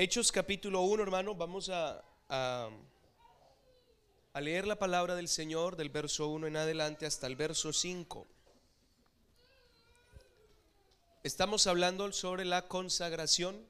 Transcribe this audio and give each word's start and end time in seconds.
Hechos 0.00 0.30
capítulo 0.30 0.82
1, 0.82 1.02
hermano, 1.02 1.34
vamos 1.34 1.70
a, 1.70 2.04
a, 2.28 2.70
a 4.32 4.40
leer 4.40 4.64
la 4.64 4.78
palabra 4.78 5.16
del 5.16 5.26
Señor 5.26 5.74
del 5.74 5.88
verso 5.88 6.28
1 6.28 6.46
en 6.46 6.56
adelante 6.56 7.04
hasta 7.04 7.26
el 7.26 7.34
verso 7.34 7.72
5. 7.72 8.24
Estamos 11.24 11.66
hablando 11.66 12.12
sobre 12.12 12.44
la 12.44 12.68
consagración. 12.68 13.60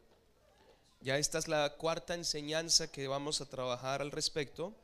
Ya 1.01 1.17
esta 1.17 1.39
es 1.39 1.49
la 1.49 1.77
cuarta 1.79 2.13
enseñanza 2.13 2.93
que 2.93 3.09
vamos 3.09 3.41
a 3.41 3.49
trabajar 3.49 4.03
al 4.03 4.11
respecto 4.11 4.75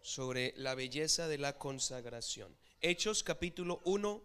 sobre 0.00 0.54
la 0.56 0.74
belleza 0.74 1.28
de 1.28 1.36
la 1.36 1.58
consagración. 1.58 2.56
Hechos 2.80 3.22
capítulo 3.22 3.82
1, 3.84 4.22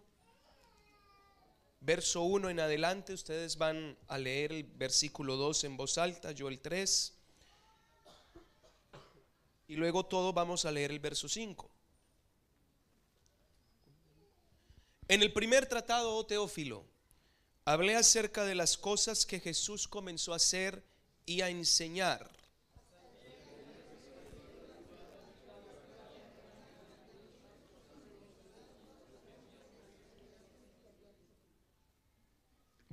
verso 1.85 2.23
1 2.23 2.49
en 2.49 2.59
adelante, 2.59 3.13
ustedes 3.13 3.57
van 3.57 3.95
a 4.07 4.17
leer 4.17 4.52
el 4.52 4.63
versículo 4.63 5.35
2 5.35 5.66
en 5.66 5.77
voz 5.77 5.98
alta, 5.99 6.31
yo 6.31 6.48
el 6.48 6.59
3, 6.59 7.13
y 9.67 9.76
luego 9.76 10.05
todos 10.05 10.34
vamos 10.34 10.66
a 10.66 10.71
leer 10.71 10.91
el 10.91 10.99
verso 10.99 11.29
5. 11.29 11.70
En 15.07 15.21
el 15.21 15.31
primer 15.31 15.67
tratado, 15.67 16.16
oh 16.16 16.26
Teófilo, 16.26 16.84
hablé 17.63 17.95
acerca 17.95 18.43
de 18.43 18.55
las 18.55 18.77
cosas 18.77 19.26
que 19.26 19.40
Jesús 19.40 19.88
comenzó 19.88 20.34
a 20.34 20.38
hacer 20.38 20.84
y 21.27 21.41
a 21.41 21.49
enseñar 21.49 22.35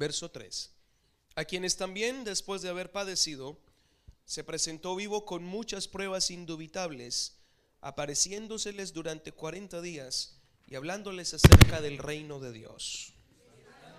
Verso 0.02 0.32
3. 0.32 0.68
A 1.36 1.44
quienes 1.44 1.76
también, 1.76 2.24
después 2.24 2.60
de 2.60 2.68
haber 2.68 2.90
padecido, 2.90 3.56
se 4.24 4.42
presentó 4.42 4.96
vivo 4.96 5.24
con 5.24 5.44
muchas 5.44 5.86
pruebas 5.86 6.32
indubitables, 6.32 7.36
apareciéndoseles 7.80 8.92
durante 8.92 9.30
40 9.30 9.80
días 9.80 10.40
y 10.66 10.74
hablándoles 10.74 11.34
acerca 11.34 11.80
del 11.80 11.98
reino 11.98 12.40
de 12.40 12.50
Dios. 12.50 13.14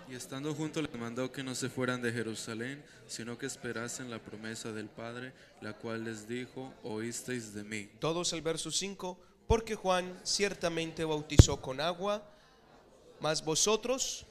Y 0.10 0.16
estando 0.16 0.54
junto 0.54 0.82
les 0.82 0.94
mandó 0.94 1.32
que 1.32 1.42
no 1.42 1.56
se 1.56 1.70
fueran 1.70 2.02
de 2.02 2.12
Jerusalén, 2.12 2.84
sino 3.08 3.38
que 3.38 3.46
esperasen 3.46 4.12
la 4.12 4.20
promesa 4.20 4.74
del 4.74 4.90
Padre, 4.90 5.32
la 5.62 5.72
cual 5.72 6.04
les 6.04 6.28
dijo, 6.28 6.74
oísteis 6.84 7.54
de 7.54 7.64
mí. 7.64 7.90
Todos 8.02 8.34
el 8.34 8.42
verso 8.42 8.72
5, 8.72 9.18
porque 9.48 9.76
Juan 9.76 10.20
ciertamente 10.26 11.06
bautizó 11.06 11.62
con 11.62 11.80
agua, 11.80 12.30
mas 13.22 13.46
vosotros 13.46 14.26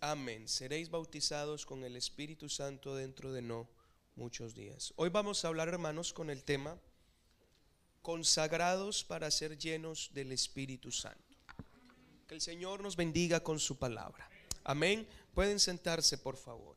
Amén. 0.00 0.48
Seréis 0.48 0.88
bautizados 0.88 1.66
con 1.66 1.84
el 1.84 1.94
Espíritu 1.94 2.48
Santo 2.48 2.96
dentro 2.96 3.34
de 3.34 3.42
no 3.42 3.68
muchos 4.16 4.54
días. 4.54 4.94
Hoy 4.96 5.10
vamos 5.10 5.44
a 5.44 5.48
hablar, 5.48 5.68
hermanos, 5.68 6.14
con 6.14 6.30
el 6.30 6.42
tema 6.42 6.78
consagrados 8.00 9.04
para 9.04 9.30
ser 9.30 9.58
llenos 9.58 10.10
del 10.14 10.32
Espíritu 10.32 10.90
Santo. 10.90 11.36
Que 12.26 12.34
el 12.34 12.40
Señor 12.40 12.80
nos 12.82 12.96
bendiga 12.96 13.40
con 13.40 13.60
su 13.60 13.76
palabra. 13.76 14.30
Amén. 14.64 15.06
Pueden 15.34 15.60
sentarse, 15.60 16.16
por 16.16 16.38
favor. 16.38 16.76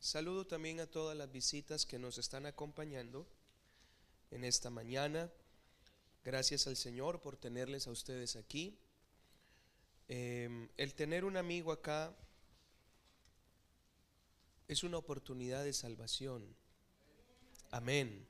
Saludo 0.00 0.46
también 0.46 0.80
a 0.80 0.86
todas 0.86 1.14
las 1.14 1.30
visitas 1.30 1.84
que 1.84 1.98
nos 1.98 2.16
están 2.16 2.46
acompañando 2.46 3.26
en 4.32 4.44
esta 4.44 4.70
mañana. 4.70 5.30
Gracias 6.24 6.66
al 6.66 6.76
Señor 6.76 7.20
por 7.20 7.36
tenerles 7.36 7.86
a 7.86 7.90
ustedes 7.90 8.36
aquí. 8.36 8.78
Em, 10.08 10.68
el 10.76 10.94
tener 10.94 11.24
un 11.24 11.36
amigo 11.36 11.72
acá 11.72 12.14
es 14.68 14.82
una 14.82 14.98
oportunidad 14.98 15.64
de 15.64 15.72
salvación. 15.72 16.56
Amén. 17.70 18.26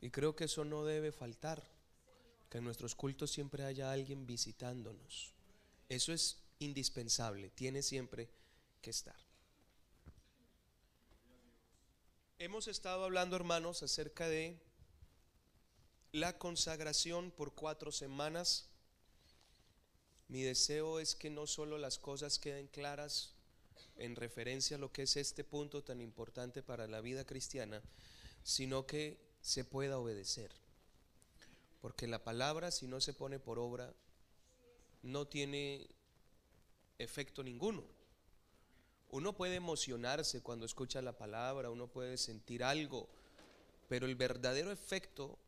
Y 0.00 0.10
creo 0.10 0.34
que 0.34 0.44
eso 0.44 0.64
no 0.64 0.84
debe 0.84 1.12
faltar, 1.12 1.62
que 2.50 2.58
en 2.58 2.64
nuestros 2.64 2.94
cultos 2.94 3.30
siempre 3.30 3.64
haya 3.64 3.92
alguien 3.92 4.26
visitándonos. 4.26 5.32
Eso 5.88 6.12
es 6.12 6.38
indispensable, 6.58 7.50
tiene 7.50 7.82
siempre 7.82 8.28
que 8.80 8.90
estar. 8.90 9.31
Hemos 12.44 12.66
estado 12.66 13.04
hablando, 13.04 13.36
hermanos, 13.36 13.84
acerca 13.84 14.28
de 14.28 14.58
la 16.10 16.38
consagración 16.38 17.30
por 17.30 17.54
cuatro 17.54 17.92
semanas. 17.92 18.66
Mi 20.26 20.42
deseo 20.42 20.98
es 20.98 21.14
que 21.14 21.30
no 21.30 21.46
solo 21.46 21.78
las 21.78 21.98
cosas 21.98 22.40
queden 22.40 22.66
claras 22.66 23.36
en 23.96 24.16
referencia 24.16 24.76
a 24.76 24.80
lo 24.80 24.90
que 24.90 25.02
es 25.02 25.16
este 25.16 25.44
punto 25.44 25.84
tan 25.84 26.00
importante 26.00 26.64
para 26.64 26.88
la 26.88 27.00
vida 27.00 27.24
cristiana, 27.24 27.80
sino 28.42 28.88
que 28.88 29.20
se 29.40 29.64
pueda 29.64 30.00
obedecer. 30.00 30.50
Porque 31.80 32.08
la 32.08 32.24
palabra, 32.24 32.72
si 32.72 32.88
no 32.88 33.00
se 33.00 33.14
pone 33.14 33.38
por 33.38 33.60
obra, 33.60 33.94
no 35.02 35.28
tiene 35.28 35.86
efecto 36.98 37.44
ninguno. 37.44 37.84
Uno 39.12 39.34
puede 39.34 39.56
emocionarse 39.56 40.40
cuando 40.40 40.64
escucha 40.64 41.02
la 41.02 41.18
palabra, 41.18 41.68
uno 41.68 41.86
puede 41.86 42.16
sentir 42.16 42.64
algo, 42.64 43.10
pero 43.86 44.06
el 44.06 44.16
verdadero 44.16 44.72
efecto 44.72 45.38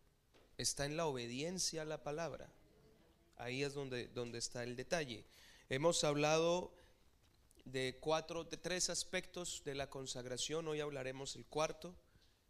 está 0.58 0.84
en 0.84 0.98
la 0.98 1.06
obediencia 1.06 1.80
a 1.80 1.86
la 1.86 2.02
palabra. 2.02 2.52
Ahí 3.38 3.62
es 3.62 3.72
donde, 3.72 4.08
donde 4.08 4.36
está 4.36 4.64
el 4.64 4.76
detalle. 4.76 5.24
Hemos 5.70 6.04
hablado 6.04 6.74
de 7.64 7.96
cuatro, 8.02 8.44
de 8.44 8.58
tres 8.58 8.90
aspectos 8.90 9.62
de 9.64 9.74
la 9.74 9.88
consagración, 9.88 10.68
hoy 10.68 10.80
hablaremos 10.80 11.34
el 11.34 11.46
cuarto, 11.46 11.94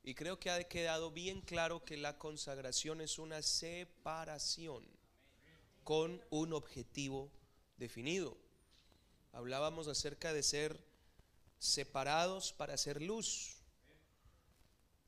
y 0.02 0.16
creo 0.16 0.40
que 0.40 0.50
ha 0.50 0.64
quedado 0.64 1.12
bien 1.12 1.42
claro 1.42 1.84
que 1.84 1.96
la 1.96 2.18
consagración 2.18 3.00
es 3.00 3.20
una 3.20 3.40
separación 3.40 4.84
con 5.84 6.20
un 6.30 6.52
objetivo 6.54 7.30
definido. 7.76 8.36
Hablábamos 9.32 9.86
acerca 9.86 10.32
de 10.32 10.42
ser 10.42 10.93
separados 11.64 12.52
para 12.52 12.74
hacer 12.74 13.00
luz, 13.00 13.56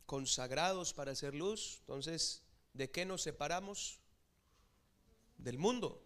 consagrados 0.07 0.95
para 0.95 1.13
hacer 1.13 1.35
luz. 1.35 1.79
Entonces, 1.81 2.43
¿de 2.73 2.91
qué 2.91 3.05
nos 3.05 3.23
separamos? 3.23 3.99
Del 5.37 5.59
mundo, 5.59 6.03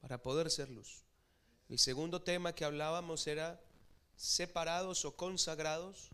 para 0.00 0.22
poder 0.22 0.48
ser 0.48 0.70
luz. 0.70 1.02
El 1.68 1.80
segundo 1.80 2.22
tema 2.22 2.54
que 2.54 2.64
hablábamos 2.64 3.26
era 3.26 3.60
separados 4.16 5.04
o 5.04 5.16
consagrados 5.16 6.10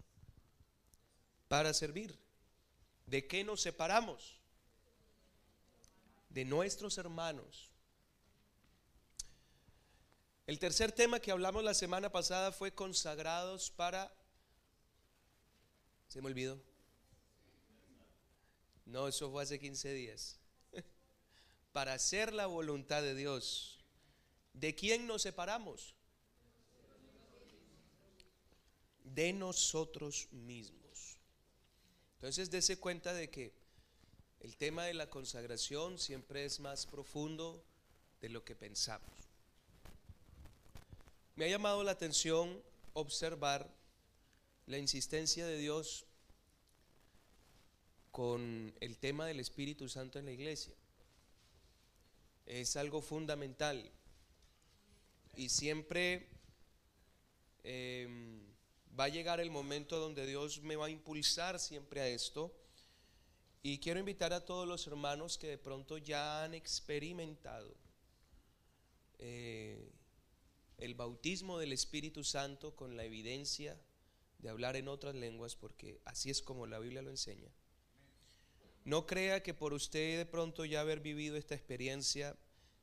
para 1.48 1.74
servir. 1.74 2.18
¿De 3.04 3.26
qué 3.26 3.44
nos 3.44 3.60
separamos? 3.60 4.38
De 6.30 6.46
nuestros 6.46 6.96
hermanos 6.96 7.69
el 10.50 10.58
tercer 10.58 10.90
tema 10.90 11.20
que 11.20 11.30
hablamos 11.30 11.62
la 11.62 11.74
semana 11.74 12.10
pasada 12.10 12.50
fue 12.50 12.74
consagrados 12.74 13.70
para... 13.70 14.12
¿Se 16.08 16.20
me 16.20 16.26
olvidó? 16.26 16.60
No, 18.84 19.06
eso 19.06 19.30
fue 19.30 19.44
hace 19.44 19.60
15 19.60 19.92
días. 19.92 20.40
para 21.72 21.92
hacer 21.92 22.32
la 22.32 22.46
voluntad 22.46 23.00
de 23.00 23.14
Dios. 23.14 23.78
¿De 24.52 24.74
quién 24.74 25.06
nos 25.06 25.22
separamos? 25.22 25.94
De 29.04 29.32
nosotros 29.32 30.26
mismos. 30.32 31.16
Entonces, 32.16 32.50
dése 32.50 32.76
cuenta 32.80 33.14
de 33.14 33.30
que 33.30 33.54
el 34.40 34.56
tema 34.56 34.84
de 34.84 34.94
la 34.94 35.08
consagración 35.08 35.96
siempre 35.96 36.44
es 36.44 36.58
más 36.58 36.86
profundo 36.86 37.64
de 38.20 38.30
lo 38.30 38.44
que 38.44 38.56
pensamos. 38.56 39.29
Me 41.36 41.44
ha 41.44 41.48
llamado 41.48 41.82
la 41.84 41.92
atención 41.92 42.62
observar 42.92 43.72
la 44.66 44.78
insistencia 44.78 45.46
de 45.46 45.56
Dios 45.58 46.04
con 48.10 48.74
el 48.80 48.98
tema 48.98 49.26
del 49.26 49.40
Espíritu 49.40 49.88
Santo 49.88 50.18
en 50.18 50.26
la 50.26 50.32
iglesia. 50.32 50.74
Es 52.46 52.76
algo 52.76 53.00
fundamental. 53.00 53.90
Y 55.36 55.48
siempre 55.48 56.28
em, 57.62 58.42
va 58.98 59.04
a 59.04 59.08
llegar 59.08 59.40
el 59.40 59.50
momento 59.50 59.98
donde 59.98 60.26
Dios 60.26 60.60
me 60.62 60.76
va 60.76 60.86
a 60.86 60.90
impulsar 60.90 61.58
siempre 61.60 62.00
a 62.00 62.08
esto. 62.08 62.52
Y 63.62 63.78
quiero 63.78 64.00
invitar 64.00 64.32
a 64.32 64.44
todos 64.44 64.66
los 64.66 64.86
hermanos 64.86 65.38
que 65.38 65.46
de 65.46 65.58
pronto 65.58 65.98
ya 65.98 66.44
han 66.44 66.54
experimentado 66.54 67.74
eh, 69.18 69.92
el 70.90 70.96
bautismo 70.96 71.58
del 71.60 71.72
Espíritu 71.72 72.24
Santo 72.24 72.74
con 72.74 72.96
la 72.96 73.04
evidencia 73.04 73.80
de 74.40 74.48
hablar 74.48 74.74
en 74.74 74.88
otras 74.88 75.14
lenguas, 75.14 75.54
porque 75.54 76.00
así 76.04 76.30
es 76.30 76.42
como 76.42 76.66
la 76.66 76.80
Biblia 76.80 77.00
lo 77.00 77.10
enseña. 77.10 77.48
No 78.84 79.06
crea 79.06 79.40
que 79.42 79.54
por 79.54 79.72
usted 79.72 80.18
de 80.18 80.26
pronto 80.26 80.64
ya 80.64 80.80
haber 80.80 80.98
vivido 80.98 81.36
esta 81.36 81.54
experiencia, 81.54 82.36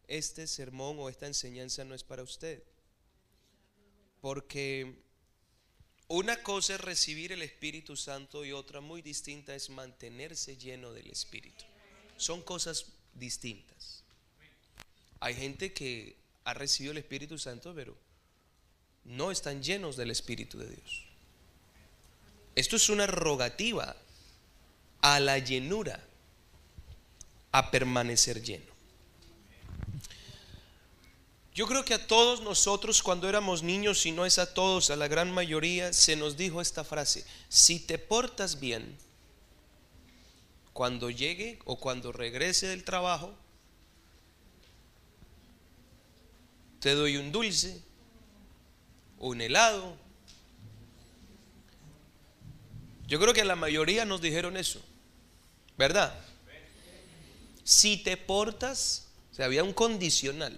este 0.08 0.48
sermón 0.48 0.98
o 1.00 1.10
esta 1.10 1.28
enseñanza 1.28 1.84
no 1.84 1.96
es 1.96 2.06
para 2.06 2.24
usted. 2.24 2.64
Porque 4.22 5.04
una 6.08 6.42
cosa 6.44 6.76
es 6.76 6.82
recibir 6.82 7.34
el 7.34 7.42
Espíritu 7.42 7.98
Santo 7.98 8.46
y 8.46 8.54
otra 8.54 8.80
muy 8.80 9.02
distinta 9.02 9.54
es 9.54 9.70
mantenerse 9.70 10.56
lleno 10.56 10.94
del 10.94 11.10
Espíritu. 11.10 11.66
Son 12.16 12.42
cosas 12.42 12.86
distintas. 13.14 14.06
Hay 15.20 15.34
gente 15.34 15.74
que 15.74 16.27
ha 16.48 16.54
recibido 16.54 16.94
el 16.94 17.00
Espíritu 17.00 17.38
Santo, 17.38 17.74
pero 17.76 17.94
no 19.04 19.32
están 19.32 19.62
llenos 19.62 19.98
del 19.98 20.12
Espíritu 20.12 20.58
de 20.58 20.70
Dios. 20.70 21.04
Esto 22.56 22.78
es 22.78 22.88
una 22.88 23.06
rogativa 23.06 23.98
a 25.02 25.20
la 25.20 25.40
llenura, 25.40 26.02
a 27.52 27.70
permanecer 27.70 28.42
lleno. 28.42 28.72
Yo 31.54 31.68
creo 31.68 31.84
que 31.84 31.96
a 31.96 32.08
todos 32.08 32.40
nosotros 32.42 33.04
cuando 33.04 33.28
éramos 33.28 33.62
niños, 33.62 34.06
y 34.06 34.14
no 34.14 34.26
es 34.26 34.40
a 34.40 34.54
todos, 34.54 34.90
a 34.90 34.96
la 34.96 35.10
gran 35.10 35.30
mayoría, 35.34 35.92
se 35.92 36.16
nos 36.16 36.38
dijo 36.38 36.62
esta 36.62 36.86
frase, 36.86 37.26
si 37.50 37.78
te 37.78 37.98
portas 37.98 38.62
bien, 38.62 38.98
cuando 40.72 41.10
llegue 41.10 41.60
o 41.66 41.78
cuando 41.78 42.14
regrese 42.14 42.68
del 42.68 42.86
trabajo, 42.86 43.36
te 46.80 46.94
doy 46.94 47.18
un 47.18 47.32
dulce, 47.32 47.82
un 49.18 49.42
helado, 49.42 49.98
yo 53.08 53.20
creo 53.20 53.34
que 53.34 53.46
la 53.46 53.56
mayoría 53.56 54.04
nos 54.06 54.22
dijeron 54.22 54.58
eso, 54.58 54.82
¿verdad? 55.78 56.14
Si 57.64 57.98
te 57.98 58.18
portas, 58.18 59.08
o 59.32 59.36
sea, 59.36 59.46
había 59.46 59.64
un 59.64 59.74
condicional. 59.74 60.58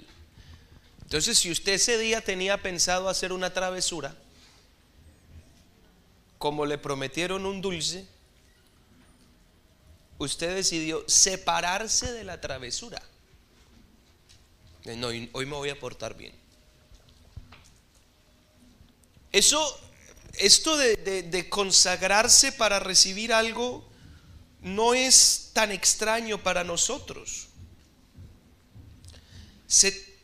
Entonces, 1.03 1.37
si 1.37 1.51
usted 1.51 1.73
ese 1.73 1.97
día 1.97 2.21
tenía 2.21 2.61
pensado 2.61 3.07
hacer 3.07 3.33
una 3.33 3.53
travesura, 3.53 4.15
como 6.39 6.65
le 6.65 6.77
prometieron 6.77 7.45
un 7.45 7.61
dulce, 7.61 8.07
usted 10.17 10.55
decidió 10.55 11.03
separarse 11.07 12.11
de 12.11 12.23
la 12.23 12.41
travesura. 12.41 13.01
No, 14.85 15.07
hoy 15.07 15.45
me 15.45 15.55
voy 15.55 15.69
a 15.69 15.79
portar 15.79 16.15
bien. 16.15 16.33
Eso 19.31 19.79
esto 20.39 20.77
de, 20.77 21.47
consagrarse 21.49 22.51
para 22.51 22.79
recibir 22.79 23.33
algo 23.33 23.87
no 24.61 24.93
es 24.93 25.51
tan 25.53 25.71
extraño 25.71 26.41
para 26.41 26.63
nosotros. 26.63 27.47
Se, 29.67 30.17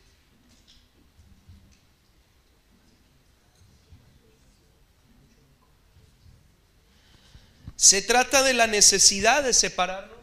se 7.76 8.02
trata 8.02 8.42
de 8.42 8.54
la 8.54 8.66
necesidad 8.66 9.42
de 9.42 9.52
separarnos. 9.52 10.15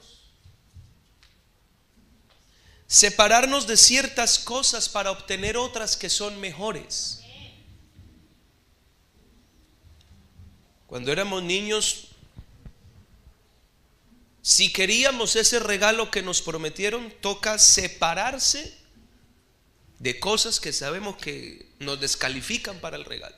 Separarnos 2.94 3.66
de 3.66 3.76
ciertas 3.76 4.38
cosas 4.38 4.88
para 4.88 5.10
obtener 5.10 5.58
otras 5.58 5.98
que 5.98 6.12
son 6.12 6.40
mejores. 6.40 7.24
Cuando 10.86 11.12
éramos 11.12 11.42
niños, 11.42 12.10
si 14.44 14.72
queríamos 14.72 15.36
ese 15.36 15.58
regalo 15.58 16.12
que 16.12 16.22
nos 16.22 16.44
prometieron, 16.44 17.12
toca 17.20 17.58
separarse 17.58 18.78
de 19.98 20.20
cosas 20.20 20.60
que 20.60 20.72
sabemos 20.72 21.18
que 21.18 21.72
nos 21.80 22.00
descalifican 22.00 22.80
para 22.80 22.96
el 22.96 23.06
regalo. 23.06 23.36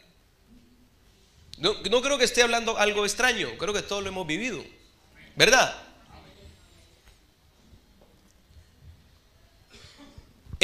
No, 1.60 1.82
creo 2.02 2.18
que 2.18 2.26
esté 2.26 2.44
hablando 2.44 2.78
algo 2.78 3.06
extraño, 3.06 3.58
creo 3.58 3.74
que 3.74 3.84
todos 3.84 4.04
lo 4.04 4.10
hemos 4.10 4.28
vivido, 4.28 4.62
¿verdad? 5.38 5.82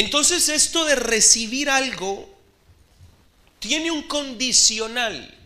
Entonces 0.01 0.49
esto 0.49 0.83
de 0.85 0.95
recibir 0.95 1.69
algo 1.69 2.27
tiene 3.59 3.91
un 3.91 4.01
condicional. 4.01 5.37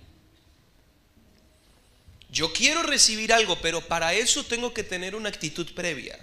Yo 2.30 2.54
quiero 2.54 2.82
recibir 2.82 3.34
algo, 3.34 3.60
pero 3.62 3.86
para 3.86 4.14
eso 4.14 4.46
tengo 4.46 4.74
que 4.74 4.86
tener 4.86 5.14
una 5.14 5.28
actitud 5.28 5.70
previa. 5.74 6.18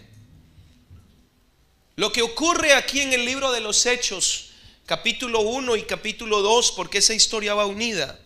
Lo 1.96 2.10
que 2.10 2.22
ocurre 2.22 2.72
aquí 2.72 3.00
en 3.00 3.12
el 3.12 3.26
libro 3.26 3.52
de 3.52 3.60
los 3.60 3.84
Hechos, 3.84 4.52
capítulo 4.86 5.40
1 5.40 5.76
y 5.76 5.82
capítulo 5.82 6.40
2, 6.40 6.72
porque 6.72 6.98
esa 6.98 7.12
historia 7.12 7.52
va 7.52 7.66
unida, 7.66 8.18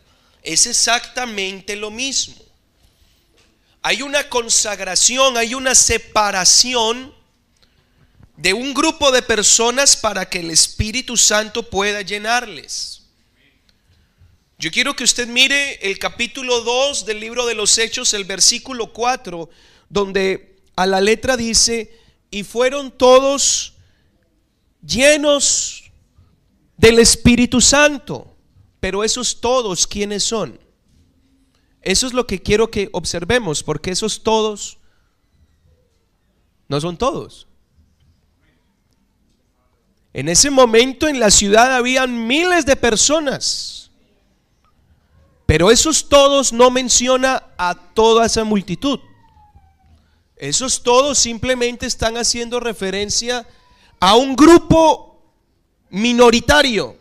es 0.44 0.66
exactamente 0.66 1.74
lo 1.74 1.90
mismo. 1.90 2.36
Hay 3.82 4.02
una 4.02 4.28
consagración, 4.28 5.36
hay 5.36 5.54
una 5.54 5.74
separación 5.74 7.15
de 8.36 8.52
un 8.52 8.74
grupo 8.74 9.10
de 9.12 9.22
personas 9.22 9.96
para 9.96 10.28
que 10.28 10.40
el 10.40 10.50
Espíritu 10.50 11.16
Santo 11.16 11.62
pueda 11.70 12.02
llenarles. 12.02 13.02
Yo 14.58 14.70
quiero 14.70 14.96
que 14.96 15.04
usted 15.04 15.28
mire 15.28 15.74
el 15.90 15.98
capítulo 15.98 16.62
2 16.62 17.04
del 17.04 17.20
libro 17.20 17.46
de 17.46 17.54
los 17.54 17.76
Hechos, 17.76 18.14
el 18.14 18.24
versículo 18.24 18.92
4, 18.92 19.48
donde 19.88 20.62
a 20.76 20.86
la 20.86 21.00
letra 21.00 21.36
dice, 21.36 21.98
y 22.30 22.42
fueron 22.42 22.90
todos 22.90 23.74
llenos 24.84 25.84
del 26.76 26.98
Espíritu 26.98 27.60
Santo. 27.60 28.34
Pero 28.80 29.04
esos 29.04 29.40
todos, 29.40 29.86
¿quiénes 29.86 30.24
son? 30.24 30.60
Eso 31.82 32.06
es 32.06 32.12
lo 32.12 32.26
que 32.26 32.42
quiero 32.42 32.70
que 32.70 32.88
observemos, 32.92 33.62
porque 33.62 33.90
esos 33.90 34.22
todos 34.22 34.78
no 36.68 36.80
son 36.80 36.96
todos. 36.96 37.46
En 40.16 40.28
ese 40.28 40.50
momento 40.50 41.08
en 41.08 41.20
la 41.20 41.30
ciudad 41.30 41.76
habían 41.76 42.26
miles 42.26 42.66
de 42.66 42.74
personas 42.74 43.76
pero 45.46 45.70
esos 45.70 46.08
todos 46.08 46.52
no 46.52 46.70
menciona 46.70 47.44
a 47.56 47.74
toda 47.74 48.26
esa 48.26 48.42
multitud. 48.42 48.98
Esos 50.36 50.82
todos 50.82 51.18
simplemente 51.18 51.86
están 51.86 52.16
haciendo 52.16 52.58
referencia 52.58 53.46
a 54.00 54.16
un 54.16 54.34
grupo 54.34 55.22
minoritario 55.88 56.98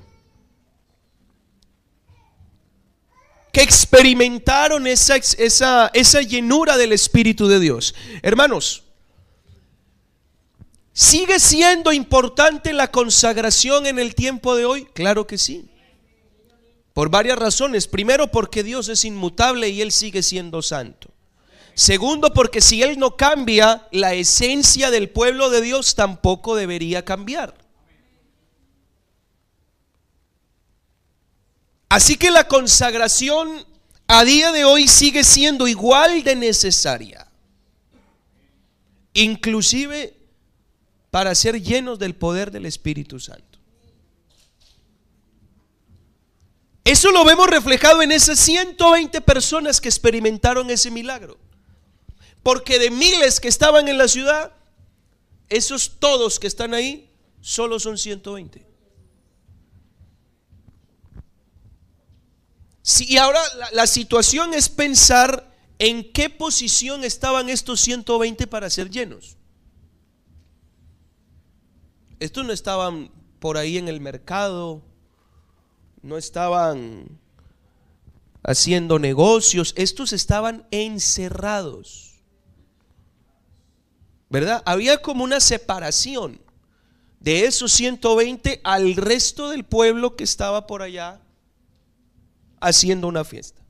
que 3.52 3.62
experimentaron 3.62 4.86
esa, 4.86 5.16
esa, 5.16 5.90
esa 5.94 6.22
llenura 6.22 6.78
del 6.78 6.94
Espíritu 6.94 7.48
de 7.48 7.60
Dios. 7.60 7.96
Hermanos, 8.22 8.84
¿sigue 10.96 11.40
siendo 11.40 11.92
importante 11.92 12.74
la 12.74 12.90
consagración 12.90 13.86
en 13.86 14.00
el 14.00 14.16
tiempo 14.16 14.56
de 14.56 14.66
hoy? 14.66 14.86
Claro 14.94 15.28
que 15.28 15.38
sí. 15.38 15.70
Por 16.94 17.10
varias 17.10 17.38
razones. 17.38 17.88
Primero, 17.88 18.32
porque 18.32 18.64
Dios 18.64 18.88
es 18.88 19.04
inmutable 19.04 19.70
y 19.70 19.82
Él 19.82 19.92
sigue 19.92 20.24
siendo 20.24 20.62
santo. 20.62 21.10
Segundo, 21.74 22.34
porque 22.34 22.62
si 22.62 22.82
Él 22.82 22.98
no 22.98 23.18
cambia, 23.18 23.88
la 23.92 24.14
esencia 24.14 24.90
del 24.90 25.10
pueblo 25.10 25.50
de 25.50 25.60
Dios 25.60 25.94
tampoco 25.94 26.56
debería 26.56 27.04
cambiar. 27.04 27.54
Así 31.90 32.16
que 32.16 32.32
la 32.32 32.48
consagración 32.48 33.66
a 34.08 34.24
día 34.24 34.54
de 34.54 34.64
hoy 34.64 34.88
sigue 34.88 35.26
siendo 35.26 35.68
igual 35.68 36.24
de 36.24 36.36
necesaria. 36.38 37.28
Inclusive 39.14 40.15
para 41.16 41.34
ser 41.34 41.62
llenos 41.62 41.98
del 41.98 42.14
poder 42.14 42.52
del 42.52 42.66
Espíritu 42.66 43.22
Santo. 43.22 43.58
Eso 46.84 47.10
lo 47.12 47.24
vemos 47.24 47.48
reflejado 47.48 48.02
en 48.02 48.12
esas 48.12 48.38
120 48.38 49.22
personas 49.22 49.80
que 49.80 49.88
experimentaron 49.88 50.70
ese 50.70 50.92
milagro. 50.92 51.38
Porque 52.44 52.80
de 52.80 52.92
miles 52.92 53.40
que 53.40 53.48
estaban 53.48 53.88
en 53.88 53.98
la 53.98 54.10
ciudad, 54.10 54.52
esos 55.48 56.00
todos 56.00 56.38
que 56.38 56.48
están 56.48 56.74
ahí, 56.74 57.10
solo 57.40 57.80
son 57.80 57.98
120. 57.98 58.68
y 63.08 63.16
ahora 63.16 63.40
la, 63.72 63.88
situación 63.88 64.54
es 64.54 64.68
pensar 64.68 65.50
en 65.80 66.12
qué 66.12 66.30
posición 66.30 67.06
estaban 67.06 67.48
estos 67.48 67.80
120 67.80 68.48
para 68.48 68.70
ser 68.70 68.90
llenos. 68.90 69.38
Estos 72.20 72.46
no 72.46 72.54
estaban 72.54 73.12
por 73.40 73.58
ahí 73.58 73.78
en 73.78 73.88
el 73.88 74.00
mercado, 74.02 74.82
no 76.02 76.18
estaban 76.18 77.20
haciendo 78.44 79.00
negocios. 79.00 79.74
Estos 79.76 80.14
estaban 80.14 80.68
encerrados. 80.72 82.14
¿Verdad? 84.30 84.64
Había 84.66 85.02
como 85.02 85.24
una 85.24 85.40
separación 85.40 86.40
de 87.20 87.46
esos 87.46 87.72
120 87.72 88.62
al 88.64 88.96
resto 88.96 89.50
del 89.50 89.64
pueblo 89.64 90.16
que 90.16 90.24
estaba 90.24 90.68
por 90.68 90.82
allá 90.82 91.22
haciendo 92.60 93.08
una 93.08 93.24
fiesta. 93.24 93.62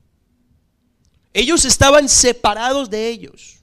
Ellos 1.32 1.64
estaban 1.64 2.08
separados 2.08 2.90
de 2.90 3.08
ellos. 3.08 3.55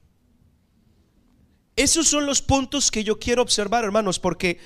Esos 1.75 2.07
son 2.07 2.25
los 2.25 2.41
puntos 2.41 2.91
que 2.91 3.03
yo 3.03 3.19
quiero 3.19 3.41
observar, 3.41 3.83
hermanos, 3.83 4.19
porque 4.19 4.59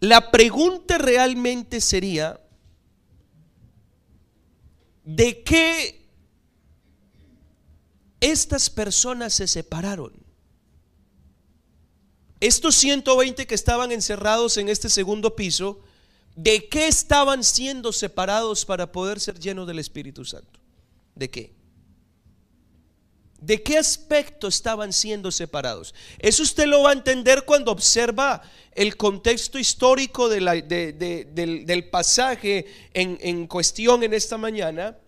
la 0.00 0.30
pregunta 0.30 0.96
realmente 0.96 1.80
sería, 1.80 2.40
¿de 5.04 5.42
qué 5.42 6.08
estas 8.20 8.70
personas 8.70 9.34
se 9.34 9.46
separaron? 9.46 10.12
Estos 12.40 12.76
120 12.76 13.46
que 13.46 13.54
estaban 13.54 13.92
encerrados 13.92 14.56
en 14.56 14.70
este 14.70 14.88
segundo 14.88 15.36
piso, 15.36 15.80
¿de 16.34 16.66
qué 16.70 16.88
estaban 16.88 17.44
siendo 17.44 17.92
separados 17.92 18.64
para 18.64 18.90
poder 18.90 19.20
ser 19.20 19.38
llenos 19.38 19.66
del 19.66 19.78
Espíritu 19.78 20.24
Santo? 20.24 20.58
¿De 21.14 21.28
qué? 21.28 21.59
¿De 23.40 23.62
qué 23.62 23.78
aspecto 23.78 24.48
estaban 24.48 24.92
siendo 24.92 25.30
separados? 25.30 25.94
Eso 26.18 26.42
usted 26.42 26.66
lo 26.66 26.82
va 26.82 26.90
a 26.90 26.92
entender 26.92 27.44
cuando 27.46 27.72
observa 27.72 28.42
el 28.72 28.98
contexto 28.98 29.58
histórico 29.58 30.28
del, 30.28 31.88
pasaje 31.90 32.66
en, 32.92 33.18
en 33.22 33.46
cuestión 33.46 34.02
en 34.02 34.12
esta 34.12 34.36
mañana. 34.36 34.98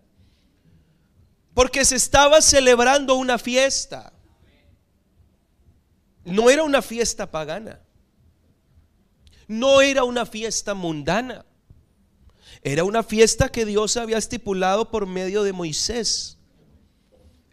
Porque 1.52 1.84
se 1.84 1.96
estaba 1.96 2.40
celebrando 2.40 3.16
una 3.16 3.38
fiesta. 3.38 4.14
No 6.24 6.48
era 6.48 6.62
una 6.62 6.80
fiesta 6.80 7.30
pagana. 7.30 7.80
No 9.46 9.82
era 9.82 10.04
una 10.04 10.24
fiesta 10.24 10.72
mundana. 10.72 11.44
Era 12.62 12.84
una 12.84 13.02
fiesta 13.02 13.50
que 13.50 13.66
Dios 13.66 13.98
había 13.98 14.16
estipulado 14.16 14.90
por 14.90 15.06
medio 15.06 15.42
de 15.42 15.52
Moisés. 15.52 16.38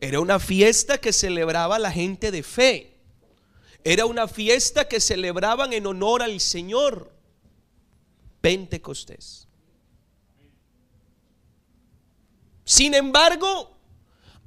Era 0.02 0.20
una 0.20 0.40
fiesta 0.40 0.98
que 0.98 1.12
celebraba 1.12 1.78
la 1.80 1.92
gente 1.92 2.32
de 2.32 2.44
fe. 2.44 2.98
Era 3.84 4.06
una 4.06 4.28
fiesta 4.28 4.88
que 4.88 5.00
celebraban 5.00 5.74
en 5.74 5.86
honor 5.88 6.22
al 6.22 6.40
Señor. 6.40 7.12
Pentecostés. 8.42 9.48
Sin 12.64 12.94
embargo, 12.94 13.78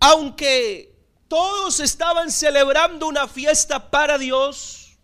aunque 0.01 0.95
todos 1.29 1.81
estaban 1.81 2.31
celebrando 2.31 3.07
una 3.07 3.29
fiesta 3.29 3.91
para 3.91 4.17
Dios, 4.17 4.99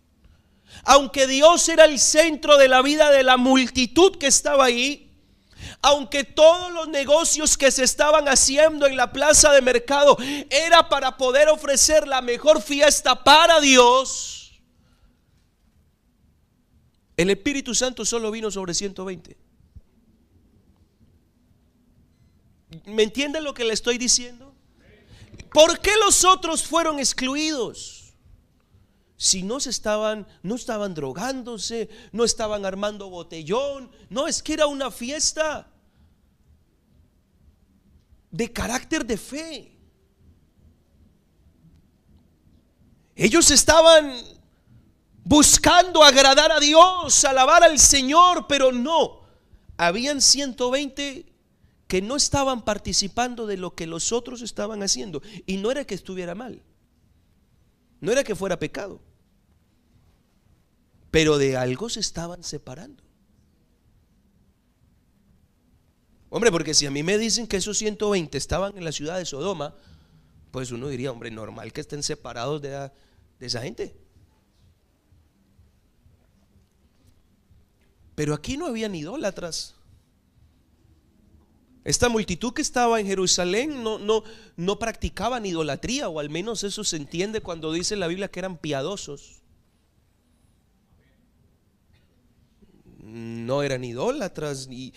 aunque 0.83 1.27
Dios 1.27 1.67
era 1.69 1.85
el 1.85 1.99
centro 1.99 2.57
de 2.57 2.67
la 2.67 2.81
vida 2.81 3.11
de 3.11 3.23
la 3.23 3.37
multitud 3.37 4.17
que 4.17 4.27
estaba 4.27 4.65
ahí, 4.65 5.08
aunque 5.81 6.23
todos 6.23 6.71
los 6.71 6.87
negocios 6.89 7.57
que 7.57 7.71
se 7.71 7.83
estaban 7.83 8.27
haciendo 8.27 8.85
en 8.85 8.97
la 8.97 9.11
plaza 9.11 9.51
de 9.51 9.61
mercado 9.61 10.17
era 10.49 10.89
para 10.89 11.17
poder 11.17 11.47
ofrecer 11.49 12.07
la 12.07 12.21
mejor 12.21 12.61
fiesta 12.61 13.23
para 13.23 13.59
Dios, 13.59 14.59
el 17.15 17.29
Espíritu 17.29 17.75
Santo 17.75 18.05
solo 18.05 18.31
vino 18.31 18.49
sobre 18.49 18.73
120. 18.73 19.37
¿Me 22.85 23.03
entienden 23.03 23.43
lo 23.43 23.53
que 23.53 23.63
le 23.63 23.73
estoy 23.73 23.97
diciendo? 23.97 24.53
¿Por 25.51 25.79
qué 25.79 25.91
los 26.03 26.23
otros 26.23 26.63
fueron 26.63 26.99
excluidos? 26.99 27.98
Si 29.21 29.43
no 29.43 29.59
se 29.59 29.69
estaban, 29.69 30.25
no 30.43 30.55
estaban 30.55 30.93
drogándose, 30.93 31.89
no 32.13 32.23
estaban 32.23 32.65
armando 32.65 33.09
botellón, 33.09 33.91
no, 34.09 34.29
es 34.29 34.41
que 34.41 34.53
era 34.53 34.65
una 34.65 34.91
fiesta 34.91 35.69
de 38.31 38.53
carácter 38.53 39.05
de 39.05 39.17
fe. 39.17 39.77
Ellos 43.13 43.51
estaban 43.51 44.15
buscando 45.25 46.01
agradar 46.01 46.53
a 46.53 46.61
Dios, 46.61 47.25
alabar 47.25 47.61
al 47.61 47.77
Señor, 47.77 48.47
pero 48.47 48.71
no. 48.71 49.19
Habían 49.75 50.21
120 50.21 51.25
que 51.89 52.01
no 52.01 52.15
estaban 52.15 52.63
participando 52.63 53.47
de 53.47 53.57
lo 53.57 53.75
que 53.75 53.85
los 53.85 54.13
otros 54.13 54.41
estaban 54.41 54.81
haciendo. 54.81 55.21
Y 55.45 55.57
no 55.57 55.71
era 55.71 55.83
que 55.83 55.95
estuviera 55.95 56.35
mal. 56.35 56.63
No 57.99 58.13
era 58.13 58.23
que 58.23 58.33
fuera 58.33 58.57
pecado 58.57 59.08
pero 61.11 61.37
de 61.37 61.57
algo 61.57 61.89
se 61.89 61.99
estaban 61.99 62.43
separando. 62.43 63.03
Hombre, 66.29 66.51
porque 66.51 66.75
si 66.75 66.85
a 66.85 66.91
mí 66.91 67.01
me 67.01 67.17
dicen 67.17 67.47
que 67.47 67.57
esos 67.57 67.77
120 67.79 68.37
estaban 68.37 68.77
en 68.77 68.83
la 68.83 68.91
ciudad 68.91 69.17
de 69.17 69.25
Sodoma, 69.25 69.75
pues 70.51 70.71
uno 70.71 70.87
diría, 70.87 71.11
hombre, 71.11 71.31
normal 71.31 71.73
que 71.73 71.81
estén 71.81 72.03
separados 72.03 72.61
de, 72.61 72.91
esa 73.39 73.61
gente. 73.61 73.95
Pero 78.13 78.35
aquí 78.35 78.57
no 78.57 78.67
habían 78.67 78.93
idólatras. 78.93 79.75
Esta 81.83 82.09
multitud 82.09 82.53
que 82.53 82.61
estaba 82.61 82.99
en 82.99 83.07
Jerusalén 83.07 83.81
no, 83.81 83.97
no, 83.97 84.23
no 84.55 84.77
practicaban 84.77 85.45
idolatría, 85.45 86.09
o 86.09 86.19
al 86.19 86.29
menos 86.29 86.63
eso 86.63 86.83
se 86.83 86.97
entiende 86.97 87.41
cuando 87.41 87.71
dice 87.71 87.95
la 87.95 88.07
Biblia 88.07 88.29
que 88.29 88.39
eran 88.39 88.57
piadosos. 88.57 89.41
No 93.09 93.63
eran 93.63 93.83
idólatras, 93.83 94.67
ni, 94.67 94.93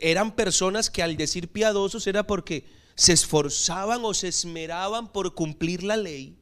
eran 0.00 0.34
personas 0.34 0.90
que 0.90 1.02
al 1.02 1.16
decir 1.16 1.48
piadosos 1.48 2.06
era 2.06 2.26
porque 2.26 2.64
se 2.94 3.12
esforzaban 3.12 4.04
o 4.04 4.14
se 4.14 4.28
esmeraban 4.28 5.12
por 5.12 5.34
cumplir 5.34 5.82
la 5.82 5.96
ley. 5.96 6.38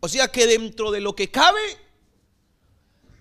O 0.00 0.08
sea 0.08 0.28
que 0.28 0.46
dentro 0.46 0.90
de 0.90 1.00
lo 1.00 1.14
que 1.14 1.30
cabe, 1.30 1.60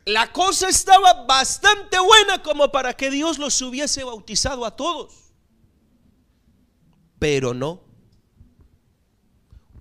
la 0.05 0.31
cosa 0.31 0.67
estaba 0.67 1.25
bastante 1.25 1.99
buena 1.99 2.41
como 2.41 2.71
para 2.71 2.93
que 2.93 3.11
Dios 3.11 3.37
los 3.37 3.61
hubiese 3.61 4.03
bautizado 4.03 4.65
a 4.65 4.75
todos. 4.75 5.13
Pero 7.19 7.53
no. 7.53 7.81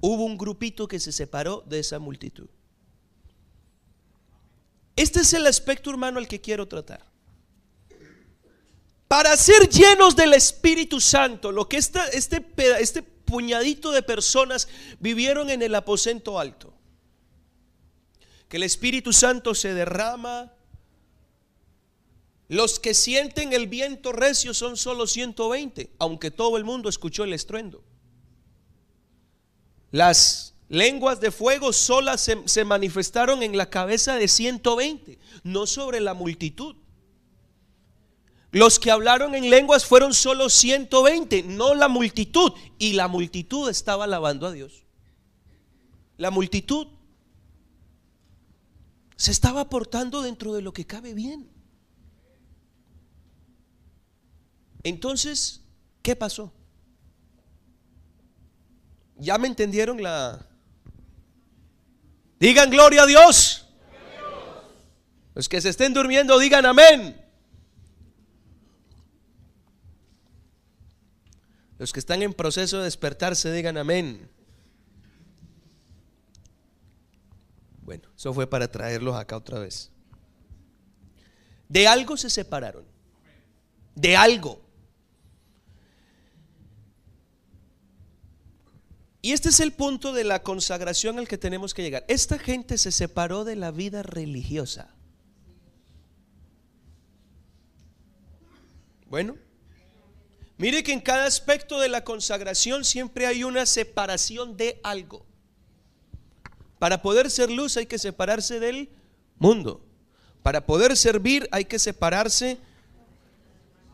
Hubo 0.03 0.25
un 0.25 0.39
grupito 0.39 0.87
que 0.87 1.01
se 1.01 1.13
separó 1.13 1.65
de 1.67 1.81
esa 1.81 1.99
multitud. 1.99 2.49
Este 4.97 5.21
es 5.21 5.33
el 5.33 5.47
aspecto, 5.47 5.91
hermano, 5.91 6.19
al 6.19 6.29
que 6.29 6.41
quiero 6.41 6.67
tratar. 6.67 7.05
Para 9.09 9.37
ser 9.37 9.69
llenos 9.69 10.15
del 10.15 10.35
Espíritu 10.35 11.01
Santo, 11.01 11.51
lo 11.51 11.69
que 11.69 11.79
este, 11.79 12.01
este 12.15 13.03
puñadito 13.03 13.91
de 13.91 14.03
personas 14.03 14.69
vivieron 14.99 15.51
en 15.51 15.63
el 15.63 15.75
aposento 15.75 16.39
alto, 16.39 16.73
que 18.49 18.57
el 18.57 18.63
Espíritu 18.63 19.13
Santo 19.13 19.55
se 19.55 19.75
derrama, 19.75 20.53
los 22.49 22.81
que 22.81 22.95
sienten 22.95 23.53
el 23.53 23.69
viento 23.69 24.11
recio 24.11 24.55
son 24.55 24.77
solo 24.77 25.07
120, 25.07 25.93
aunque 26.01 26.33
todo 26.33 26.57
el 26.57 26.65
mundo 26.65 26.89
escuchó 26.89 27.23
el 27.23 27.33
estruendo. 27.33 27.85
Las 29.93 30.50
lenguas 30.71 31.21
de 31.21 31.33
fuego 31.33 31.73
solas 31.73 32.31
se, 32.47 32.65
manifestaron 32.65 33.43
en 33.43 33.57
la 33.57 33.69
cabeza 33.69 34.15
de 34.15 34.29
120, 34.29 35.19
no 35.43 35.67
sobre 35.67 36.01
la 36.01 36.15
multitud. 36.15 36.77
Los 38.53 38.79
que 38.79 38.93
hablaron 38.93 39.35
en 39.35 39.51
lenguas 39.51 39.85
fueron 39.85 40.15
solo 40.15 40.49
120, 40.49 41.43
no 41.43 41.75
la 41.75 41.89
multitud. 41.89 42.53
Y 42.79 42.93
la 42.93 43.09
multitud 43.09 43.69
estaba 43.69 44.05
alabando 44.05 44.47
a 44.47 44.53
Dios. 44.53 44.85
La 46.17 46.31
multitud 46.31 46.87
se 49.17 49.33
estaba 49.33 49.69
portando 49.69 50.23
dentro 50.23 50.53
de 50.53 50.63
lo 50.63 50.73
que 50.73 50.87
cabe 50.87 51.15
bien. 51.15 51.51
Entonces, 54.85 55.63
¿qué 56.03 56.15
pasó? 56.15 56.53
¿Ya 59.17 59.37
me 59.37 59.47
entendieron 59.49 60.03
la, 60.03 60.50
Digan 62.41 62.71
gloria 62.71 63.03
a 63.03 63.07
Dios. 63.07 63.67
Los 65.35 65.49
que 65.49 65.61
se 65.61 65.69
estén 65.69 65.93
durmiendo, 65.93 66.39
digan 66.39 66.65
amén. 66.65 67.21
Los 71.79 71.93
que 71.93 72.01
están 72.01 72.23
en 72.23 72.33
proceso 72.33 72.79
de 72.79 72.85
despertarse, 72.85 73.53
digan 73.53 73.77
amén. 73.77 74.29
Bueno, 77.83 78.09
eso 78.17 78.33
fue 78.33 78.47
para 78.47 78.71
traerlos 78.71 79.17
acá 79.17 79.37
otra 79.37 79.59
vez. 79.59 79.91
De 81.69 81.87
algo 81.87 82.17
se 82.17 82.31
separaron. 82.31 82.85
De 83.95 84.17
algo. 84.17 84.63
Y 89.23 89.33
este 89.33 89.51
es 89.51 89.61
el 89.61 89.73
punto 89.73 90.13
de 90.13 90.25
la 90.25 90.43
consagración 90.43 91.19
al 91.19 91.29
que 91.29 91.37
tenemos 91.37 91.75
que 91.75 91.83
llegar. 91.83 92.05
Esta 92.09 92.39
gente 92.39 92.79
se 92.79 92.91
separó 92.91 93.45
de 93.45 93.55
la 93.55 93.71
vida 93.71 94.03
religiosa. 94.03 94.95
Bueno, 99.07 99.37
mire 100.57 100.83
que 100.83 100.93
en 100.93 101.01
cada 101.01 101.27
aspecto 101.27 101.81
de 101.81 101.89
la 101.89 102.05
consagración 102.05 102.85
siempre 102.85 103.27
hay 103.27 103.45
una 103.45 103.67
separación 103.67 104.57
de 104.57 104.81
algo. 104.83 105.27
Para 106.79 107.03
poder 107.03 107.31
ser 107.31 107.51
luz 107.51 107.77
hay 107.77 107.87
que 107.87 107.99
separarse 107.99 108.59
del 108.59 108.89
mundo. 109.39 109.85
Para 110.43 110.65
poder 110.65 110.97
servir 110.97 111.47
hay 111.53 111.67
que 111.67 111.79
separarse 111.79 112.57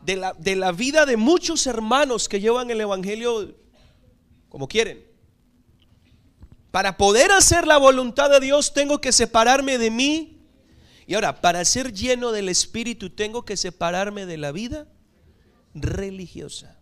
de 0.05 0.15
la, 0.15 0.33
de 0.33 0.55
la 0.55 0.71
vida 0.71 1.05
de 1.05 1.17
muchos 1.17 1.67
hermanos 1.67 2.29
que 2.29 2.39
llevan 2.39 2.69
el 2.69 2.79
Evangelio 2.79 3.53
como 4.47 4.69
quieren. 4.69 5.06
Para 6.77 6.95
poder 6.95 7.31
hacer 7.31 7.65
la 7.65 7.79
voluntad 7.79 8.29
de 8.29 8.39
Dios 8.39 8.71
tengo 8.71 9.01
que 9.01 9.11
separarme 9.11 9.79
de 9.79 9.89
mí. 9.89 10.45
Y 11.07 11.15
ahora, 11.15 11.41
para 11.41 11.65
ser 11.65 11.91
lleno 11.91 12.31
del 12.31 12.49
Espíritu 12.49 13.09
tengo 13.09 13.43
que 13.43 13.57
separarme 13.57 14.27
de 14.27 14.37
la 14.37 14.51
vida 14.51 14.87
religiosa. 15.73 16.79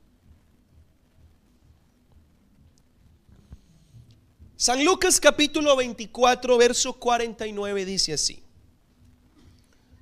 San 4.57 4.83
Lucas 4.83 5.21
capítulo 5.21 5.77
24, 5.77 6.57
verso 6.57 6.91
49 6.99 7.85
dice 7.85 8.11
así. 8.11 8.43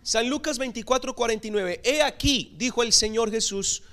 San 0.01 0.27
Lucas 0.27 0.57
24, 0.57 1.13
49. 1.13 1.81
He 1.83 2.01
aquí, 2.01 2.55
dijo 2.57 2.81
el 2.81 2.93
Señor 2.93 3.29
Jesús, 3.29 3.83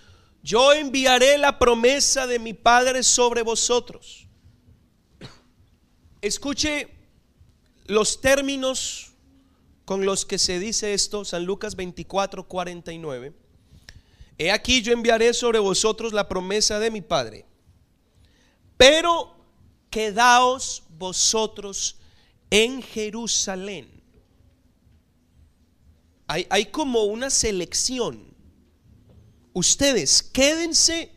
yo 0.42 0.72
enviaré 0.72 1.36
la 1.36 1.58
promesa 1.58 2.26
de 2.26 2.38
mi 2.38 2.54
Padre 2.54 3.02
sobre 3.02 3.42
vosotros. 3.42 4.29
Escuche 6.22 6.88
los 7.86 8.20
términos 8.20 9.12
con 9.84 10.04
los 10.04 10.24
que 10.24 10.38
se 10.38 10.58
dice 10.58 10.92
esto, 10.92 11.24
San 11.24 11.44
Lucas 11.44 11.76
24, 11.76 12.46
49. 12.46 13.32
He 14.38 14.50
aquí 14.50 14.82
yo 14.82 14.92
enviaré 14.92 15.34
sobre 15.34 15.58
vosotros 15.58 16.12
la 16.12 16.28
promesa 16.28 16.78
de 16.78 16.90
mi 16.90 17.00
Padre. 17.00 17.46
Pero 18.76 19.34
quedaos 19.90 20.82
vosotros 20.96 21.96
en 22.50 22.82
Jerusalén. 22.82 24.02
Hay, 26.26 26.46
hay, 26.50 26.66
como 26.66 27.04
una 27.04 27.28
selección. 27.28 28.32
Ustedes 29.52 30.22
quédense 30.22 31.10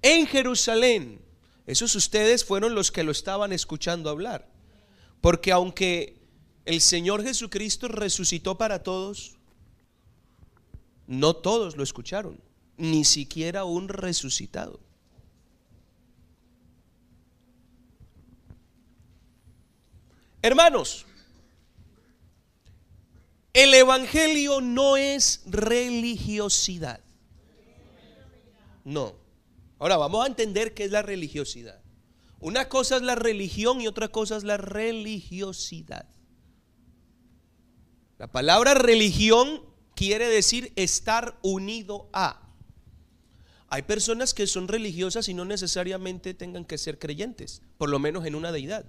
en 0.00 0.26
Jerusalén. 0.26 1.21
Esos 1.66 1.94
ustedes 1.94 2.44
fueron 2.44 2.74
los 2.74 2.90
que 2.90 3.04
lo 3.04 3.12
estaban 3.12 3.52
escuchando 3.52 4.10
hablar. 4.10 4.48
Porque 5.20 5.52
aunque 5.52 6.20
el 6.64 6.80
Señor 6.80 7.22
Jesucristo 7.22 7.88
resucitó 7.88 8.58
para 8.58 8.82
todos, 8.82 9.36
no 11.06 11.34
todos 11.34 11.76
lo 11.76 11.82
escucharon, 11.82 12.40
ni 12.76 13.04
siquiera 13.04 13.64
un 13.64 13.88
resucitado. 13.88 14.80
Hermanos, 20.40 21.06
el 23.52 23.74
Evangelio 23.74 24.60
no 24.60 24.96
es 24.96 25.42
religiosidad. 25.46 27.00
No. 28.84 29.21
Ahora 29.82 29.96
vamos 29.96 30.22
a 30.22 30.28
entender 30.28 30.74
qué 30.74 30.84
es 30.84 30.92
la 30.92 31.02
religiosidad. 31.02 31.82
Una 32.38 32.68
cosa 32.68 32.94
es 32.94 33.02
la 33.02 33.16
religión 33.16 33.80
y 33.80 33.88
otra 33.88 34.06
cosa 34.06 34.36
es 34.36 34.44
la 34.44 34.56
religiosidad. 34.56 36.08
La 38.16 38.30
palabra 38.30 38.74
religión 38.74 39.64
quiere 39.96 40.28
decir 40.28 40.72
estar 40.76 41.36
unido 41.42 42.08
a. 42.12 42.48
Hay 43.70 43.82
personas 43.82 44.34
que 44.34 44.46
son 44.46 44.68
religiosas 44.68 45.28
y 45.28 45.34
no 45.34 45.44
necesariamente 45.44 46.32
tengan 46.32 46.64
que 46.64 46.78
ser 46.78 47.00
creyentes, 47.00 47.60
por 47.76 47.90
lo 47.90 47.98
menos 47.98 48.24
en 48.24 48.36
una 48.36 48.52
deidad. 48.52 48.84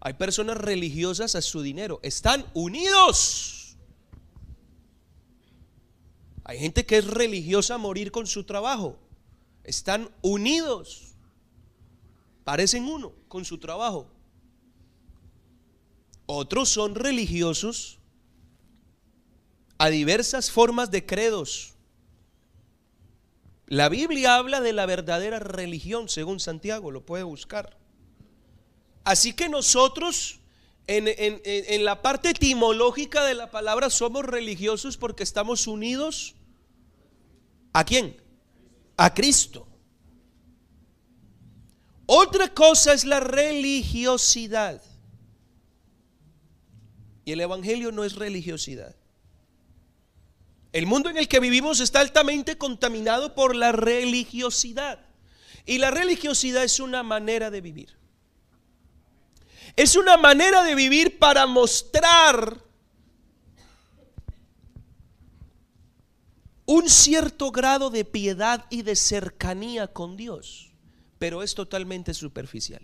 Hay 0.00 0.12
personas 0.12 0.58
religiosas 0.58 1.36
a 1.36 1.40
su 1.40 1.62
dinero. 1.62 2.00
Están 2.02 2.44
unidos. 2.52 3.78
Hay 6.44 6.58
gente 6.58 6.84
que 6.84 6.98
es 6.98 7.06
religiosa 7.06 7.76
a 7.76 7.78
morir 7.78 8.12
con 8.12 8.26
su 8.26 8.44
trabajo. 8.44 8.98
Están 9.64 10.10
unidos. 10.22 11.14
Parecen 12.44 12.84
uno 12.84 13.12
con 13.28 13.44
su 13.44 13.58
trabajo. 13.58 14.08
Otros 16.26 16.68
son 16.68 16.94
religiosos 16.94 17.98
a 19.78 19.88
diversas 19.88 20.50
formas 20.50 20.90
de 20.90 21.04
credos. 21.04 21.74
La 23.66 23.88
Biblia 23.88 24.36
habla 24.36 24.60
de 24.60 24.72
la 24.72 24.86
verdadera 24.86 25.38
religión, 25.38 26.08
según 26.08 26.40
Santiago, 26.40 26.90
lo 26.90 27.04
puede 27.04 27.24
buscar. 27.24 27.76
Así 29.04 29.32
que 29.32 29.48
nosotros 29.48 30.40
en, 30.86 31.84
la 31.84 32.02
parte 32.02 32.30
etimológica 32.30 33.24
de 33.24 33.34
la 33.34 33.50
palabra 33.50 33.90
somos 33.90 34.24
religiosos 34.24 34.96
porque 34.96 35.22
estamos 35.22 35.66
unidos 35.66 36.34
a 37.72 37.84
quién? 37.84 38.21
A 39.02 39.12
Cristo. 39.12 39.66
Otra 42.06 42.54
cosa 42.54 42.92
es 42.92 43.04
la 43.04 43.18
religiosidad. 43.18 44.80
Y 47.24 47.32
el 47.32 47.40
Evangelio 47.40 47.90
no 47.90 48.04
es 48.04 48.14
religiosidad. 48.14 48.94
El 50.70 50.86
mundo 50.86 51.10
en 51.10 51.16
el 51.16 51.26
que 51.26 51.40
vivimos 51.40 51.80
está 51.80 51.98
altamente 51.98 52.56
contaminado 52.56 53.34
por 53.34 53.56
la 53.56 53.72
religiosidad. 53.72 55.04
Y 55.66 55.78
la 55.78 55.90
religiosidad 55.90 56.62
es 56.62 56.78
una 56.78 57.02
manera 57.02 57.50
de 57.50 57.60
vivir. 57.60 57.98
Es 59.74 59.96
una 59.96 60.16
manera 60.16 60.62
de 60.62 60.76
vivir 60.76 61.18
para 61.18 61.48
mostrar 61.48 62.62
un 66.72 66.88
cierto 66.88 67.50
grado 67.50 67.90
de 67.90 68.06
piedad 68.06 68.64
y 68.70 68.80
de 68.80 68.96
cercanía 68.96 69.88
con 69.88 70.16
Dios, 70.16 70.72
pero 71.18 71.42
es 71.42 71.54
totalmente 71.54 72.14
superficial. 72.14 72.82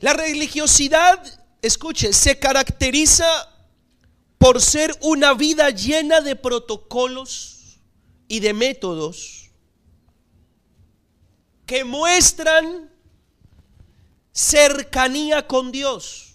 La 0.00 0.12
religiosidad, 0.12 1.24
escuche, 1.62 2.12
se 2.12 2.38
caracteriza 2.38 3.24
por 4.36 4.60
ser 4.60 4.94
una 5.00 5.32
vida 5.32 5.70
llena 5.70 6.20
de 6.20 6.36
protocolos 6.36 7.80
y 8.28 8.40
de 8.40 8.52
métodos 8.52 9.52
que 11.64 11.82
muestran 11.82 12.90
cercanía 14.32 15.46
con 15.46 15.72
Dios, 15.72 16.25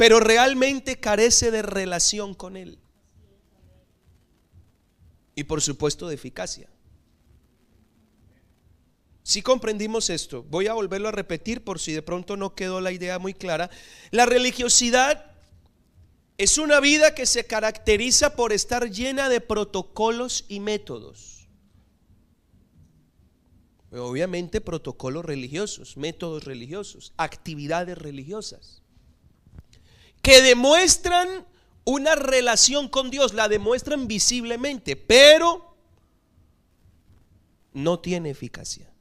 pero 0.00 0.18
realmente 0.18 0.98
carece 0.98 1.50
de 1.50 1.60
relación 1.60 2.32
con 2.32 2.56
Él. 2.56 2.78
Y 5.34 5.44
por 5.44 5.60
supuesto 5.60 6.08
de 6.08 6.14
eficacia. 6.14 6.70
Si 9.22 9.42
comprendimos 9.42 10.08
esto, 10.08 10.42
voy 10.44 10.68
a 10.68 10.72
volverlo 10.72 11.08
a 11.08 11.12
repetir 11.12 11.62
por 11.62 11.78
si 11.78 11.92
de 11.92 12.00
pronto 12.00 12.38
no 12.38 12.54
quedó 12.54 12.80
la 12.80 12.92
idea 12.92 13.18
muy 13.18 13.34
clara. 13.34 13.68
La 14.10 14.24
religiosidad 14.24 15.32
es 16.38 16.56
una 16.56 16.80
vida 16.80 17.14
que 17.14 17.26
se 17.26 17.44
caracteriza 17.44 18.36
por 18.36 18.54
estar 18.54 18.90
llena 18.90 19.28
de 19.28 19.42
protocolos 19.42 20.46
y 20.48 20.60
métodos. 20.60 21.46
Obviamente 23.92 24.62
protocolos 24.62 25.26
religiosos, 25.26 25.98
métodos 25.98 26.44
religiosos, 26.44 27.12
actividades 27.18 27.98
religiosas, 27.98 28.79
que 30.22 30.42
demuestran 30.42 31.46
una 31.84 32.14
relación 32.14 32.88
con 32.88 33.10
Dios, 33.10 33.34
la 33.34 33.48
demuestran 33.48 34.06
visiblemente, 34.06 34.96
pero 34.96 35.76
no 37.72 38.00
tiene 38.00 38.30
eficacia. 38.30 38.92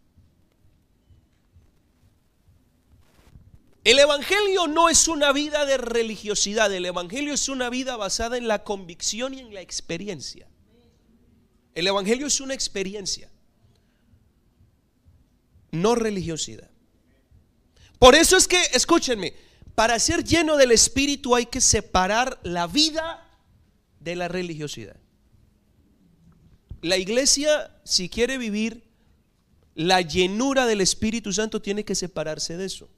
El 3.84 4.00
Evangelio 4.00 4.68
no 4.68 4.90
es 4.90 5.08
una 5.08 5.32
vida 5.32 5.66
de 5.66 5.78
religiosidad, 5.78 6.72
el 6.74 6.86
Evangelio 6.86 7.34
es 7.34 7.50
una 7.50 7.70
vida 7.70 7.96
basada 7.96 8.38
en 8.38 8.48
la 8.48 8.64
convicción 8.64 9.34
y 9.34 9.40
en 9.40 9.54
la 9.54 9.62
experiencia. 9.62 10.48
El 11.74 11.88
Evangelio 11.88 12.28
es 12.28 12.40
una 12.42 12.54
experiencia 12.54 13.30
no 15.72 15.96
religiosidad. 15.96 16.70
Por 17.98 18.16
eso 18.16 18.38
es 18.38 18.48
que, 18.48 18.62
escúchenme, 18.74 19.34
para 19.80 19.98
ser 19.98 20.26
lleno 20.26 20.58
del 20.58 20.74
Espíritu 20.74 21.36
hay 21.36 21.46
que 21.46 21.62
separar 21.62 22.38
la 22.44 22.68
vida 22.68 23.26
de 24.02 24.18
la 24.18 24.28
religiosidad. 24.28 24.98
La 26.82 26.98
iglesia, 26.98 27.80
si 27.86 28.10
quiere 28.10 28.38
vivir 28.38 28.84
la 29.76 30.02
llenura 30.02 30.66
del 30.66 30.82
Espíritu 30.82 31.32
Santo, 31.32 31.62
tiene 31.62 31.86
que 31.86 31.96
separarse 31.96 32.58
de 32.58 32.66
eso. 32.66 32.90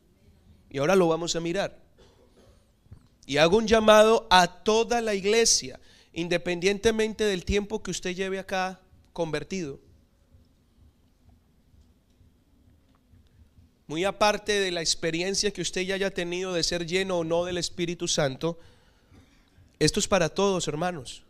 Y 0.71 0.79
ahora 0.79 0.95
lo 0.95 1.07
vamos 1.07 1.35
a 1.35 1.39
mirar. 1.39 1.77
Y 3.27 3.37
hago 3.37 3.57
un 3.57 3.67
llamado 3.67 4.25
a 4.31 4.47
toda 4.47 5.01
la 5.01 5.13
iglesia, 5.13 5.79
independientemente 6.13 7.25
del 7.25 7.45
tiempo 7.45 7.83
que 7.83 7.91
usted 7.91 8.15
lleve 8.15 8.39
acá 8.39 8.81
convertido. 9.13 9.79
Muy 13.91 14.05
aparte 14.05 14.53
de 14.53 14.71
la 14.71 14.79
experiencia 14.79 15.51
que 15.51 15.61
usted 15.61 15.81
ya 15.81 15.95
haya 15.95 16.13
tenido 16.13 16.53
de 16.53 16.63
ser 16.63 16.85
lleno 16.85 17.17
o 17.17 17.23
no 17.25 17.43
del 17.43 17.57
Espíritu 17.57 18.07
Santo, 18.07 18.57
esto 19.79 19.99
es 19.99 20.07
para 20.07 20.29
todos, 20.29 20.65
hermanos. 20.69 21.23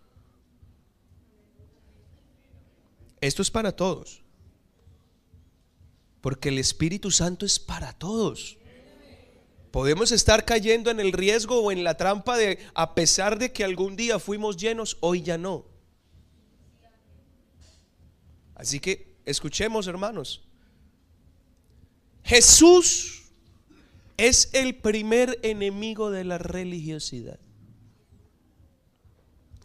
Esto 3.19 3.41
es 3.41 3.49
para 3.49 3.71
todos. 3.71 4.21
Porque 6.21 6.49
el 6.49 6.59
Espíritu 6.59 7.09
Santo 7.09 7.47
es 7.47 7.57
para 7.57 7.93
todos. 7.93 8.59
Podemos 9.71 10.11
estar 10.11 10.45
cayendo 10.45 10.91
en 10.91 10.99
el 10.99 11.13
riesgo 11.13 11.63
o 11.63 11.71
en 11.71 11.83
la 11.83 11.97
trampa 11.97 12.37
de, 12.37 12.59
a 12.75 12.93
pesar 12.93 13.39
de 13.39 13.51
que 13.51 13.63
algún 13.63 13.95
día 13.95 14.19
fuimos 14.19 14.55
llenos, 14.55 14.97
hoy 14.99 15.23
ya 15.23 15.39
no. 15.39 15.65
Así 18.53 18.79
que 18.79 19.15
escuchemos, 19.25 19.87
hermanos. 19.87 20.43
Jesús 22.23 23.23
es 24.17 24.49
el 24.53 24.75
primer 24.75 25.39
enemigo 25.41 26.11
de 26.11 26.23
la 26.23 26.37
religiosidad. 26.37 27.39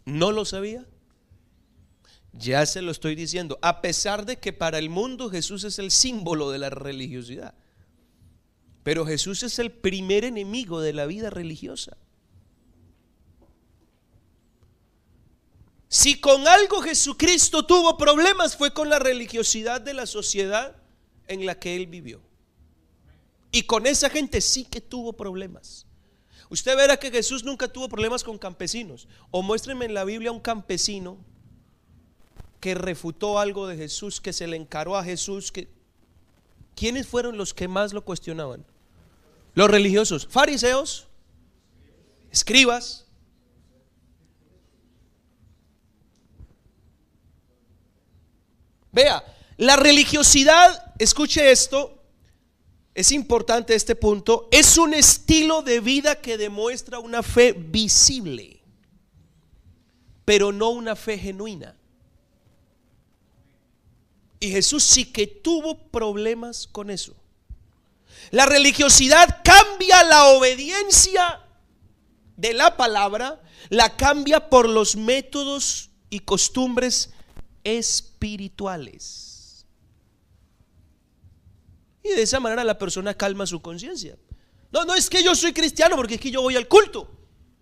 ¿No 0.05 0.31
lo 0.31 0.45
sabía? 0.45 0.85
Ya 2.33 2.65
se 2.65 2.81
lo 2.81 2.91
estoy 2.91 3.15
diciendo, 3.15 3.59
a 3.61 3.81
pesar 3.81 4.25
de 4.25 4.37
que 4.37 4.53
para 4.53 4.77
el 4.77 4.89
mundo 4.89 5.29
Jesús 5.29 5.63
es 5.63 5.79
el 5.79 5.91
símbolo 5.91 6.51
de 6.51 6.59
la 6.59 6.69
religiosidad. 6.69 7.53
Pero 8.83 9.05
Jesús 9.05 9.43
es 9.43 9.59
el 9.59 9.71
primer 9.71 10.23
enemigo 10.23 10.79
de 10.81 10.93
la 10.93 11.05
vida 11.05 11.29
religiosa. 11.29 11.97
Si 15.89 16.19
con 16.19 16.47
algo 16.47 16.81
Jesucristo 16.81 17.65
tuvo 17.65 17.97
problemas 17.97 18.55
fue 18.55 18.73
con 18.73 18.89
la 18.89 18.99
religiosidad 18.99 19.81
de 19.81 19.93
la 19.93 20.05
sociedad 20.05 20.75
en 21.27 21.45
la 21.45 21.59
que 21.59 21.75
él 21.75 21.87
vivió. 21.87 22.26
Y 23.57 23.63
con 23.63 23.87
esa 23.87 24.11
gente 24.11 24.39
sí 24.39 24.65
que 24.65 24.81
tuvo 24.81 25.13
problemas. 25.13 25.87
Usted 26.51 26.77
verá 26.77 26.97
que 26.97 27.09
Jesús 27.09 27.43
nunca 27.43 27.67
tuvo 27.67 27.89
problemas 27.89 28.23
con 28.23 28.37
campesinos. 28.37 29.07
O 29.31 29.41
muéstrenme 29.41 29.85
en 29.85 29.95
la 29.95 30.03
Biblia 30.03 30.31
un 30.31 30.39
campesino 30.39 31.17
que 32.59 32.75
refutó 32.75 33.39
algo 33.39 33.65
de 33.65 33.75
Jesús, 33.75 34.21
que 34.21 34.31
se 34.31 34.45
le 34.45 34.57
encaró 34.57 34.95
a 34.95 35.03
Jesús, 35.03 35.51
que 35.51 35.67
¿quiénes 36.75 37.07
fueron 37.07 37.35
los 37.35 37.55
que 37.55 37.67
más 37.67 37.93
lo 37.93 38.05
cuestionaban? 38.05 38.63
Los 39.55 39.71
religiosos, 39.71 40.27
fariseos, 40.29 41.07
escribas. 42.29 43.07
Vea, 48.91 49.23
la 49.57 49.77
religiosidad, 49.77 50.93
escuche 50.99 51.49
esto, 51.49 51.96
es 52.97 53.11
importante 53.11 53.75
este 53.75 53.95
punto, 53.95 54.47
es 54.49 54.75
un 54.79 54.95
estilo 54.95 55.61
de 55.61 55.81
vida 55.81 56.19
que 56.19 56.35
demuestra 56.35 56.97
una 56.97 57.21
fe 57.21 57.53
visible, 57.53 58.59
pero 60.25 60.51
no 60.51 60.69
una 60.69 60.95
fe 60.95 61.15
genuina. 61.19 61.75
Y 64.39 64.49
Jesús 64.49 64.83
sí 64.83 65.05
que 65.05 65.27
tuvo 65.27 65.77
problemas 65.77 66.65
con 66.65 66.89
eso. 66.89 67.15
La 68.31 68.47
religiosidad 68.47 69.43
cambia 69.43 70.03
la 70.03 70.29
obediencia 70.29 71.41
de 72.35 72.55
la 72.55 72.77
palabra, 72.77 73.39
la 73.69 73.95
cambia 73.95 74.49
por 74.49 74.67
los 74.67 74.95
métodos 74.95 75.91
y 76.09 76.21
costumbres 76.21 77.11
espirituales. 77.63 79.26
Y 82.07 82.15
de 82.15 82.21
esa 82.21 82.39
manera 82.39 82.63
la 82.63 82.77
persona 82.77 83.13
calma 83.13 83.45
su 83.45 83.61
conciencia. 83.61 84.17
No, 84.71 84.85
no 84.85 84.95
es 84.95 85.09
que 85.09 85.23
yo 85.23 85.35
soy 85.35 85.53
cristiano 85.53 85.95
porque 85.95 86.15
es 86.15 86.21
que 86.21 86.31
yo 86.31 86.41
voy 86.41 86.55
al 86.55 86.67
culto. 86.67 87.09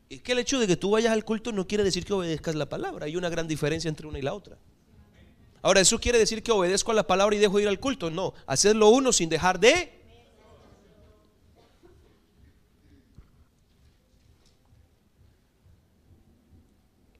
Es 0.09 0.21
que 0.21 0.33
el 0.33 0.39
hecho 0.39 0.59
de 0.59 0.67
que 0.67 0.77
tú 0.77 0.91
vayas 0.91 1.13
al 1.13 1.25
culto 1.25 1.51
no 1.51 1.67
quiere 1.67 1.83
decir 1.83 2.05
que 2.05 2.13
obedezcas 2.13 2.55
la 2.55 2.67
palabra. 2.67 3.05
Hay 3.05 3.15
una 3.15 3.29
gran 3.29 3.47
diferencia 3.47 3.89
entre 3.89 4.07
una 4.07 4.19
y 4.19 4.21
la 4.21 4.33
otra. 4.33 4.57
Ahora, 5.61 5.81
¿eso 5.81 5.99
quiere 5.99 6.19
decir 6.19 6.43
que 6.43 6.51
obedezco 6.51 6.91
a 6.91 6.93
la 6.93 7.07
palabra 7.07 7.35
y 7.35 7.39
dejo 7.39 7.59
ir 7.59 7.67
al 7.67 7.79
culto? 7.79 8.11
No, 8.11 8.33
hacerlo 8.45 8.89
uno 8.89 9.11
sin 9.11 9.29
dejar 9.29 9.59
de... 9.59 9.91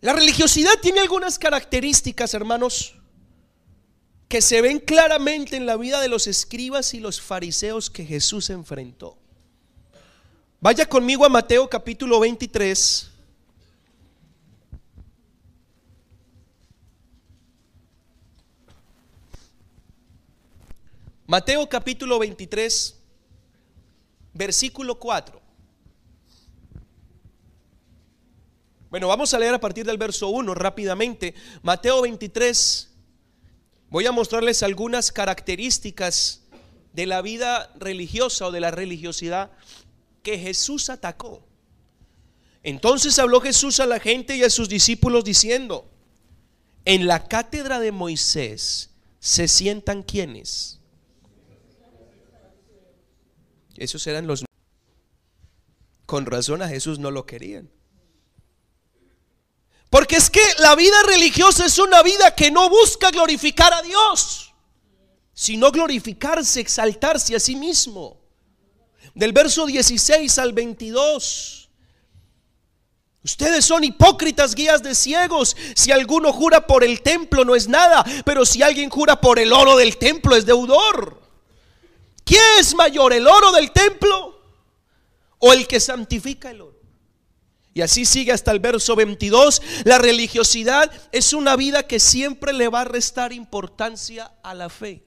La 0.02 0.14
religiosidad 0.14 0.74
tiene 0.80 1.00
algunas 1.00 1.40
características, 1.40 2.36
hermanos, 2.36 2.94
que 4.28 4.42
se 4.42 4.62
ven 4.62 4.80
claramente 4.80 5.56
en 5.56 5.66
la 5.66 5.78
vida 5.78 6.02
de 6.02 6.08
los 6.08 6.28
escribas 6.28 6.94
y 6.94 7.00
los 7.00 7.22
fariseos 7.22 7.90
que 7.90 8.06
Jesús 8.06 8.50
enfrentó. 8.50 9.18
Vaya 10.60 10.88
conmigo 10.88 11.26
a 11.26 11.30
Mateo 11.30 11.70
capítulo 11.70 12.20
23. 12.20 13.12
Mateo 21.28 21.68
capítulo 21.68 22.20
23, 22.20 23.00
versículo 24.34 25.00
4. 25.00 25.42
Bueno, 28.92 29.08
vamos 29.08 29.34
a 29.34 29.40
leer 29.40 29.54
a 29.54 29.60
partir 29.60 29.86
del 29.86 29.98
verso 29.98 30.30
1 30.30 30.54
rápidamente. 30.54 31.34
Mateo 31.64 32.04
23, 32.04 32.95
voy 33.96 34.06
a 34.08 34.12
mostrarles 34.12 34.62
algunas 34.62 35.10
características 35.14 36.42
de 36.92 37.06
la 37.06 37.22
vida 37.22 37.72
religiosa 37.80 38.48
o 38.48 38.52
de 38.52 38.60
la 38.60 38.70
religiosidad 38.70 39.52
que 40.22 40.38
Jesús 40.38 40.90
atacó. 40.90 41.48
Entonces 42.62 43.18
habló 43.20 43.40
Jesús 43.40 43.80
a 43.80 43.86
la 43.86 44.02
gente 44.02 44.36
y 44.36 44.44
a 44.44 44.50
sus 44.50 44.68
discípulos 44.68 45.24
diciendo, 45.24 45.90
en 46.84 47.08
la 47.08 47.30
cátedra 47.30 47.80
de 47.80 47.94
Moisés 47.94 48.90
se 49.22 49.48
sientan 49.48 50.04
quienes 50.04 50.82
esos 53.78 54.06
eran 54.08 54.28
los... 54.28 54.44
Con 56.06 56.26
razón 56.26 56.62
a 56.62 56.68
Jesús 56.68 57.00
no 57.00 57.12
lo 57.12 57.26
querían. 57.26 57.70
Porque 59.96 60.18
es 60.18 60.30
que 60.30 60.42
la 60.60 60.76
vida 60.76 61.04
religiosa 61.04 61.66
es 61.66 61.80
una 61.80 62.04
vida 62.04 62.36
que 62.36 62.52
no 62.52 62.68
busca 62.68 63.12
glorificar 63.12 63.74
a 63.74 63.82
Dios, 63.82 64.54
sino 65.34 65.72
glorificarse, 65.72 66.60
exaltarse 66.60 67.34
a 67.34 67.40
sí 67.40 67.56
mismo. 67.56 68.20
Del 69.14 69.32
verso 69.32 69.66
16 69.66 70.38
al 70.40 70.52
22. 70.52 71.70
Ustedes 73.24 73.64
son 73.64 73.86
hipócritas, 73.86 74.54
guías 74.54 74.84
de 74.84 74.94
ciegos. 74.96 75.56
Si 75.76 75.94
alguno 75.94 76.34
jura 76.34 76.68
por 76.68 76.84
el 76.84 77.02
templo 77.02 77.46
no 77.46 77.56
es 77.56 77.70
nada, 77.70 78.04
pero 78.26 78.46
si 78.46 78.62
alguien 78.64 78.90
jura 78.90 79.22
por 79.22 79.40
el 79.40 79.54
oro 79.54 79.78
del 79.78 79.96
templo 79.96 80.36
es 80.36 80.46
deudor. 80.46 81.22
¿Quién 82.26 82.44
es 82.60 82.76
mayor, 82.76 83.14
el 83.14 83.26
oro 83.26 83.54
del 83.54 83.72
templo 83.72 84.42
o 85.40 85.54
el 85.54 85.66
que 85.66 85.80
santifica 85.80 86.52
el 86.52 86.60
oro? 86.60 86.75
Y 87.76 87.82
así 87.82 88.06
sigue 88.06 88.32
hasta 88.32 88.52
el 88.52 88.62
verso 88.62 88.96
22. 88.96 89.62
La 89.84 89.98
religiosidad 89.98 90.90
es 91.12 91.34
una 91.34 91.58
vida 91.58 91.86
que 91.86 92.00
siempre 92.00 92.54
le 92.54 92.70
va 92.70 92.82
a 92.82 92.86
restar 92.86 93.34
importancia 93.34 94.32
a 94.42 94.54
la 94.54 94.70
fe. 94.70 95.06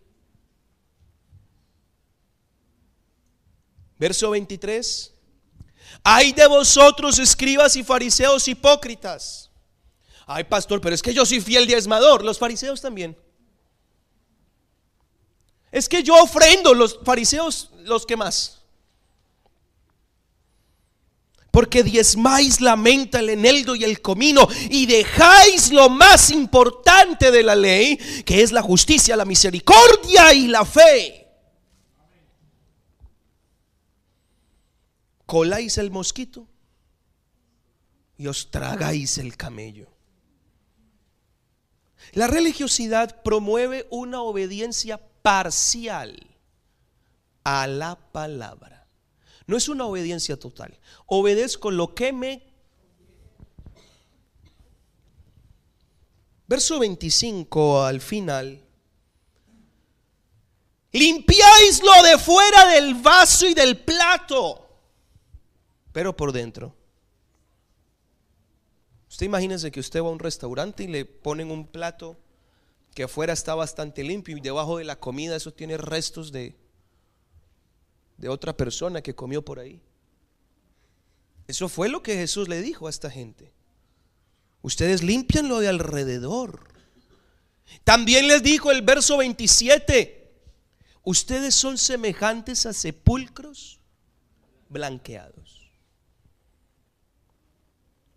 Verso 3.98 4.28
23. 4.28 5.14
Hay 6.04 6.32
de 6.32 6.46
vosotros, 6.46 7.18
escribas 7.18 7.74
y 7.74 7.82
fariseos 7.82 8.46
hipócritas. 8.46 9.50
Ay, 10.26 10.44
pastor, 10.44 10.82
pero 10.82 10.94
es 10.94 11.00
que 11.00 11.14
yo 11.14 11.24
soy 11.24 11.40
fiel 11.40 11.66
diezmador. 11.66 12.22
Los 12.22 12.38
fariseos 12.38 12.82
también. 12.82 13.16
Es 15.72 15.88
que 15.88 16.02
yo 16.02 16.22
ofrendo, 16.22 16.74
los 16.74 16.98
fariseos, 17.02 17.70
los 17.78 18.04
que 18.04 18.14
más. 18.14 18.57
Porque 21.58 21.82
diezmáis 21.82 22.60
la 22.60 22.76
menta, 22.76 23.18
el 23.18 23.30
eneldo 23.30 23.74
y 23.74 23.82
el 23.82 24.00
comino 24.00 24.46
y 24.70 24.86
dejáis 24.86 25.72
lo 25.72 25.88
más 25.88 26.30
importante 26.30 27.32
de 27.32 27.42
la 27.42 27.56
ley, 27.56 27.96
que 28.24 28.42
es 28.42 28.52
la 28.52 28.62
justicia, 28.62 29.16
la 29.16 29.24
misericordia 29.24 30.32
y 30.32 30.46
la 30.46 30.64
fe. 30.64 31.26
Coláis 35.26 35.78
el 35.78 35.90
mosquito 35.90 36.46
y 38.16 38.28
os 38.28 38.52
tragáis 38.52 39.18
el 39.18 39.36
camello. 39.36 39.88
La 42.12 42.28
religiosidad 42.28 43.20
promueve 43.24 43.88
una 43.90 44.22
obediencia 44.22 45.00
parcial 45.22 46.24
a 47.42 47.66
la 47.66 47.96
palabra. 48.12 48.77
No 49.48 49.56
es 49.56 49.68
una 49.68 49.86
obediencia 49.86 50.38
total. 50.38 50.78
Obedezco 51.06 51.70
lo 51.70 51.94
que 51.94 52.12
me... 52.12 52.42
Verso 56.46 56.78
25 56.78 57.82
al 57.82 58.02
final. 58.02 58.62
Limpiáis 60.92 61.82
lo 61.82 62.02
de 62.02 62.18
fuera 62.18 62.66
del 62.74 62.94
vaso 62.96 63.46
y 63.46 63.54
del 63.54 63.78
plato, 63.78 64.68
pero 65.92 66.14
por 66.14 66.32
dentro. 66.32 66.74
Usted 69.08 69.26
imagínese 69.26 69.70
que 69.70 69.80
usted 69.80 70.02
va 70.02 70.08
a 70.08 70.12
un 70.12 70.18
restaurante 70.18 70.84
y 70.84 70.88
le 70.88 71.06
ponen 71.06 71.50
un 71.50 71.66
plato 71.66 72.18
que 72.94 73.04
afuera 73.04 73.32
está 73.32 73.54
bastante 73.54 74.04
limpio 74.04 74.36
y 74.36 74.40
debajo 74.40 74.76
de 74.76 74.84
la 74.84 75.00
comida 75.00 75.36
eso 75.36 75.54
tiene 75.54 75.78
restos 75.78 76.32
de, 76.32 76.54
de 78.18 78.28
otra 78.28 78.56
persona 78.56 79.00
que 79.00 79.14
comió 79.14 79.42
por 79.44 79.58
ahí. 79.58 79.80
Eso 81.46 81.68
fue 81.68 81.88
lo 81.88 82.02
que 82.02 82.14
Jesús 82.14 82.48
le 82.48 82.60
dijo 82.60 82.86
a 82.86 82.90
esta 82.90 83.10
gente. 83.10 83.52
Ustedes 84.60 85.02
limpian 85.02 85.48
lo 85.48 85.60
de 85.60 85.68
alrededor. 85.68 86.68
También 87.84 88.28
les 88.28 88.42
dijo 88.42 88.70
el 88.70 88.82
verso 88.82 89.16
27, 89.16 90.18
Ustedes 91.04 91.54
son 91.54 91.78
semejantes 91.78 92.66
a 92.66 92.74
sepulcros 92.74 93.80
blanqueados. 94.68 95.70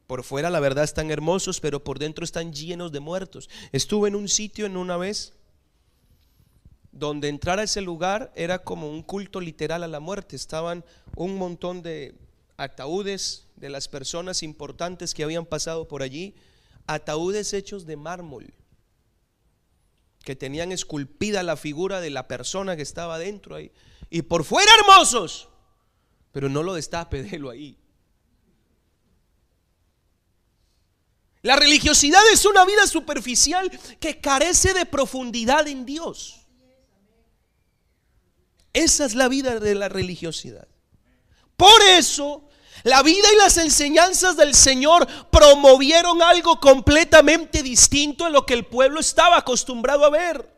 Por 0.08 0.26
fuera 0.26 0.50
la 0.50 0.60
verdad 0.60 0.84
están 0.84 1.10
hermosos, 1.10 1.62
pero 1.62 1.86
por 1.86 2.00
dentro 2.00 2.26
están 2.26 2.52
llenos 2.52 2.92
de 2.92 3.00
muertos. 3.00 3.50
Estuve 3.72 4.10
en 4.10 4.16
un 4.16 4.28
sitio 4.28 4.66
en 4.66 4.76
una 4.76 4.98
vez 4.98 5.34
donde 7.02 7.30
entrar 7.30 7.58
a 7.58 7.64
ese 7.64 7.82
lugar 7.82 8.32
era 8.36 8.60
como 8.60 8.88
un 8.88 9.02
culto 9.02 9.42
literal 9.42 9.82
a 9.82 9.88
la 9.88 10.00
muerte. 10.00 10.36
Estaban 10.36 10.86
un 11.16 11.36
montón 11.36 11.82
de 11.82 12.14
ataúdes 12.58 13.48
de 13.56 13.70
las 13.70 13.88
personas 13.88 14.44
importantes 14.44 15.16
que 15.16 15.24
habían 15.24 15.48
pasado 15.48 15.88
por 15.88 16.04
allí, 16.04 16.36
ataúdes 16.86 17.54
hechos 17.54 17.88
de 17.88 17.98
mármol 17.98 18.54
que 20.24 20.36
tenían 20.36 20.72
esculpida 20.72 21.42
la 21.42 21.58
figura 21.58 22.02
de 22.02 22.12
la 22.12 22.28
persona 22.28 22.76
que 22.76 22.84
estaba 22.84 23.18
dentro 23.18 23.56
ahí. 23.56 23.72
Y 24.12 24.22
por 24.22 24.44
fuera 24.44 24.72
hermosos, 24.80 25.50
pero 26.32 26.50
no 26.50 26.62
lo 26.62 26.76
destape, 26.76 27.24
déjelo 27.24 27.50
ahí. 27.50 27.80
La 31.42 31.56
religiosidad 31.56 32.22
es 32.32 32.46
una 32.46 32.64
vida 32.64 32.86
superficial 32.86 33.72
que 34.00 34.22
carece 34.22 34.76
de 34.76 34.86
profundidad 34.86 35.68
en 35.68 35.88
Dios. 35.88 36.41
Esa 38.74 39.06
es 39.06 39.16
la 39.16 39.28
vida 39.28 39.60
de 39.60 39.76
la 39.76 39.90
religiosidad. 39.90 40.68
Por 41.58 41.82
eso 41.90 42.50
la 42.84 43.04
vida 43.04 43.28
y 43.34 43.38
las 43.38 43.58
enseñanzas 43.58 44.36
del 44.36 44.56
Señor 44.56 45.08
promovieron 45.30 46.22
algo 46.22 46.60
completamente 46.60 47.62
distinto 47.62 48.26
a 48.26 48.30
lo 48.30 48.46
que 48.46 48.54
el 48.54 48.66
pueblo 48.66 49.00
estaba 49.00 49.38
acostumbrado 49.38 50.06
a 50.06 50.10
ver. 50.10 50.50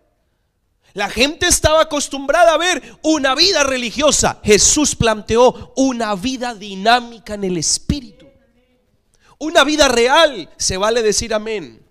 La 0.94 1.10
gente 1.10 1.48
estaba 1.48 1.82
acostumbrada 1.82 2.54
a 2.54 2.58
ver 2.58 2.98
una 3.02 3.36
vida 3.36 3.64
religiosa. 3.64 4.40
Jesús 4.44 4.96
planteó 4.96 5.74
una 5.76 6.16
vida 6.16 6.54
dinámica 6.54 7.34
en 7.34 7.44
el 7.44 7.58
Espíritu. 7.58 8.28
Una 9.40 9.64
vida 9.64 9.88
real, 9.88 10.50
se 10.56 10.78
vale 10.78 11.02
decir 11.02 11.34
amén. 11.34 11.84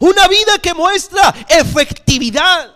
Una 0.00 0.26
vida 0.26 0.58
que 0.60 0.74
muestra 0.74 1.34
efectividad 1.48 2.74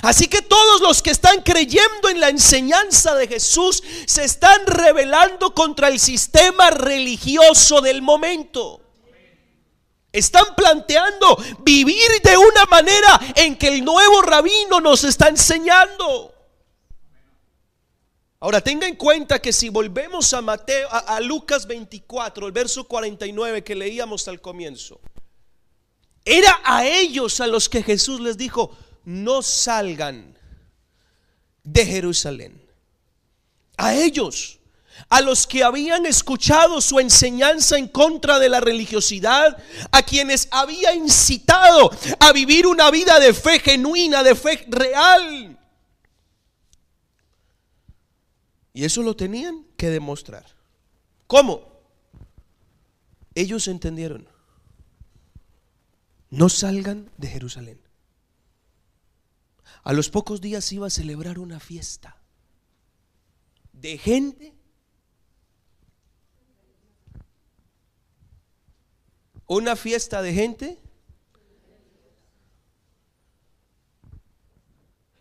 Así 0.00 0.26
que 0.26 0.40
todos 0.40 0.80
los 0.80 1.02
que 1.02 1.10
están 1.10 1.42
creyendo 1.42 2.08
en 2.08 2.20
la 2.20 2.30
enseñanza 2.30 3.14
de 3.14 3.28
Jesús 3.28 3.82
se 4.06 4.24
están 4.24 4.66
rebelando 4.66 5.54
contra 5.54 5.88
el 5.88 6.00
sistema 6.00 6.70
religioso 6.70 7.82
del 7.82 8.00
momento. 8.00 8.80
Están 10.10 10.54
planteando 10.56 11.36
vivir 11.60 12.08
de 12.22 12.36
una 12.36 12.64
manera 12.66 13.20
en 13.34 13.56
que 13.56 13.68
el 13.68 13.84
nuevo 13.84 14.22
rabino 14.22 14.80
nos 14.80 15.04
está 15.04 15.28
enseñando. 15.28 16.32
Ahora 18.40 18.60
tenga 18.60 18.88
en 18.88 18.96
cuenta 18.96 19.40
que 19.40 19.52
si 19.52 19.68
volvemos 19.68 20.32
a 20.34 20.42
Mateo 20.42 20.88
a, 20.90 21.20
Lucas 21.20 21.66
24, 21.66 22.46
el 22.46 22.52
verso 22.52 22.84
49 22.84 23.62
que 23.62 23.74
leíamos 23.74 24.26
al 24.26 24.40
comienzo, 24.40 25.00
era 26.24 26.60
a 26.64 26.84
ellos 26.84 27.40
a 27.40 27.46
los 27.46 27.68
que 27.68 27.82
Jesús 27.82 28.20
les 28.20 28.36
dijo, 28.36 28.76
no 29.04 29.42
salgan 29.42 30.36
de 31.64 31.86
Jerusalén. 31.86 32.60
A 33.76 33.94
ellos, 33.94 34.60
a 35.08 35.20
los 35.20 35.46
que 35.46 35.64
habían 35.64 36.06
escuchado 36.06 36.80
su 36.80 37.00
enseñanza 37.00 37.76
en 37.78 37.88
contra 37.88 38.38
de 38.38 38.48
la 38.48 38.60
religiosidad, 38.60 39.62
a 39.90 40.02
quienes 40.02 40.48
había 40.50 40.94
incitado 40.94 41.90
a 42.20 42.32
vivir 42.32 42.66
una 42.66 42.90
vida 42.90 43.18
de 43.18 43.34
fe 43.34 43.58
genuina, 43.58 44.22
de 44.22 44.34
fe 44.34 44.64
real. 44.68 45.58
Y 48.74 48.84
eso 48.84 49.02
lo 49.02 49.16
tenían 49.16 49.66
que 49.76 49.90
demostrar. 49.90 50.46
¿Cómo? 51.26 51.72
Ellos 53.34 53.68
entendieron. 53.68 54.28
No 56.30 56.48
salgan 56.48 57.10
de 57.18 57.28
Jerusalén. 57.28 57.81
A 59.82 59.92
los 59.92 60.10
pocos 60.10 60.40
días 60.40 60.72
iba 60.72 60.86
a 60.86 60.90
celebrar 60.90 61.38
una 61.38 61.60
fiesta 61.60 62.22
de 63.72 63.98
gente. 63.98 64.54
Una 69.46 69.76
fiesta 69.76 70.22
de 70.22 70.32
gente. 70.32 70.78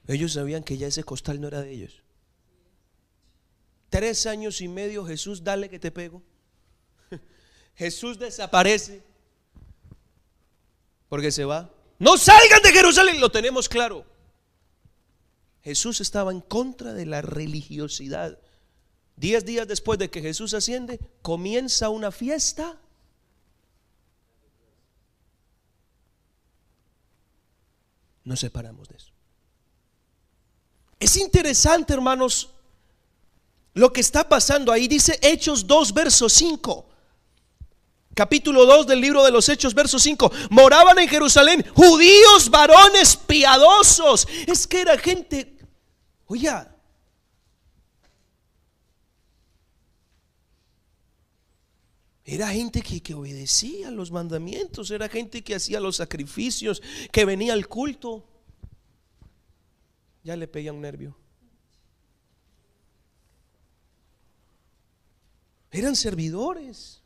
Ellos 0.07 0.33
sabían 0.33 0.63
que 0.63 0.77
ya 0.77 0.87
ese 0.87 1.03
costal 1.03 1.41
no 1.41 1.47
era 1.47 1.61
de 1.61 1.71
ellos. 1.71 2.03
Tres 3.89 4.25
años 4.25 4.61
y 4.61 4.67
medio 4.67 5.05
Jesús, 5.05 5.43
dale 5.43 5.69
que 5.69 5.79
te 5.79 5.91
pego. 5.91 6.21
Jesús 7.75 8.19
desaparece 8.19 9.03
porque 11.09 11.31
se 11.31 11.43
va. 11.43 11.73
No 11.99 12.17
salgan 12.17 12.61
de 12.61 12.71
Jerusalén, 12.71 13.19
lo 13.19 13.29
tenemos 13.31 13.67
claro. 13.67 14.05
Jesús 15.63 16.01
estaba 16.01 16.31
en 16.31 16.41
contra 16.41 16.93
de 16.93 17.05
la 17.05 17.21
religiosidad. 17.21 18.39
Diez 19.15 19.45
días 19.45 19.67
después 19.67 19.99
de 19.99 20.09
que 20.09 20.21
Jesús 20.21 20.53
asciende, 20.53 20.99
comienza 21.21 21.89
una 21.89 22.11
fiesta. 22.11 22.79
Nos 28.23 28.39
separamos 28.39 28.87
de 28.89 28.97
eso. 28.97 29.11
Es 30.99 31.17
interesante, 31.17 31.93
hermanos, 31.93 32.51
lo 33.73 33.91
que 33.91 34.01
está 34.01 34.27
pasando 34.27 34.71
ahí. 34.71 34.87
Dice 34.87 35.19
Hechos 35.21 35.65
2, 35.65 35.93
verso 35.93 36.29
5. 36.29 36.85
Capítulo 38.13 38.65
2 38.65 38.87
del 38.87 38.99
libro 38.99 39.23
de 39.23 39.31
los 39.31 39.47
Hechos, 39.47 39.73
verso 39.73 39.97
5. 39.97 40.31
Moraban 40.49 40.99
en 40.99 41.07
Jerusalén 41.07 41.65
judíos, 41.73 42.49
varones 42.49 43.15
piadosos. 43.15 44.27
Es 44.47 44.67
que 44.67 44.81
era 44.81 44.97
gente, 44.97 45.57
oye, 46.25 46.49
Era 52.23 52.47
gente 52.47 52.81
que, 52.81 53.01
que, 53.01 53.13
obedecía 53.13 53.91
los 53.91 54.09
mandamientos, 54.09 54.89
era 54.89 55.09
gente 55.09 55.43
que 55.43 55.55
hacía 55.55 55.81
los 55.81 55.97
sacrificios, 55.97 56.81
que 57.11 57.25
venía 57.25 57.51
al 57.51 57.67
culto. 57.67 58.23
Ya 60.23 60.37
le 60.37 60.47
peía 60.47 60.71
un 60.71 60.79
nervio. 60.79 61.17
Eran 65.71 65.95
servidores. 65.95 67.00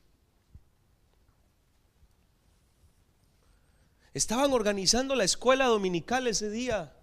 Estaban 4.16 4.54
organizando 4.54 5.14
la 5.14 5.26
escuela 5.26 5.66
dominical 5.66 6.26
ese 6.26 6.50
día. 6.50 6.96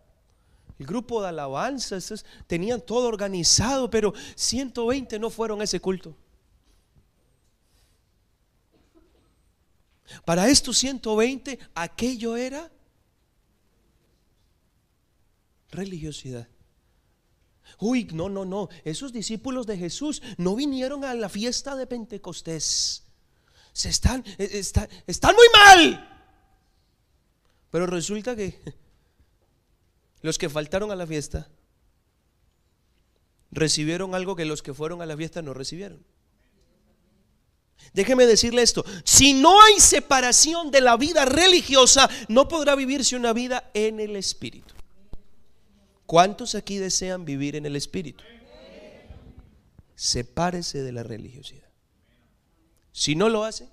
El 0.78 0.86
grupo 0.86 1.20
de 1.20 1.28
alabanza, 1.28 1.98
tenían 2.46 2.80
todo 2.80 3.06
organizado, 3.06 3.90
pero 3.90 4.14
120 4.34 5.18
no 5.18 5.28
fueron 5.28 5.60
a 5.60 5.64
ese 5.64 5.78
culto. 5.78 6.16
Para 10.24 10.48
estos 10.48 10.78
120, 10.78 11.58
aquello 11.74 12.34
era 12.34 12.72
religiosidad. 15.70 16.48
Uy, 17.78 18.08
no, 18.14 18.30
no, 18.30 18.46
no. 18.46 18.70
Esos 18.84 19.12
discípulos 19.12 19.66
de 19.66 19.76
Jesús 19.76 20.22
no 20.38 20.56
vinieron 20.56 21.04
a 21.04 21.12
la 21.12 21.28
fiesta 21.28 21.76
de 21.76 21.86
Pentecostés. 21.86 23.02
Se 23.74 23.90
están, 23.90 24.24
eh, 24.38 24.62
están 25.06 25.34
muy 25.36 25.46
mal. 25.52 26.08
Pero 27.72 27.86
resulta 27.86 28.36
que 28.36 28.60
los 30.22 30.38
que 30.38 30.48
faltaron 30.48 30.92
a 30.92 30.96
la 30.96 31.06
fiesta 31.06 31.48
recibieron 33.50 34.14
algo 34.14 34.36
que 34.36 34.44
los 34.44 34.62
que 34.62 34.74
fueron 34.74 35.02
a 35.02 35.06
la 35.06 35.16
fiesta 35.16 35.42
no 35.42 35.54
recibieron. 35.54 36.04
Déjeme 37.94 38.26
decirle 38.26 38.62
esto, 38.62 38.84
si 39.04 39.32
no 39.32 39.60
hay 39.60 39.80
separación 39.80 40.70
de 40.70 40.82
la 40.82 40.96
vida 40.96 41.24
religiosa, 41.24 42.08
no 42.28 42.46
podrá 42.46 42.74
vivirse 42.76 43.16
una 43.16 43.32
vida 43.32 43.70
en 43.74 44.00
el 44.00 44.16
Espíritu. 44.16 44.74
¿Cuántos 46.06 46.54
aquí 46.54 46.76
desean 46.76 47.24
vivir 47.24 47.56
en 47.56 47.64
el 47.64 47.74
Espíritu? 47.74 48.22
Sepárese 49.94 50.82
de 50.82 50.92
la 50.92 51.02
religiosidad. 51.02 51.68
Si 52.92 53.14
no 53.14 53.30
lo 53.30 53.44
hace, 53.44 53.68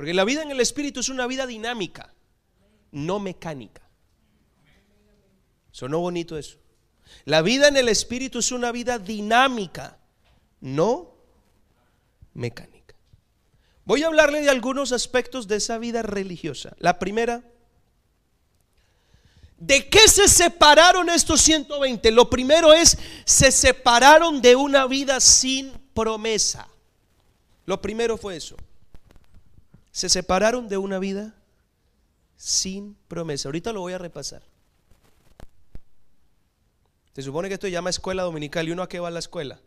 porque 0.00 0.14
la 0.14 0.24
vida 0.24 0.40
en 0.40 0.50
el 0.50 0.60
Espíritu 0.60 1.00
es 1.00 1.10
una 1.10 1.26
vida 1.26 1.46
dinámica, 1.46 2.14
no 2.90 3.18
mecánica. 3.18 3.82
Sonó 5.72 5.98
bonito 5.98 6.38
eso. 6.38 6.56
La 7.26 7.42
vida 7.42 7.68
en 7.68 7.76
el 7.76 7.86
Espíritu 7.86 8.38
es 8.38 8.50
una 8.50 8.72
vida 8.72 8.98
dinámica, 8.98 9.98
no 10.62 11.12
mecánica. 12.32 12.94
Voy 13.84 14.02
a 14.02 14.06
hablarle 14.06 14.40
de 14.40 14.48
algunos 14.48 14.92
aspectos 14.92 15.46
de 15.48 15.56
esa 15.56 15.76
vida 15.76 16.00
religiosa. 16.00 16.74
La 16.78 16.98
primera, 16.98 17.44
¿de 19.58 19.86
qué 19.90 20.08
se 20.08 20.28
separaron 20.28 21.10
estos 21.10 21.42
120? 21.42 22.10
Lo 22.10 22.30
primero 22.30 22.72
es, 22.72 22.96
se 23.26 23.52
separaron 23.52 24.40
de 24.40 24.56
una 24.56 24.86
vida 24.86 25.20
sin 25.20 25.70
promesa. 25.92 26.70
Lo 27.66 27.82
primero 27.82 28.16
fue 28.16 28.36
eso. 28.36 28.56
Se 29.92 30.08
separaron 30.08 30.68
de 30.68 30.76
una 30.76 30.98
vida 30.98 31.34
sin 32.36 32.96
promesa. 33.08 33.48
Ahorita 33.48 33.72
lo 33.72 33.80
voy 33.80 33.92
a 33.92 33.98
repasar. 33.98 34.42
Se 37.14 37.22
supone 37.22 37.48
que 37.48 37.54
esto 37.54 37.66
se 37.66 37.72
llama 37.72 37.90
escuela 37.90 38.22
dominical. 38.22 38.68
¿Y 38.68 38.70
uno 38.70 38.82
a 38.82 38.88
qué 38.88 39.00
va 39.00 39.08
a 39.08 39.10
la 39.10 39.18
escuela? 39.18 39.60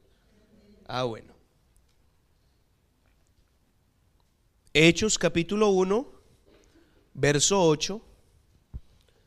Ah, 0.87 1.03
bueno. 1.03 1.33
Hechos 4.73 5.19
capítulo 5.19 5.69
1, 5.69 6.11
verso 7.13 7.61
8. 7.61 8.01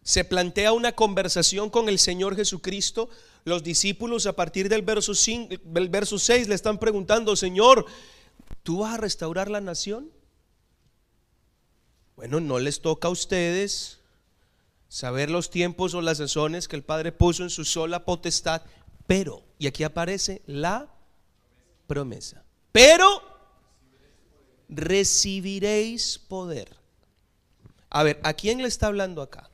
Se 0.03 0.25
plantea 0.25 0.73
una 0.73 0.93
conversación 0.93 1.71
con 1.71 1.89
el 1.89 1.99
Señor 1.99 2.35
Jesucristo. 2.37 3.09
Los 3.45 3.63
discípulos 3.63 4.27
a 4.27 4.35
partir 4.35 4.69
del 4.69 4.83
verso, 4.83 5.15
5, 5.15 5.55
del 5.63 5.89
verso 5.89 6.19
6 6.19 6.49
le 6.49 6.55
están 6.57 6.79
preguntando, 6.79 7.37
Señor, 7.37 7.87
¿tú 8.63 8.79
vas 8.81 8.95
a 8.95 8.97
restaurar 8.97 9.51
la 9.51 9.61
nación? 9.61 10.11
Bueno, 12.17 12.41
no 12.41 12.59
les 12.59 12.81
toca 12.81 13.09
a 13.09 13.11
ustedes 13.11 14.01
saber 14.89 15.31
los 15.31 15.51
tiempos 15.51 15.93
o 15.95 16.01
las 16.01 16.19
sazones 16.19 16.67
que 16.67 16.77
el 16.77 16.83
Padre 16.83 17.13
puso 17.13 17.43
en 17.43 17.51
su 17.51 17.65
sola 17.65 18.05
potestad, 18.05 18.63
pero, 19.07 19.43
y 19.59 19.67
aquí 19.67 19.85
aparece 19.85 20.41
la 20.47 20.89
promesa, 21.87 22.43
pero 22.73 23.23
recibiréis 24.69 26.19
poder. 26.19 26.75
A 27.91 28.03
ver, 28.03 28.19
¿a 28.23 28.33
quién 28.33 28.63
le 28.63 28.69
está 28.69 28.87
hablando 28.87 29.21
acá? 29.21 29.51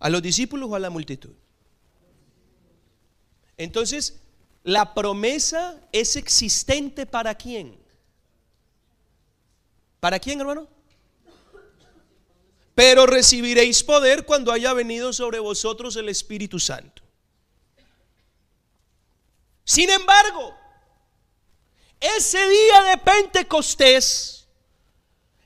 ¿A 0.00 0.10
los 0.10 0.22
discípulos 0.22 0.68
o 0.70 0.74
a 0.74 0.80
la 0.80 0.90
multitud? 0.90 1.34
Entonces, 3.56 4.20
la 4.64 4.92
promesa 4.92 5.80
es 5.92 6.16
existente 6.16 7.06
para 7.06 7.34
quién? 7.36 7.78
¿Para 10.00 10.18
quién, 10.18 10.40
hermano? 10.40 10.73
Pero 12.74 13.06
recibiréis 13.06 13.82
poder 13.82 14.24
cuando 14.24 14.52
haya 14.52 14.72
venido 14.72 15.12
sobre 15.12 15.38
vosotros 15.38 15.96
el 15.96 16.08
Espíritu 16.08 16.58
Santo. 16.58 17.02
Sin 19.64 19.88
embargo, 19.90 20.54
ese 22.00 22.48
día 22.48 22.82
de 22.82 22.98
Pentecostés 22.98 24.46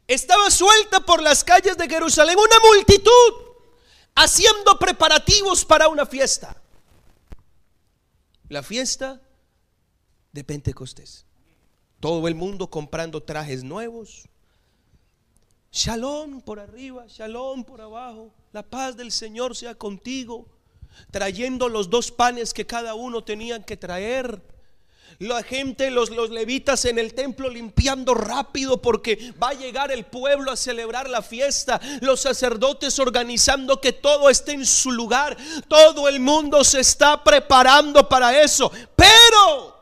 estaba 0.06 0.50
suelta 0.50 1.00
por 1.00 1.22
las 1.22 1.44
calles 1.44 1.76
de 1.76 1.88
Jerusalén 1.88 2.36
una 2.38 2.56
multitud 2.74 3.48
haciendo 4.14 4.78
preparativos 4.78 5.64
para 5.64 5.88
una 5.88 6.06
fiesta. 6.06 6.56
La 8.48 8.62
fiesta 8.62 9.20
de 10.32 10.42
Pentecostés. 10.42 11.26
Todo 12.00 12.26
el 12.26 12.34
mundo 12.34 12.70
comprando 12.70 13.22
trajes 13.22 13.62
nuevos, 13.62 14.28
Shalom 15.70 16.40
por 16.40 16.58
arriba, 16.58 17.04
shalom 17.08 17.64
por 17.64 17.80
abajo. 17.80 18.32
La 18.52 18.62
paz 18.62 18.96
del 18.96 19.12
Señor 19.12 19.54
sea 19.54 19.74
contigo. 19.74 20.46
Trayendo 21.10 21.68
los 21.68 21.90
dos 21.90 22.10
panes 22.10 22.52
que 22.52 22.66
cada 22.66 22.94
uno 22.94 23.22
tenían 23.22 23.62
que 23.62 23.76
traer. 23.76 24.42
La 25.20 25.42
gente, 25.42 25.90
los, 25.90 26.10
los 26.10 26.30
levitas 26.30 26.84
en 26.84 26.98
el 26.98 27.12
templo 27.12 27.48
limpiando 27.48 28.14
rápido 28.14 28.80
porque 28.80 29.32
va 29.40 29.50
a 29.50 29.54
llegar 29.54 29.90
el 29.90 30.04
pueblo 30.04 30.50
a 30.50 30.56
celebrar 30.56 31.08
la 31.08 31.22
fiesta. 31.22 31.80
Los 32.00 32.20
sacerdotes 32.20 32.98
organizando 32.98 33.80
que 33.80 33.92
todo 33.92 34.30
esté 34.30 34.52
en 34.52 34.64
su 34.66 34.90
lugar. 34.90 35.36
Todo 35.68 36.08
el 36.08 36.18
mundo 36.20 36.64
se 36.64 36.80
está 36.80 37.22
preparando 37.22 38.08
para 38.08 38.40
eso. 38.40 38.72
Pero 38.96 39.77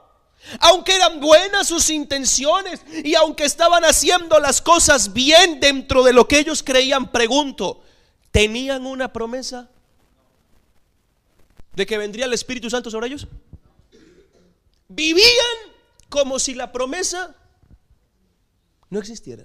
aunque 0.61 0.94
eran 0.94 1.20
buenas 1.20 1.68
sus 1.68 1.90
intenciones 1.90 2.80
y 3.04 3.14
aunque 3.14 3.44
estaban 3.44 3.85
haciendo 3.85 4.38
las 4.38 4.62
cosas 4.62 5.12
bien 5.12 5.61
dentro 5.61 6.02
de 6.02 6.12
lo 6.12 6.28
que 6.28 6.38
ellos 6.38 6.62
creían, 6.62 7.11
pregunto, 7.11 7.82
¿tenían 8.30 8.87
una 8.87 9.12
promesa 9.12 9.68
de 11.74 11.87
que 11.87 11.98
vendría 11.98 12.26
el 12.26 12.32
Espíritu 12.32 12.70
Santo 12.70 12.90
sobre 12.90 13.09
ellos? 13.09 13.26
Vivían 14.88 15.56
como 16.09 16.38
si 16.38 16.54
la 16.54 16.72
promesa 16.72 17.35
no 18.88 18.98
existiera. 18.98 19.44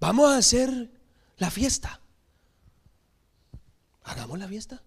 Vamos 0.00 0.30
a 0.30 0.38
hacer 0.38 0.90
la 1.38 1.50
fiesta. 1.50 2.00
Hagamos 4.02 4.38
la 4.38 4.48
fiesta 4.48 4.82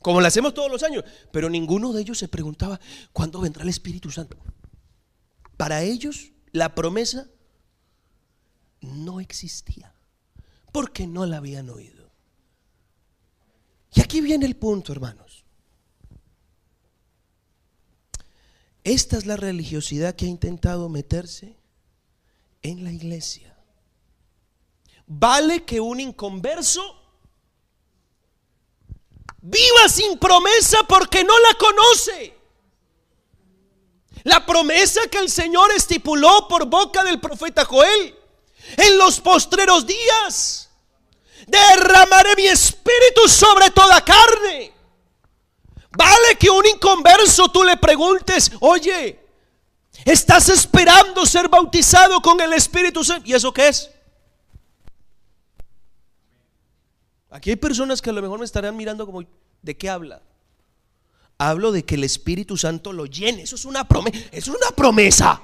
como 0.00 0.20
lo 0.20 0.26
hacemos 0.26 0.54
todos 0.54 0.70
los 0.70 0.82
años. 0.82 1.04
Pero 1.32 1.48
ninguno 1.50 1.92
de 1.92 2.02
ellos 2.02 2.18
se 2.18 2.28
preguntaba, 2.28 2.80
¿cuándo 3.12 3.40
vendrá 3.40 3.62
el 3.62 3.68
Espíritu 3.68 4.10
Santo? 4.10 4.36
Para 5.56 5.82
ellos 5.82 6.32
la 6.52 6.74
promesa 6.74 7.28
no 8.80 9.20
existía, 9.20 9.94
porque 10.72 11.06
no 11.06 11.26
la 11.26 11.36
habían 11.36 11.68
oído. 11.70 12.10
Y 13.92 14.00
aquí 14.00 14.20
viene 14.20 14.46
el 14.46 14.56
punto, 14.56 14.92
hermanos. 14.92 15.44
Esta 18.84 19.18
es 19.18 19.26
la 19.26 19.36
religiosidad 19.36 20.14
que 20.14 20.24
ha 20.24 20.28
intentado 20.28 20.88
meterse 20.88 21.56
en 22.62 22.84
la 22.84 22.92
iglesia. 22.92 23.56
Vale 25.06 25.64
que 25.64 25.80
un 25.80 26.00
inconverso 26.00 26.99
viva 29.42 29.88
sin 29.88 30.18
promesa 30.18 30.78
porque 30.88 31.24
no 31.24 31.38
la 31.38 31.54
conoce. 31.54 32.36
La 34.24 34.44
promesa 34.44 35.00
que 35.10 35.18
el 35.18 35.30
Señor 35.30 35.72
estipuló 35.72 36.46
por 36.48 36.66
boca 36.66 37.02
del 37.04 37.20
profeta 37.20 37.64
Joel 37.64 38.14
en 38.76 38.98
los 38.98 39.20
postreros 39.20 39.86
días. 39.86 40.68
Derramaré 41.46 42.36
mi 42.36 42.46
espíritu 42.46 43.28
sobre 43.28 43.70
toda 43.70 44.04
carne. 44.04 44.74
Vale 45.96 46.36
que 46.38 46.50
un 46.50 46.64
inconverso 46.66 47.50
tú 47.50 47.64
le 47.64 47.76
preguntes, 47.76 48.52
oye, 48.60 49.18
¿estás 50.04 50.48
esperando 50.48 51.26
ser 51.26 51.48
bautizado 51.48 52.20
con 52.22 52.40
el 52.40 52.52
Espíritu 52.52 53.02
Santo? 53.02 53.28
¿Y 53.28 53.34
eso 53.34 53.52
qué 53.52 53.68
es? 53.68 53.90
Aquí 57.30 57.50
hay 57.50 57.56
personas 57.56 58.02
que 58.02 58.10
a 58.10 58.12
lo 58.12 58.22
mejor 58.22 58.40
me 58.40 58.44
estarán 58.44 58.76
mirando 58.76 59.06
como, 59.06 59.22
¿de 59.62 59.76
qué 59.76 59.88
habla? 59.88 60.20
Hablo 61.38 61.72
de 61.72 61.84
que 61.84 61.94
el 61.94 62.04
Espíritu 62.04 62.56
Santo 62.56 62.92
lo 62.92 63.06
llene. 63.06 63.42
Eso 63.42 63.54
es 63.56 63.64
una 63.64 63.86
promesa. 63.86 64.18
Es 64.32 64.48
una 64.48 64.70
promesa. 64.76 65.40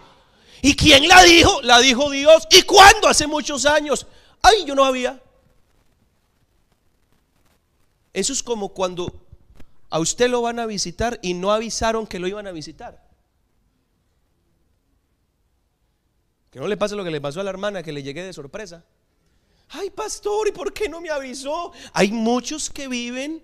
¿Y 0.60 0.74
quién 0.74 1.08
la 1.08 1.22
dijo? 1.22 1.62
La 1.62 1.78
dijo 1.78 2.10
Dios. 2.10 2.46
¿Y 2.50 2.62
cuándo? 2.62 3.08
Hace 3.08 3.26
muchos 3.26 3.64
años. 3.64 4.06
Ay, 4.42 4.64
yo 4.66 4.74
no 4.74 4.84
había. 4.84 5.22
Eso 8.12 8.32
es 8.32 8.42
como 8.42 8.70
cuando 8.70 9.26
a 9.88 9.98
usted 10.00 10.28
lo 10.28 10.42
van 10.42 10.58
a 10.58 10.66
visitar 10.66 11.18
y 11.22 11.34
no 11.34 11.52
avisaron 11.52 12.06
que 12.06 12.18
lo 12.18 12.26
iban 12.26 12.46
a 12.46 12.52
visitar. 12.52 13.06
Que 16.50 16.58
no 16.58 16.66
le 16.66 16.76
pase 16.76 16.96
lo 16.96 17.04
que 17.04 17.10
le 17.10 17.20
pasó 17.20 17.40
a 17.40 17.44
la 17.44 17.50
hermana 17.50 17.82
que 17.82 17.92
le 17.92 18.02
llegué 18.02 18.24
de 18.24 18.32
sorpresa. 18.32 18.84
Ay, 19.68 19.90
pastor, 19.90 20.48
¿y 20.48 20.52
por 20.52 20.72
qué 20.72 20.88
no 20.88 21.00
me 21.00 21.10
avisó? 21.10 21.72
Hay 21.92 22.12
muchos 22.12 22.70
que 22.70 22.88
viven 22.88 23.42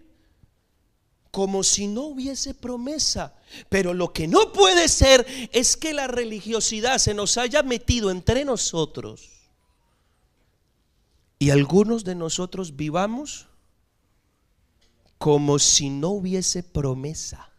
como 1.32 1.64
si 1.64 1.88
no 1.88 2.02
hubiese 2.02 2.54
promesa. 2.54 3.34
Pero 3.68 3.94
lo 3.94 4.12
que 4.12 4.28
no 4.28 4.52
puede 4.52 4.86
ser 4.86 5.26
es 5.52 5.76
que 5.76 5.92
la 5.92 6.06
religiosidad 6.06 6.98
se 6.98 7.14
nos 7.14 7.36
haya 7.38 7.62
metido 7.62 8.10
entre 8.10 8.44
nosotros 8.44 9.28
Y 11.38 11.50
algunos 11.50 12.04
de 12.04 12.14
nosotros 12.14 12.76
vivamos 12.76 13.48
como 15.18 15.58
si 15.58 15.90
no 15.90 16.10
hubiese 16.10 16.62
promesa. 16.62 17.50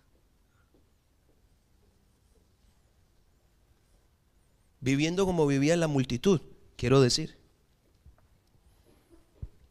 Viviendo 4.80 5.26
como 5.26 5.47
vivía 5.47 5.76
la 5.78 5.88
multitud, 5.88 6.41
quiero 6.76 7.01
decir. 7.01 7.42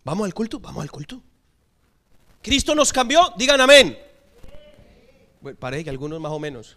Vamos 0.04 0.26
al 0.26 0.34
culto, 0.34 0.58
vamos 0.58 0.82
al 0.82 0.90
culto. 0.90 1.22
Cristo 2.42 2.74
nos 2.74 2.92
cambió, 2.92 3.32
digan 3.36 3.60
amén. 3.60 3.98
Parece 5.58 5.84
que 5.84 5.90
algunos 5.90 6.20
más 6.20 6.32
o 6.32 6.38
menos. 6.38 6.76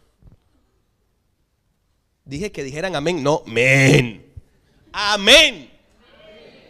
Dije 2.24 2.52
que 2.52 2.64
dijeran 2.64 2.96
amén, 2.96 3.22
no, 3.24 3.44
amén. 3.46 4.34
Amén. 4.92 5.72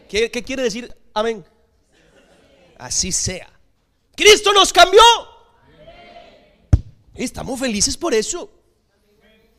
¿Qué, 0.10 0.32
qué 0.32 0.44
quiere 0.44 0.64
decir 0.64 0.96
amén? 1.14 1.46
Así 2.78 3.12
sea. 3.12 3.50
Cristo 4.16 4.54
nos 4.54 4.72
cambió. 4.72 5.02
Estamos 7.14 7.60
felices 7.60 7.96
por 7.96 8.14
eso. 8.14 8.52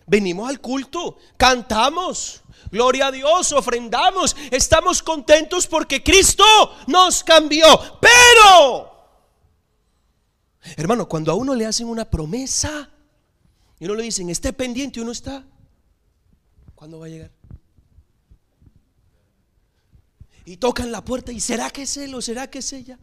Venimos 0.07 0.49
al 0.49 0.61
culto, 0.61 1.19
cantamos, 1.37 2.43
gloria 2.71 3.09
a 3.09 3.13
Dios, 3.13 3.53
ofrendamos, 3.53 4.37
estamos 4.51 5.03
contentos 5.03 5.67
porque 5.67 6.03
Cristo 6.03 6.45
nos 6.87 7.23
cambió. 7.25 7.67
Pero, 8.01 8.91
hermano, 10.77 11.09
cuando 11.09 11.33
a 11.33 11.35
uno 11.35 11.55
le 11.55 11.67
hacen 11.67 11.89
una 11.89 12.05
promesa 12.05 12.91
y 13.79 13.85
uno 13.85 13.95
le 13.95 14.05
dicen, 14.05 14.31
esté 14.31 14.53
pendiente, 14.53 15.01
uno 15.01 15.13
está, 15.13 15.45
¿cuándo 16.75 16.99
va 16.99 17.07
a 17.07 17.11
llegar? 17.11 17.31
Y 20.45 20.59
tocan 20.59 20.93
la 20.93 21.05
puerta 21.05 21.33
y 21.33 21.41
¿será 21.41 21.71
que 21.71 21.83
es 21.83 21.97
él 21.97 22.15
o 22.15 22.23
será 22.23 22.49
que 22.49 22.61
es 22.61 22.73
ella? 22.73 22.99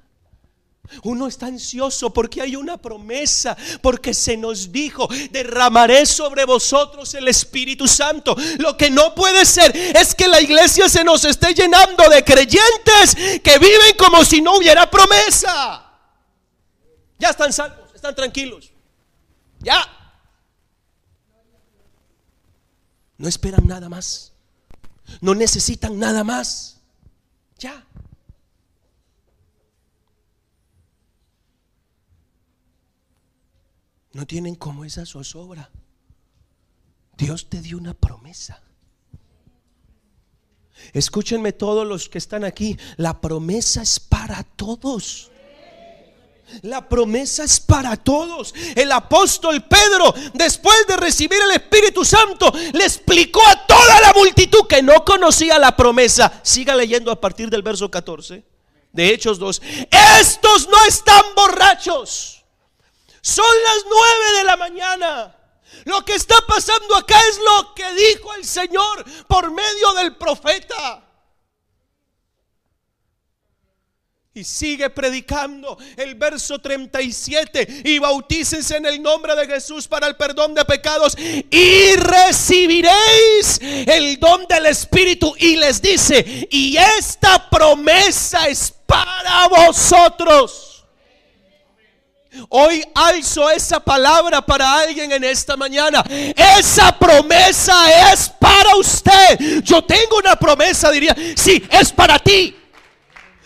Uno 1.04 1.28
está 1.28 1.48
ansioso 1.48 2.14
porque 2.14 2.42
hay 2.42 2.56
una 2.56 2.78
promesa, 2.78 3.58
porque 3.82 4.14
se 4.14 4.38
nos 4.38 4.72
dijo, 4.72 5.08
derramaré 5.32 6.06
sobre 6.06 6.46
vosotros 6.46 7.14
el 7.14 7.28
Espíritu 7.28 7.88
Santo. 7.88 8.36
Lo 8.60 8.78
que 8.78 8.90
no 8.90 9.16
puede 9.16 9.46
ser 9.46 9.76
es 9.76 10.14
que 10.14 10.28
la 10.28 10.42
iglesia 10.42 10.90
se 10.90 11.04
nos 11.04 11.24
esté 11.26 11.54
llenando 11.54 12.08
de 12.10 12.24
creyentes 12.24 13.16
que 13.42 13.58
viven 13.60 13.96
como 13.98 14.24
si 14.24 14.42
no 14.42 14.58
hubiera 14.58 14.90
promesa. 14.90 15.90
Ya 17.18 17.30
están 17.30 17.54
salvos, 17.54 17.90
están 17.96 18.14
tranquilos. 18.14 18.72
Ya. 19.60 19.82
No 23.18 23.28
esperan 23.28 23.66
nada 23.66 23.88
más. 23.88 24.34
No 25.22 25.34
necesitan 25.34 25.98
nada 25.98 26.24
más. 26.24 26.82
Ya. 27.58 27.86
No 34.14 34.28
tienen 34.28 34.56
como 34.56 34.86
esa 34.86 35.06
zozobra. 35.06 35.70
Dios 37.18 37.50
te 37.50 37.62
dio 37.62 37.78
una 37.78 37.96
promesa. 37.96 38.62
Escúchenme 40.94 41.52
todos 41.52 41.88
los 41.88 42.10
que 42.10 42.20
están 42.20 42.44
aquí. 42.44 42.78
La 42.98 43.20
promesa 43.20 43.82
es 43.82 44.00
para 44.00 44.44
todos. 44.44 45.32
La 46.62 46.88
promesa 46.88 47.44
es 47.44 47.60
para 47.60 47.98
todos. 47.98 48.54
El 48.76 48.92
apóstol 48.92 49.64
Pedro, 49.64 50.14
después 50.36 50.86
de 50.88 50.98
recibir 50.98 51.40
el 51.42 51.52
Espíritu 51.52 52.06
Santo, 52.06 52.54
le 52.74 52.84
explicó 52.84 53.42
a 53.48 53.66
toda 53.66 54.00
la 54.02 54.14
multitud 54.14 54.68
que 54.68 54.84
no 54.84 55.04
conocía 55.04 55.58
la 55.58 55.76
promesa. 55.76 56.40
Siga 56.44 56.76
leyendo 56.76 57.12
a 57.12 57.20
partir 57.20 57.50
del 57.50 57.64
verso 57.64 57.90
14 57.90 58.44
de 58.92 59.10
Hechos 59.10 59.40
2. 59.40 59.62
Estos 60.20 60.68
no 60.68 60.86
están 60.86 61.24
borrachos 61.36 62.43
son 63.24 63.46
las 63.64 63.86
nueve 63.90 64.38
de 64.38 64.44
la 64.44 64.58
mañana. 64.58 65.36
Lo 65.86 66.04
que 66.04 66.14
está 66.14 66.36
pasando 66.46 66.94
acá 66.94 67.18
es 67.30 67.40
lo 67.40 67.74
que 67.74 67.90
dijo 67.94 68.34
el 68.34 68.44
Señor 68.44 69.06
por 69.28 69.50
medio 69.50 69.94
del 69.94 70.18
profeta. 70.18 71.02
Y 74.34 74.44
sigue 74.44 74.90
predicando 74.90 75.78
el 75.96 76.16
verso 76.16 76.60
37 76.60 77.84
y 77.86 77.98
bautícense 78.00 78.76
en 78.76 78.88
el 78.88 79.02
nombre 79.02 79.36
de 79.36 79.48
Jesús 79.48 79.88
para 79.88 80.08
el 80.08 80.18
perdón 80.18 80.54
de 80.54 80.66
pecados 80.66 81.16
y 81.18 81.96
recibiréis 81.96 83.62
el 83.62 84.20
don 84.20 84.46
del 84.48 84.66
Espíritu 84.66 85.34
y 85.38 85.56
les 85.56 85.82
dice, 85.82 86.48
y 86.52 86.76
esta 86.76 87.50
promesa 87.50 88.50
es 88.50 88.74
para 88.86 89.48
vosotros. 89.48 90.73
Hoy 92.50 92.84
alzo 92.96 93.50
esa 93.50 93.80
palabra 93.80 94.44
para 94.44 94.80
alguien 94.80 95.12
en 95.12 95.24
esta 95.24 95.56
mañana. 95.56 96.04
Esa 96.58 96.98
promesa 96.98 98.12
es 98.12 98.30
para 98.30 98.76
usted. 98.76 99.62
Yo 99.64 99.84
tengo 99.84 100.18
una 100.18 100.36
promesa, 100.36 100.90
diría. 100.90 101.16
Sí, 101.36 101.64
es 101.70 101.92
para 101.92 102.18
ti. 102.18 102.56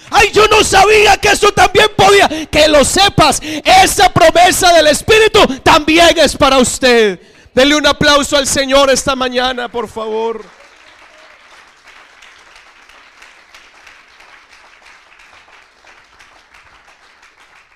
Ay, 0.10 0.32
yo 0.32 0.48
no 0.48 0.64
sabía 0.64 1.18
que 1.18 1.30
eso 1.30 1.52
también 1.52 1.88
podía. 1.98 2.30
Que 2.50 2.68
lo 2.68 2.86
sepas. 2.86 3.42
Esa 3.42 4.10
promesa 4.10 4.74
del 4.74 4.88
Espíritu 4.88 5.60
también 5.64 6.18
es 6.18 6.36
para 6.38 6.58
usted. 6.58 7.20
Denle 7.54 7.76
un 7.76 7.88
aplauso 7.88 8.38
al 8.38 8.48
Señor 8.48 8.90
esta 8.90 9.16
mañana, 9.16 9.68
por 9.68 9.90
favor. 9.90 10.46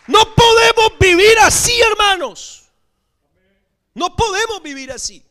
No 0.07 0.20
podemos 0.36 0.61
vivir 0.99 1.38
así, 1.39 1.73
hermanos. 1.82 2.69
No 3.93 4.15
podemos 4.15 4.61
vivir 4.61 4.91
así. 4.91 5.23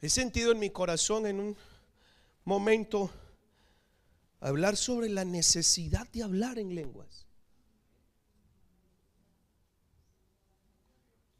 He 0.00 0.08
sentido 0.08 0.52
en 0.52 0.58
mi 0.58 0.70
corazón 0.70 1.26
en 1.26 1.40
un 1.40 1.56
momento 2.44 3.10
hablar 4.40 4.76
sobre 4.76 5.08
la 5.08 5.24
necesidad 5.24 6.06
de 6.08 6.22
hablar 6.22 6.58
en 6.58 6.74
lenguas. 6.74 7.26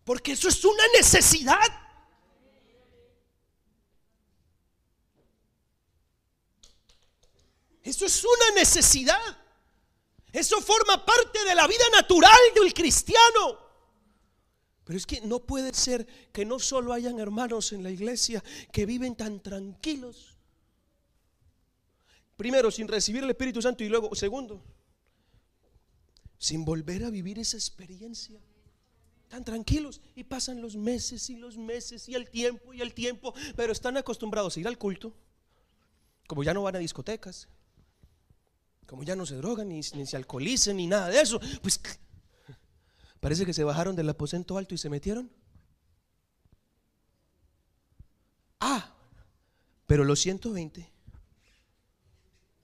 Porque 0.05 0.33
eso 0.33 0.49
es 0.49 0.65
una 0.65 0.85
necesidad. 0.97 1.87
Eso 7.83 8.07
es 8.07 8.25
una 8.25 8.55
necesidad. 8.57 9.46
Eso 10.37 10.61
forma 10.61 11.03
parte 11.03 11.43
de 11.49 11.55
la 11.55 11.67
vida 11.67 11.85
natural 11.95 12.39
del 12.55 12.75
cristiano. 12.75 13.59
Pero 14.85 14.99
es 14.99 15.07
que 15.07 15.23
no 15.23 15.41
puede 15.41 15.73
ser 15.73 16.07
que 16.31 16.45
no 16.45 16.59
solo 16.59 16.93
hayan 16.93 17.19
hermanos 17.19 17.73
en 17.73 17.83
la 17.83 17.91
iglesia 17.91 18.45
que 18.71 18.85
viven 18.85 19.17
tan 19.17 19.43
tranquilos. 19.43 20.37
Primero, 22.37 22.71
sin 22.71 22.87
recibir 22.87 23.25
el 23.25 23.31
Espíritu 23.31 23.63
Santo 23.63 23.83
y 23.83 23.89
luego, 23.89 24.15
segundo, 24.15 24.63
sin 26.37 26.67
volver 26.67 27.05
a 27.05 27.11
vivir 27.11 27.39
esa 27.39 27.57
experiencia. 27.57 28.39
Tan 29.29 29.43
tranquilos 29.43 30.03
y 30.15 30.25
pasan 30.25 30.61
los 30.61 30.77
meses 30.77 31.31
y 31.31 31.37
los 31.37 31.57
meses 31.57 32.11
y 32.11 32.15
el 32.15 32.29
tiempo 32.29 32.75
y 32.75 32.83
el 32.83 32.93
tiempo, 32.93 33.33
pero 33.57 33.73
están 33.73 33.97
acostumbrados 33.97 34.55
a 34.55 34.61
ir 34.61 34.69
al 34.69 34.77
culto, 34.77 35.15
como 36.29 36.45
ya 36.45 36.53
no 36.53 36.63
van 36.63 36.77
a 36.77 36.79
discotecas, 36.79 37.49
como 38.87 39.03
ya 39.03 39.17
no 39.17 39.27
se 39.27 39.37
drogan, 39.37 39.69
ni, 39.69 39.83
se 39.83 40.17
alcoholicen, 40.17 40.77
ni 40.77 40.87
nada 40.87 41.09
de 41.09 41.21
eso, 41.21 41.41
pues 41.63 41.81
parece 43.21 43.45
que 43.45 43.53
se 43.53 43.65
bajaron 43.65 43.97
del 43.97 44.09
aposento 44.09 44.57
alto 44.57 44.75
y 44.75 44.79
se 44.79 44.89
metieron. 44.89 45.31
Ah, 48.61 48.95
pero 49.87 50.05
los 50.05 50.21
120 50.21 50.91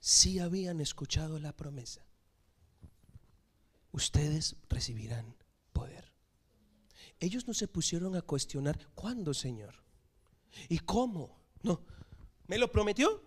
sí 0.01 0.39
habían 0.39 0.81
escuchado 0.81 1.39
la 1.39 1.53
promesa. 1.53 2.05
Ustedes 3.93 4.57
recibirán 4.69 5.37
poder. 5.73 6.13
Ellos 7.21 7.47
no 7.47 7.55
se 7.55 7.69
pusieron 7.69 8.17
a 8.17 8.23
cuestionar, 8.23 8.89
¿cuándo, 8.95 9.35
Señor? 9.35 9.75
¿Y 10.69 10.79
cómo? 10.79 11.39
No, 11.63 11.85
¿me 12.47 12.59
lo 12.59 12.73
prometió? 12.73 13.23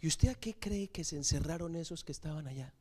¿Y 0.00 0.08
usted 0.08 0.28
a 0.28 0.34
qué 0.34 0.54
cree 0.54 0.88
que 0.88 1.04
se 1.04 1.16
encerraron 1.16 1.76
esos 1.76 2.04
que 2.04 2.12
estaban 2.12 2.46
allá? 2.46 2.72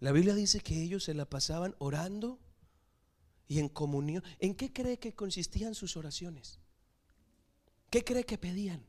La 0.00 0.12
Biblia 0.12 0.34
dice 0.34 0.60
que 0.60 0.82
ellos 0.82 1.04
se 1.04 1.14
la 1.14 1.24
pasaban 1.24 1.74
orando 1.78 2.38
y 3.48 3.58
en 3.58 3.68
comunión. 3.68 4.22
¿En 4.38 4.54
qué 4.54 4.72
cree 4.72 4.98
que 4.98 5.14
consistían 5.14 5.74
sus 5.74 5.96
oraciones? 5.96 6.58
¿Qué 7.90 8.04
cree 8.04 8.24
que 8.24 8.36
pedían? 8.36 8.84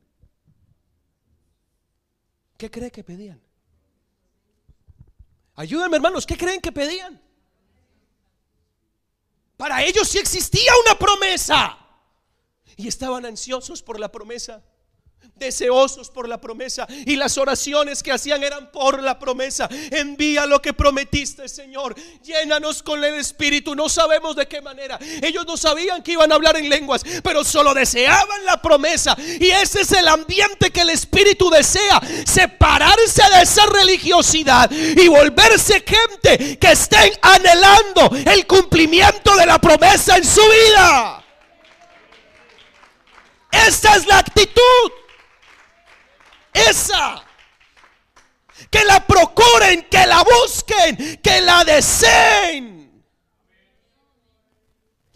¿Qué 2.57 2.69
cree 2.69 2.91
que 2.91 3.03
pedían? 3.03 3.41
Ayúdenme 5.55 5.95
hermanos, 5.95 6.25
¿qué 6.25 6.37
creen 6.37 6.59
que 6.59 6.73
pedían? 6.73 7.21
Para 9.55 9.83
ellos 9.83 10.07
sí 10.09 10.17
existía 10.17 10.71
una 10.85 10.99
promesa. 10.99 11.77
Y 12.75 12.87
estaban 12.87 13.25
ansiosos 13.25 13.81
por 13.81 13.99
la 13.99 14.11
promesa 14.11 14.63
deseosos 15.39 16.09
por 16.09 16.27
la 16.27 16.39
promesa 16.39 16.85
y 17.05 17.15
las 17.15 17.37
oraciones 17.37 18.03
que 18.03 18.11
hacían 18.11 18.43
eran 18.43 18.71
por 18.71 19.01
la 19.01 19.17
promesa. 19.17 19.67
Envía 19.89 20.45
lo 20.45 20.61
que 20.61 20.73
prometiste, 20.73 21.47
Señor. 21.47 21.95
Llénanos 22.23 22.83
con 22.83 23.03
el 23.03 23.15
Espíritu. 23.15 23.73
No 23.73 23.89
sabemos 23.89 24.35
de 24.35 24.47
qué 24.47 24.61
manera. 24.61 24.99
Ellos 25.21 25.45
no 25.47 25.57
sabían 25.57 26.03
que 26.03 26.11
iban 26.11 26.31
a 26.31 26.35
hablar 26.35 26.57
en 26.57 26.69
lenguas, 26.69 27.01
pero 27.23 27.43
solo 27.43 27.73
deseaban 27.73 28.45
la 28.45 28.61
promesa. 28.61 29.15
Y 29.17 29.49
ese 29.49 29.81
es 29.81 29.91
el 29.93 30.07
ambiente 30.07 30.71
que 30.71 30.81
el 30.81 30.89
Espíritu 30.89 31.49
desea. 31.49 32.01
Separarse 32.25 33.23
de 33.33 33.41
esa 33.41 33.65
religiosidad 33.65 34.69
y 34.69 35.07
volverse 35.07 35.83
gente 35.85 36.59
que 36.59 36.71
estén 36.71 37.13
anhelando 37.21 38.11
el 38.25 38.45
cumplimiento 38.45 39.35
de 39.37 39.45
la 39.45 39.59
promesa 39.59 40.17
en 40.17 40.25
su 40.25 40.41
vida. 40.41 41.23
Esta 43.51 43.95
es 43.95 44.05
la 44.05 44.19
actitud 44.19 44.98
esa. 46.53 47.23
Que 48.69 48.83
la 48.83 49.05
procuren, 49.05 49.87
que 49.89 50.05
la 50.05 50.23
busquen, 50.23 51.19
que 51.21 51.41
la 51.41 51.63
deseen. 51.63 52.79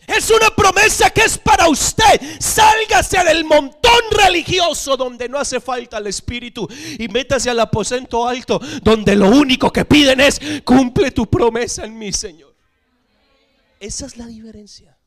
Es 0.08 0.30
una 0.30 0.50
promesa 0.50 1.10
que 1.10 1.22
es 1.22 1.38
para 1.38 1.68
usted. 1.68 2.20
Sálgase 2.40 3.24
del 3.24 3.46
montón 3.46 4.02
religioso 4.12 4.98
donde 4.98 5.30
no 5.30 5.40
hace 5.40 5.60
falta 5.60 5.98
el 5.98 6.08
Espíritu 6.08 6.68
y 7.00 7.08
métase 7.08 7.50
al 7.50 7.60
aposento 7.60 8.28
alto 8.28 8.60
donde 8.82 9.16
lo 9.16 9.30
único 9.30 9.72
que 9.72 9.86
piden 9.86 10.20
es 10.20 10.40
cumple 10.64 11.12
tu 11.12 11.30
promesa 11.30 11.86
en 11.86 11.98
mí, 11.98 12.12
Señor. 12.12 12.54
Esa 13.80 14.06
es 14.06 14.18
la 14.18 14.28
diferencia. 14.28 14.98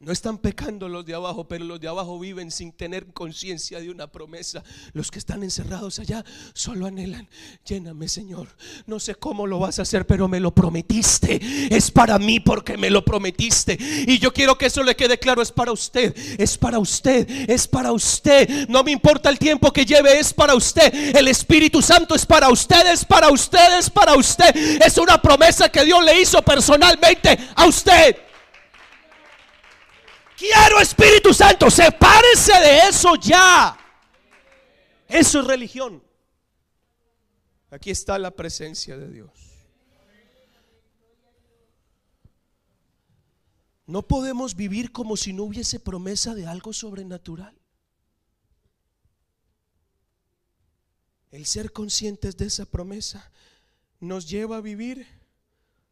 No 0.00 0.12
están 0.12 0.38
pecando 0.38 0.88
los 0.88 1.04
de 1.04 1.14
abajo, 1.14 1.48
pero 1.48 1.64
los 1.64 1.80
de 1.80 1.88
abajo 1.88 2.20
viven 2.20 2.52
sin 2.52 2.70
tener 2.70 3.06
conciencia 3.06 3.80
de 3.80 3.90
una 3.90 4.06
promesa. 4.06 4.62
Los 4.92 5.10
que 5.10 5.18
están 5.18 5.42
encerrados 5.42 5.98
allá 5.98 6.24
solo 6.54 6.86
anhelan, 6.86 7.28
lléname 7.64 8.06
Señor. 8.06 8.46
No 8.86 9.00
sé 9.00 9.16
cómo 9.16 9.44
lo 9.44 9.58
vas 9.58 9.80
a 9.80 9.82
hacer, 9.82 10.06
pero 10.06 10.28
me 10.28 10.38
lo 10.38 10.54
prometiste. 10.54 11.40
Es 11.74 11.90
para 11.90 12.16
mí 12.20 12.38
porque 12.38 12.76
me 12.76 12.90
lo 12.90 13.04
prometiste. 13.04 13.76
Y 14.06 14.20
yo 14.20 14.32
quiero 14.32 14.56
que 14.56 14.66
eso 14.66 14.84
le 14.84 14.94
quede 14.94 15.18
claro, 15.18 15.42
es 15.42 15.50
para 15.50 15.72
usted, 15.72 16.16
es 16.38 16.56
para 16.56 16.78
usted, 16.78 17.28
es 17.50 17.66
para 17.66 17.90
usted. 17.90 18.68
No 18.68 18.84
me 18.84 18.92
importa 18.92 19.28
el 19.30 19.38
tiempo 19.40 19.72
que 19.72 19.84
lleve, 19.84 20.20
es 20.20 20.32
para 20.32 20.54
usted. 20.54 21.16
El 21.16 21.26
Espíritu 21.26 21.82
Santo 21.82 22.14
es 22.14 22.24
para 22.24 22.50
usted, 22.50 22.86
es 22.86 23.04
para 23.04 23.30
usted, 23.32 23.80
es 23.80 23.90
para 23.90 24.14
usted. 24.14 24.54
Es 24.80 24.96
una 24.96 25.20
promesa 25.20 25.68
que 25.68 25.84
Dios 25.84 26.04
le 26.04 26.20
hizo 26.20 26.40
personalmente 26.40 27.36
a 27.56 27.66
usted. 27.66 28.27
Quiero 30.38 30.80
Espíritu 30.80 31.34
Santo, 31.34 31.68
sepárese 31.68 32.52
de 32.60 32.88
eso 32.88 33.16
ya. 33.16 33.76
Eso 35.08 35.40
es 35.40 35.46
religión. 35.46 36.00
Aquí 37.70 37.90
está 37.90 38.16
la 38.20 38.30
presencia 38.30 38.96
de 38.96 39.10
Dios. 39.10 39.32
No 43.86 44.06
podemos 44.06 44.54
vivir 44.54 44.92
como 44.92 45.16
si 45.16 45.32
no 45.32 45.42
hubiese 45.42 45.80
promesa 45.80 46.36
de 46.36 46.46
algo 46.46 46.72
sobrenatural. 46.72 47.58
El 51.32 51.46
ser 51.46 51.72
conscientes 51.72 52.36
de 52.36 52.46
esa 52.46 52.64
promesa 52.64 53.32
nos 53.98 54.28
lleva 54.28 54.58
a 54.58 54.60
vivir 54.60 55.04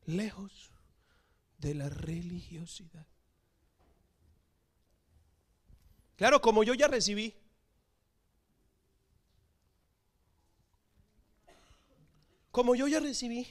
lejos 0.05 0.71
de 1.59 1.75
la 1.75 1.89
religiosidad. 1.89 3.07
Claro, 6.17 6.41
como 6.41 6.65
yo 6.65 6.75
ya 6.75 6.89
recibí. 6.89 7.35
Como 12.51 12.75
yo 12.75 12.89
ya 12.89 13.01
recibí, 13.01 13.47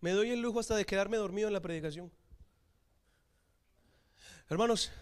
me 0.00 0.12
doy 0.12 0.30
el 0.30 0.40
lujo 0.40 0.60
hasta 0.60 0.76
de 0.76 0.86
quedarme 0.86 1.16
dormido 1.16 1.48
en 1.48 1.54
la 1.54 1.60
predicación. 1.60 2.12
Hermanos, 4.48 4.92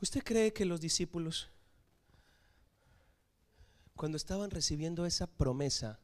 ¿usted 0.00 0.22
cree 0.24 0.54
que 0.54 0.64
los 0.64 0.80
discípulos, 0.80 1.50
cuando 3.94 4.16
estaban 4.16 4.50
recibiendo 4.50 5.04
esa 5.04 5.26
promesa, 5.26 6.00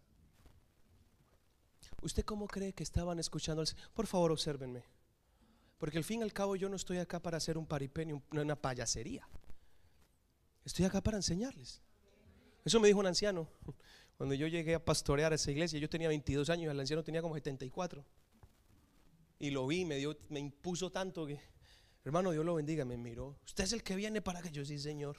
¿Usted 2.03 2.24
cómo 2.24 2.46
cree 2.46 2.72
que 2.72 2.82
estaban 2.82 3.18
escuchando? 3.18 3.62
Por 3.94 4.07
favor, 4.07 4.32
obsérvenme. 4.32 4.84
Porque 5.78 5.98
al 5.98 6.05
fin 6.05 6.20
y 6.20 6.22
al 6.22 6.32
cabo 6.32 6.57
yo 6.57 6.68
no 6.68 6.76
estoy 6.76 6.98
acá 6.98 7.20
para 7.20 7.38
hacer 7.38 7.57
un 7.57 7.66
paripenio, 7.66 8.22
una 8.32 8.57
payasería. 8.57 9.26
Estoy 10.64 10.84
acá 10.84 11.01
para 11.01 11.16
enseñarles. 11.16 11.80
Eso 12.64 12.80
me 12.80 12.88
dijo 12.88 13.01
un 13.01 13.07
anciano. 13.07 13.48
Cuando 14.16 14.34
yo 14.34 14.46
llegué 14.46 14.74
a 14.74 14.84
pastorear 14.84 15.32
esa 15.32 15.51
iglesia, 15.51 15.78
yo 15.78 15.88
tenía 15.88 16.09
22 16.09 16.51
años 16.51 16.70
el 16.70 16.78
anciano 16.78 17.03
tenía 17.03 17.22
como 17.22 17.34
74. 17.34 18.05
Y 19.38 19.51
lo 19.51 19.66
vi, 19.66 19.86
me, 19.86 19.96
dio, 19.96 20.18
me 20.28 20.38
impuso 20.38 20.92
tanto 20.92 21.26
que, 21.26 21.40
hermano, 22.05 22.30
Dios 22.30 22.44
lo 22.44 22.55
bendiga, 22.55 22.84
me 22.84 22.98
miró. 22.98 23.38
Usted 23.46 23.64
es 23.64 23.72
el 23.72 23.82
que 23.82 23.96
viene 23.96 24.20
para 24.20 24.42
que 24.42 24.51
yo 24.51 24.62
sí, 24.66 24.78
Señor. 24.78 25.16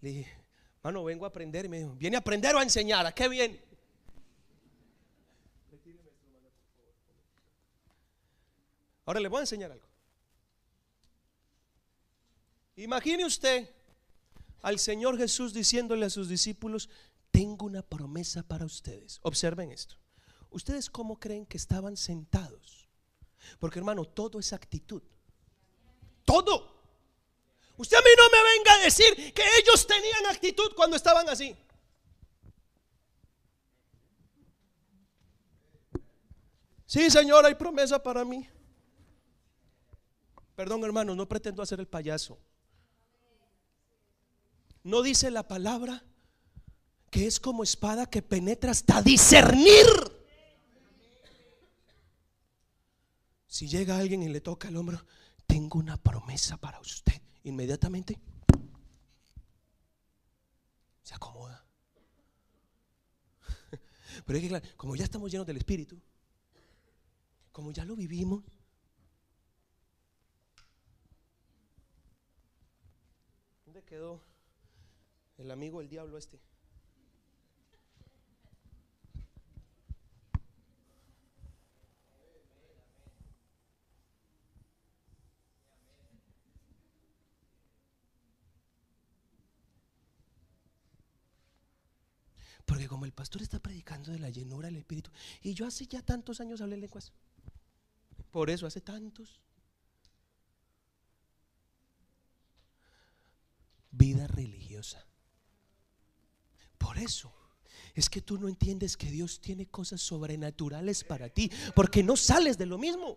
Le 0.00 0.10
dije, 0.10 0.30
hermano, 0.76 1.02
vengo 1.02 1.24
a 1.24 1.28
aprender. 1.28 1.64
Y 1.64 1.68
me 1.68 1.78
dijo, 1.78 1.96
¿viene 1.96 2.16
a 2.16 2.20
aprender 2.20 2.54
o 2.54 2.60
a 2.60 2.62
enseñar? 2.62 3.04
¿A 3.04 3.12
qué 3.12 3.28
viene? 3.28 3.60
Ahora 9.06 9.20
le 9.20 9.28
voy 9.28 9.38
a 9.38 9.42
enseñar 9.42 9.70
algo. 9.70 9.86
Imagine 12.74 13.24
usted 13.24 13.70
al 14.62 14.78
Señor 14.78 15.16
Jesús 15.16 15.54
diciéndole 15.54 16.06
a 16.06 16.10
sus 16.10 16.28
discípulos, 16.28 16.90
tengo 17.30 17.66
una 17.66 17.82
promesa 17.82 18.42
para 18.42 18.66
ustedes. 18.66 19.20
Observen 19.22 19.70
esto. 19.70 19.96
¿Ustedes 20.50 20.90
cómo 20.90 21.18
creen 21.18 21.46
que 21.46 21.56
estaban 21.56 21.96
sentados? 21.96 22.88
Porque 23.60 23.78
hermano, 23.78 24.04
todo 24.04 24.40
es 24.40 24.52
actitud. 24.52 25.02
Todo. 26.24 26.74
Usted 27.76 27.96
a 27.96 28.00
mí 28.00 28.10
no 28.16 28.30
me 28.30 28.42
venga 28.56 28.72
a 28.74 28.84
decir 28.84 29.32
que 29.32 29.42
ellos 29.60 29.86
tenían 29.86 30.26
actitud 30.26 30.72
cuando 30.74 30.96
estaban 30.96 31.28
así. 31.28 31.56
Sí, 36.86 37.10
Señor, 37.10 37.46
hay 37.46 37.54
promesa 37.54 38.02
para 38.02 38.24
mí. 38.24 38.48
Perdón, 40.56 40.82
hermano, 40.84 41.14
no 41.14 41.28
pretendo 41.28 41.62
hacer 41.62 41.78
el 41.80 41.86
payaso. 41.86 42.38
No 44.82 45.02
dice 45.02 45.30
la 45.30 45.46
palabra 45.46 46.02
que 47.10 47.26
es 47.26 47.38
como 47.38 47.62
espada 47.62 48.06
que 48.06 48.22
penetra 48.22 48.70
hasta 48.70 49.02
discernir. 49.02 49.86
Si 53.46 53.68
llega 53.68 53.98
alguien 53.98 54.22
y 54.22 54.28
le 54.28 54.40
toca 54.40 54.68
el 54.68 54.76
hombro, 54.76 55.04
tengo 55.46 55.78
una 55.78 55.96
promesa 55.98 56.56
para 56.56 56.80
usted. 56.80 57.20
Inmediatamente 57.44 58.18
se 61.02 61.14
acomoda. 61.14 61.64
Pero 64.26 64.38
es 64.38 64.42
que, 64.42 64.48
claro, 64.48 64.66
como 64.76 64.96
ya 64.96 65.04
estamos 65.04 65.30
llenos 65.30 65.46
del 65.46 65.58
Espíritu, 65.58 66.00
como 67.52 67.72
ya 67.72 67.84
lo 67.84 67.94
vivimos, 67.94 68.42
quedó 73.96 74.20
el 75.38 75.50
amigo 75.50 75.78
del 75.78 75.88
diablo 75.88 76.18
este? 76.18 76.38
Porque 92.66 92.86
como 92.86 93.06
el 93.06 93.12
pastor 93.12 93.40
está 93.40 93.60
predicando 93.60 94.12
de 94.12 94.18
la 94.18 94.28
llenura 94.28 94.66
del 94.66 94.76
Espíritu, 94.76 95.10
y 95.40 95.54
yo 95.54 95.66
hace 95.66 95.86
ya 95.86 96.02
tantos 96.02 96.42
años 96.42 96.60
hablé 96.60 96.76
lenguas, 96.76 97.12
por 98.30 98.50
eso 98.50 98.66
hace 98.66 98.82
tantos, 98.82 99.40
vida 103.96 104.26
religiosa. 104.26 105.04
Por 106.78 106.98
eso 106.98 107.32
es 107.94 108.10
que 108.10 108.20
tú 108.20 108.38
no 108.38 108.48
entiendes 108.48 108.96
que 108.96 109.10
Dios 109.10 109.40
tiene 109.40 109.66
cosas 109.66 110.00
sobrenaturales 110.02 111.02
para 111.02 111.28
ti, 111.28 111.50
porque 111.74 112.02
no 112.02 112.16
sales 112.16 112.58
de 112.58 112.66
lo 112.66 112.78
mismo. 112.78 113.16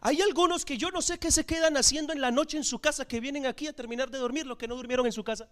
Hay 0.00 0.20
algunos 0.20 0.64
que 0.64 0.76
yo 0.76 0.90
no 0.90 1.02
sé 1.02 1.18
qué 1.18 1.30
se 1.30 1.46
quedan 1.46 1.76
haciendo 1.76 2.12
en 2.12 2.20
la 2.20 2.30
noche 2.30 2.56
en 2.56 2.64
su 2.64 2.78
casa, 2.80 3.06
que 3.06 3.20
vienen 3.20 3.46
aquí 3.46 3.66
a 3.66 3.72
terminar 3.72 4.10
de 4.10 4.18
dormir 4.18 4.46
lo 4.46 4.58
que 4.58 4.68
no 4.68 4.76
durmieron 4.76 5.06
en 5.06 5.12
su 5.12 5.24
casa. 5.24 5.48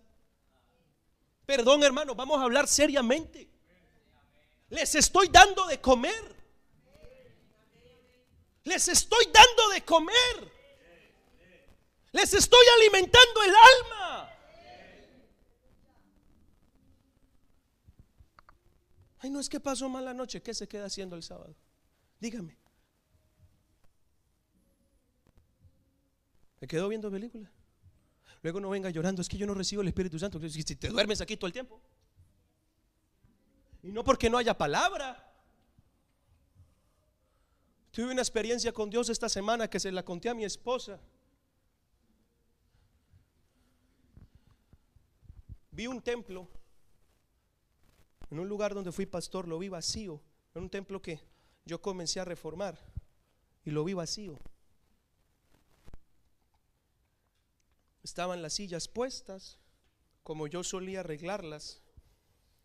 Perdón 1.47 1.83
hermano, 1.85 2.15
vamos 2.15 2.39
a 2.41 2.45
hablar 2.45 2.67
seriamente. 2.67 3.49
Les 4.71 4.95
estoy 4.95 5.29
dando 5.29 5.67
de 5.67 5.81
comer. 5.81 6.35
Les 8.65 8.89
estoy 8.89 9.27
dando 9.33 9.69
de 9.75 9.85
comer. 9.85 10.53
Les 12.13 12.33
estoy 12.33 12.67
alimentando 12.79 13.43
el 13.43 13.51
alma. 13.51 14.04
Ay, 19.25 19.31
no 19.31 19.41
es 19.41 19.49
que 19.49 19.59
pasó 19.59 19.89
mala 19.89 20.13
noche. 20.13 20.43
¿Qué 20.43 20.53
se 20.53 20.69
queda 20.69 20.85
haciendo 20.85 21.17
el 21.17 21.23
sábado? 21.23 21.57
Dígame. 22.21 22.59
¿Me 26.61 26.69
quedo 26.69 26.87
viendo 26.91 27.11
película? 27.11 27.51
Luego 28.43 28.61
no 28.61 28.69
venga 28.69 28.91
llorando. 28.91 29.23
Es 29.23 29.29
que 29.31 29.39
yo 29.39 29.47
no 29.47 29.55
recibo 29.55 29.81
el 29.81 29.89
Espíritu 29.89 30.19
Santo. 30.19 30.39
Si 30.51 30.63
te 30.63 30.89
duermes 30.89 31.23
aquí 31.23 31.39
todo 31.39 31.47
el 31.47 31.55
tiempo. 31.55 31.81
Y 33.83 33.93
no 33.93 34.05
porque 34.05 34.29
no 34.29 34.37
haya 34.37 34.59
palabra. 34.59 35.33
Tuve 37.93 38.13
una 38.13 38.21
experiencia 38.21 38.73
con 38.73 38.91
Dios 38.91 39.09
esta 39.09 39.31
semana 39.31 39.71
que 39.71 39.81
se 39.81 39.91
la 39.91 40.05
conté 40.05 40.29
a 40.29 40.35
mi 40.35 40.45
esposa. 40.45 41.01
Vi 45.71 45.87
un 45.87 46.03
templo 46.03 46.47
en 48.35 48.41
un 48.41 48.49
lugar 48.49 48.75
donde 48.75 48.91
fui 48.91 49.07
pastor, 49.07 49.47
lo 49.47 49.61
vi 49.61 49.69
vacío. 49.69 50.21
En 50.57 50.65
un 50.65 50.71
templo 50.71 51.01
que 51.01 51.21
yo 51.65 51.81
comencé 51.81 52.19
a 52.19 52.25
reformar 52.25 52.77
y 53.65 53.71
lo 53.71 53.85
vi 53.85 53.95
vacío. 53.95 54.37
Estaban 58.03 58.43
las 58.43 58.55
sillas 58.55 58.89
puestas, 58.89 59.59
como 60.25 60.49
yo 60.49 60.65
solía 60.65 61.01
arreglarlas, 61.01 61.81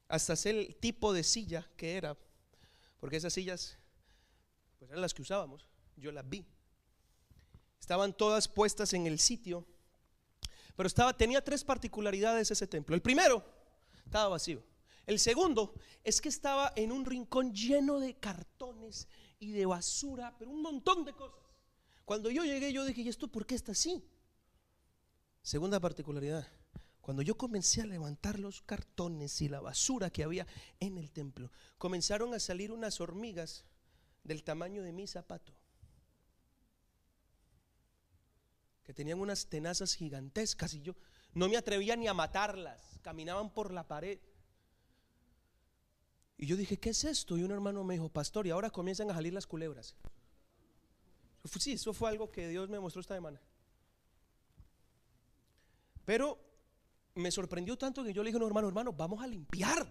hasta 0.07 0.33
hacer 0.33 0.55
el 0.55 0.75
tipo 0.75 1.13
de 1.13 1.23
silla 1.23 1.69
que 1.77 1.97
era, 1.97 2.17
porque 2.99 3.17
esas 3.17 3.33
sillas 3.33 3.77
pues 4.79 4.89
eran 4.89 5.01
las 5.01 5.13
que 5.13 5.21
usábamos, 5.21 5.67
yo 5.95 6.11
las 6.11 6.27
vi. 6.27 6.45
Estaban 7.79 8.11
todas 8.11 8.47
puestas 8.47 8.93
en 8.93 9.05
el 9.05 9.19
sitio 9.19 9.65
pero 10.79 10.87
estaba, 10.87 11.11
tenía 11.11 11.43
tres 11.43 11.61
particularidades 11.61 12.49
ese 12.51 12.65
templo. 12.65 12.95
El 12.95 13.01
primero, 13.01 13.43
estaba 14.05 14.29
vacío. 14.29 14.63
El 15.09 15.17
segundo 15.17 15.73
es 16.03 16.21
que 16.21 16.29
estaba 16.29 16.71
en 16.75 16.91
un 16.91 17.03
rincón 17.03 17.51
lleno 17.51 17.99
de 17.99 18.19
cartones 18.19 19.07
y 19.39 19.53
de 19.53 19.65
basura, 19.65 20.35
pero 20.37 20.51
un 20.51 20.61
montón 20.61 21.03
de 21.03 21.13
cosas. 21.13 21.39
Cuando 22.05 22.29
yo 22.29 22.43
llegué, 22.43 22.71
yo 22.71 22.85
dije, 22.85 23.01
¿y 23.01 23.09
esto 23.09 23.27
por 23.27 23.47
qué 23.47 23.55
está 23.55 23.71
así? 23.71 24.07
Segunda 25.41 25.79
particularidad, 25.79 26.47
cuando 27.01 27.23
yo 27.23 27.35
comencé 27.35 27.81
a 27.81 27.87
levantar 27.87 28.39
los 28.39 28.61
cartones 28.61 29.41
y 29.41 29.49
la 29.49 29.61
basura 29.61 30.11
que 30.11 30.23
había 30.23 30.45
en 30.79 30.99
el 30.99 31.09
templo, 31.09 31.51
comenzaron 31.79 32.35
a 32.35 32.39
salir 32.39 32.71
unas 32.71 33.01
hormigas 33.01 33.65
del 34.23 34.43
tamaño 34.43 34.83
de 34.83 34.93
mi 34.93 35.07
zapato. 35.07 35.55
que 38.83 38.93
tenían 38.95 39.19
unas 39.19 39.45
tenazas 39.47 39.93
gigantescas 39.93 40.73
y 40.73 40.81
yo 40.81 40.95
no 41.33 41.47
me 41.47 41.57
atrevía 41.57 41.95
ni 41.95 42.07
a 42.07 42.13
matarlas, 42.15 42.99
caminaban 43.03 43.53
por 43.53 43.71
la 43.71 43.87
pared. 43.87 44.19
Y 46.41 46.45
yo 46.45 46.55
dije, 46.55 46.77
¿qué 46.77 46.91
es 46.91 47.03
esto? 47.03 47.37
Y 47.37 47.43
un 47.43 47.51
hermano 47.51 47.83
me 47.83 47.95
dijo, 47.95 48.07
pastor, 48.07 48.47
y 48.47 48.49
ahora 48.49 48.69
comienzan 48.69 49.11
a 49.11 49.13
salir 49.13 49.33
las 49.33 49.45
culebras. 49.45 49.93
Sí, 51.43 51.73
eso 51.73 51.93
fue 51.93 52.09
algo 52.09 52.31
que 52.31 52.47
Dios 52.47 52.69
me 52.69 52.79
mostró 52.79 53.01
esta 53.01 53.13
semana. 53.13 53.41
Pero 56.05 56.39
me 57.15 57.29
sorprendió 57.29 57.77
tanto 57.77 58.05
que 58.05 58.13
yo 58.13 58.23
le 58.23 58.29
dije, 58.29 58.39
no, 58.39 58.47
hermano, 58.47 58.69
hermano, 58.69 58.93
vamos 58.93 59.21
a 59.21 59.27
limpiar. 59.27 59.85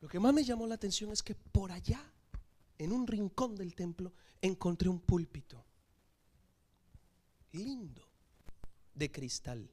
Lo 0.00 0.06
que 0.06 0.20
más 0.20 0.32
me 0.32 0.44
llamó 0.44 0.68
la 0.68 0.76
atención 0.76 1.10
es 1.10 1.20
que 1.20 1.34
por 1.34 1.72
allá, 1.72 2.00
en 2.78 2.92
un 2.92 3.08
rincón 3.08 3.56
del 3.56 3.74
templo, 3.74 4.12
encontré 4.40 4.88
un 4.88 5.00
púlpito 5.00 5.66
lindo 7.50 8.08
de 8.94 9.10
cristal. 9.10 9.68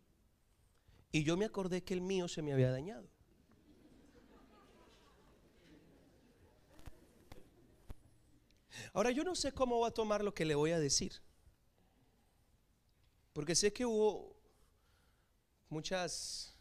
Y 1.11 1.23
yo 1.23 1.37
me 1.37 1.45
acordé 1.45 1.83
que 1.83 1.93
el 1.93 2.01
mío 2.01 2.27
se 2.27 2.41
me 2.41 2.51
había 2.51 2.71
dañado. 2.71 3.07
Ahora 8.93 9.11
yo 9.11 9.23
no 9.23 9.35
sé 9.35 9.51
cómo 9.51 9.79
va 9.79 9.89
a 9.89 9.93
tomar 9.93 10.23
lo 10.23 10.33
que 10.33 10.45
le 10.45 10.55
voy 10.55 10.71
a 10.71 10.79
decir. 10.79 11.21
Porque 13.33 13.55
sé 13.55 13.71
que 13.73 13.85
hubo 13.85 14.35
muchas 15.69 16.55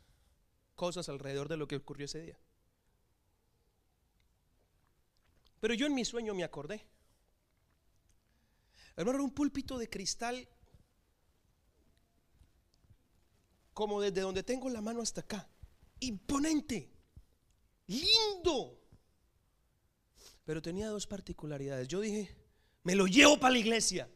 cosas 0.74 1.08
alrededor 1.08 1.48
de 1.48 1.56
lo 1.56 1.66
que 1.66 1.76
ocurrió 1.76 2.04
ese 2.04 2.20
día. 2.20 2.38
Pero 5.60 5.74
yo 5.74 5.86
en 5.86 5.94
mi 5.94 6.04
sueño 6.04 6.34
me 6.34 6.44
acordé. 6.44 6.86
Hermano, 8.94 9.24
un 9.24 9.32
púlpito 9.32 9.78
de 9.78 9.90
cristal 9.90 10.48
como 13.74 14.00
desde 14.00 14.22
donde 14.22 14.42
tengo 14.42 14.70
la 14.70 14.80
mano 14.80 15.02
hasta 15.02 15.20
acá. 15.20 15.48
Imponente, 16.00 16.90
lindo. 17.86 18.75
Pero 20.46 20.62
tenía 20.62 20.88
dos 20.88 21.06
particularidades. 21.06 21.86
Yo 21.86 22.00
dije, 22.00 22.34
me 22.82 22.94
lo 22.94 23.06
llevo 23.06 23.38
para 23.38 23.52
la 23.52 23.58
iglesia. 23.58 24.08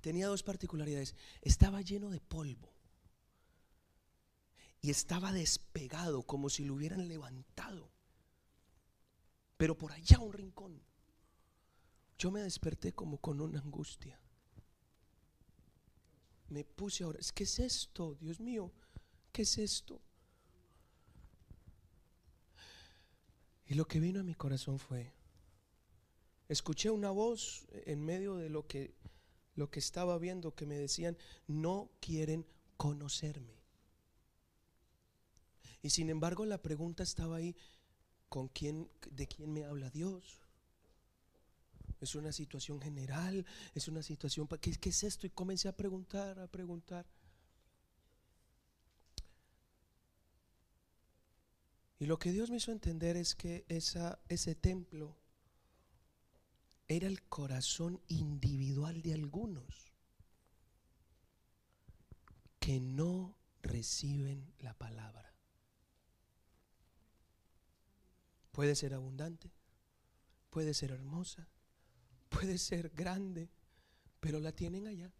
Tenía 0.00 0.26
dos 0.26 0.42
particularidades. 0.42 1.14
Estaba 1.40 1.80
lleno 1.80 2.10
de 2.10 2.20
polvo. 2.20 2.74
Y 4.80 4.90
estaba 4.90 5.32
despegado 5.32 6.24
como 6.24 6.50
si 6.50 6.64
lo 6.64 6.74
hubieran 6.74 7.06
levantado. 7.06 7.88
Pero 9.56 9.78
por 9.78 9.92
allá 9.92 10.18
un 10.18 10.32
rincón. 10.32 10.82
Yo 12.18 12.32
me 12.32 12.42
desperté 12.42 12.92
como 12.92 13.18
con 13.18 13.40
una 13.40 13.60
angustia 13.60 14.18
me 16.48 16.64
puse 16.64 17.04
ahora, 17.04 17.18
que 17.34 17.44
es 17.44 17.58
esto, 17.58 18.14
Dios 18.20 18.40
mío, 18.40 18.72
¿qué 19.32 19.42
es 19.42 19.58
esto? 19.58 20.00
Y 23.66 23.74
lo 23.74 23.86
que 23.86 24.00
vino 24.00 24.20
a 24.20 24.24
mi 24.24 24.34
corazón 24.34 24.78
fue, 24.78 25.12
escuché 26.48 26.90
una 26.90 27.10
voz 27.10 27.66
en 27.86 28.04
medio 28.04 28.36
de 28.36 28.50
lo 28.50 28.66
que, 28.66 28.94
lo 29.54 29.70
que 29.70 29.78
estaba 29.78 30.18
viendo 30.18 30.54
que 30.54 30.66
me 30.66 30.76
decían, 30.76 31.16
no 31.46 31.90
quieren 32.00 32.46
conocerme. 32.76 33.54
Y 35.82 35.90
sin 35.90 36.10
embargo 36.10 36.44
la 36.44 36.62
pregunta 36.62 37.02
estaba 37.02 37.36
ahí, 37.36 37.56
¿con 38.28 38.48
quién, 38.48 38.90
de 39.10 39.26
quién 39.26 39.52
me 39.52 39.64
habla 39.64 39.90
Dios? 39.90 40.44
es 42.04 42.14
una 42.14 42.32
situación 42.32 42.80
general, 42.80 43.44
es 43.74 43.88
una 43.88 44.02
situación, 44.02 44.46
¿qué, 44.60 44.72
qué 44.72 44.88
es 44.90 45.02
esto? 45.02 45.26
Y 45.26 45.30
comencé 45.30 45.68
a 45.68 45.76
preguntar, 45.76 46.38
a 46.38 46.46
preguntar. 46.46 47.06
Y 52.04 52.06
lo 52.06 52.18
que 52.18 52.32
Dios 52.32 52.50
me 52.50 52.58
hizo 52.58 52.70
entender 52.70 53.16
es 53.16 53.34
que 53.34 53.64
ese 53.66 54.54
templo 54.54 55.16
era 56.86 57.06
el 57.06 57.22
corazón 57.22 57.98
individual 58.08 59.00
de 59.00 59.14
algunos 59.14 59.94
que 62.60 62.78
no 62.78 63.38
reciben 63.62 64.52
la 64.58 64.74
palabra. 64.74 65.34
Puede 68.52 68.74
ser 68.74 68.92
abundante, 68.92 69.50
puede 70.50 70.74
ser 70.74 70.90
hermosa, 70.90 71.48
puede 72.28 72.58
ser 72.58 72.90
grande, 72.90 73.48
pero 74.20 74.40
la 74.40 74.52
tienen 74.52 74.88
allá. 74.88 75.10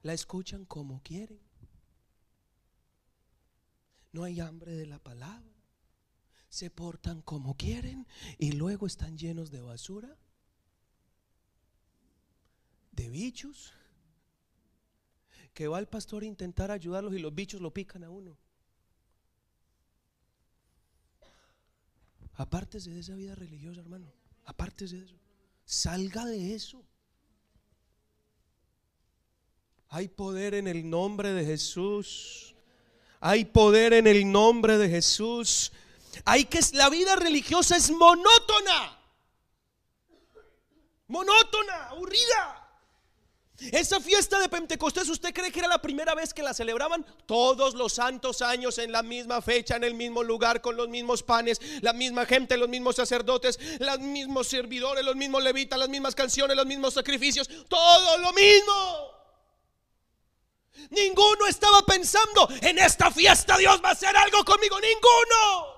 La 0.00 0.14
escuchan 0.14 0.64
como 0.64 1.02
quieren. 1.02 1.51
No 4.12 4.24
hay 4.24 4.40
hambre 4.40 4.72
de 4.72 4.86
la 4.86 4.98
palabra. 4.98 5.50
Se 6.48 6.70
portan 6.70 7.22
como 7.22 7.56
quieren 7.56 8.06
y 8.38 8.52
luego 8.52 8.86
están 8.86 9.16
llenos 9.16 9.50
de 9.50 9.62
basura, 9.62 10.18
de 12.92 13.08
bichos, 13.08 13.72
que 15.54 15.66
va 15.66 15.78
el 15.78 15.88
pastor 15.88 16.22
a 16.22 16.26
intentar 16.26 16.70
ayudarlos 16.70 17.14
y 17.14 17.18
los 17.18 17.34
bichos 17.34 17.60
lo 17.62 17.72
pican 17.72 18.04
a 18.04 18.10
uno. 18.10 18.36
Aparte 22.34 22.80
de 22.80 23.00
esa 23.00 23.14
vida 23.14 23.34
religiosa, 23.34 23.80
hermano. 23.80 24.12
Aparte 24.44 24.86
de 24.86 25.04
eso, 25.04 25.16
salga 25.64 26.26
de 26.26 26.54
eso. 26.54 26.84
Hay 29.88 30.08
poder 30.08 30.54
en 30.54 30.66
el 30.66 30.88
nombre 30.88 31.32
de 31.32 31.44
Jesús. 31.44 32.51
Hay 33.24 33.44
poder 33.44 33.92
en 33.92 34.08
el 34.08 34.30
nombre 34.30 34.78
de 34.78 34.88
Jesús. 34.88 35.70
Hay 36.24 36.44
que 36.46 36.58
la 36.72 36.90
vida 36.90 37.14
religiosa 37.14 37.76
es 37.76 37.88
monótona. 37.92 38.98
Monótona, 41.06 41.86
aburrida. 41.90 42.68
Esa 43.70 44.00
fiesta 44.00 44.40
de 44.40 44.48
Pentecostés, 44.48 45.08
¿usted 45.08 45.32
cree 45.32 45.52
que 45.52 45.60
era 45.60 45.68
la 45.68 45.80
primera 45.80 46.16
vez 46.16 46.34
que 46.34 46.42
la 46.42 46.52
celebraban? 46.52 47.06
Todos 47.26 47.74
los 47.74 47.92
santos 47.92 48.42
años 48.42 48.78
en 48.78 48.90
la 48.90 49.04
misma 49.04 49.40
fecha, 49.40 49.76
en 49.76 49.84
el 49.84 49.94
mismo 49.94 50.24
lugar, 50.24 50.60
con 50.60 50.76
los 50.76 50.88
mismos 50.88 51.22
panes, 51.22 51.60
la 51.80 51.92
misma 51.92 52.26
gente, 52.26 52.56
los 52.56 52.68
mismos 52.68 52.96
sacerdotes, 52.96 53.60
los 53.78 54.00
mismos 54.00 54.48
servidores, 54.48 55.04
los 55.04 55.14
mismos 55.14 55.44
levitas, 55.44 55.78
las 55.78 55.88
mismas 55.88 56.16
canciones, 56.16 56.56
los 56.56 56.66
mismos 56.66 56.94
sacrificios, 56.94 57.48
todo 57.68 58.18
lo 58.18 58.32
mismo. 58.32 59.21
Ninguno 60.90 61.46
estaba 61.46 61.82
pensando, 61.82 62.48
en 62.60 62.78
esta 62.78 63.10
fiesta 63.10 63.56
Dios 63.56 63.80
va 63.84 63.90
a 63.90 63.92
hacer 63.92 64.16
algo 64.16 64.44
conmigo, 64.44 64.78
ninguno. 64.80 65.72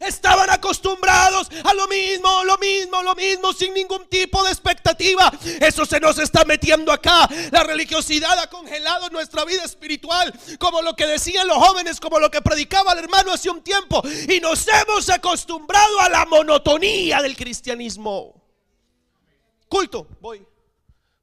Estaban 0.00 0.48
acostumbrados 0.48 1.50
a 1.62 1.74
lo 1.74 1.86
mismo, 1.86 2.42
lo 2.44 2.56
mismo, 2.56 3.02
lo 3.02 3.14
mismo, 3.14 3.52
sin 3.52 3.74
ningún 3.74 4.06
tipo 4.08 4.42
de 4.42 4.50
expectativa. 4.50 5.30
Eso 5.60 5.84
se 5.84 6.00
nos 6.00 6.18
está 6.18 6.46
metiendo 6.46 6.90
acá. 6.90 7.28
La 7.50 7.64
religiosidad 7.64 8.38
ha 8.38 8.48
congelado 8.48 9.10
nuestra 9.10 9.44
vida 9.44 9.62
espiritual, 9.62 10.32
como 10.58 10.80
lo 10.80 10.96
que 10.96 11.06
decían 11.06 11.46
los 11.46 11.58
jóvenes, 11.58 12.00
como 12.00 12.18
lo 12.18 12.30
que 12.30 12.40
predicaba 12.40 12.92
el 12.92 13.00
hermano 13.00 13.32
hace 13.32 13.50
un 13.50 13.62
tiempo. 13.62 14.02
Y 14.26 14.40
nos 14.40 14.66
hemos 14.68 15.10
acostumbrado 15.10 16.00
a 16.00 16.08
la 16.08 16.24
monotonía 16.24 17.20
del 17.20 17.36
cristianismo. 17.36 18.42
Culto, 19.68 20.06
voy. 20.20 20.46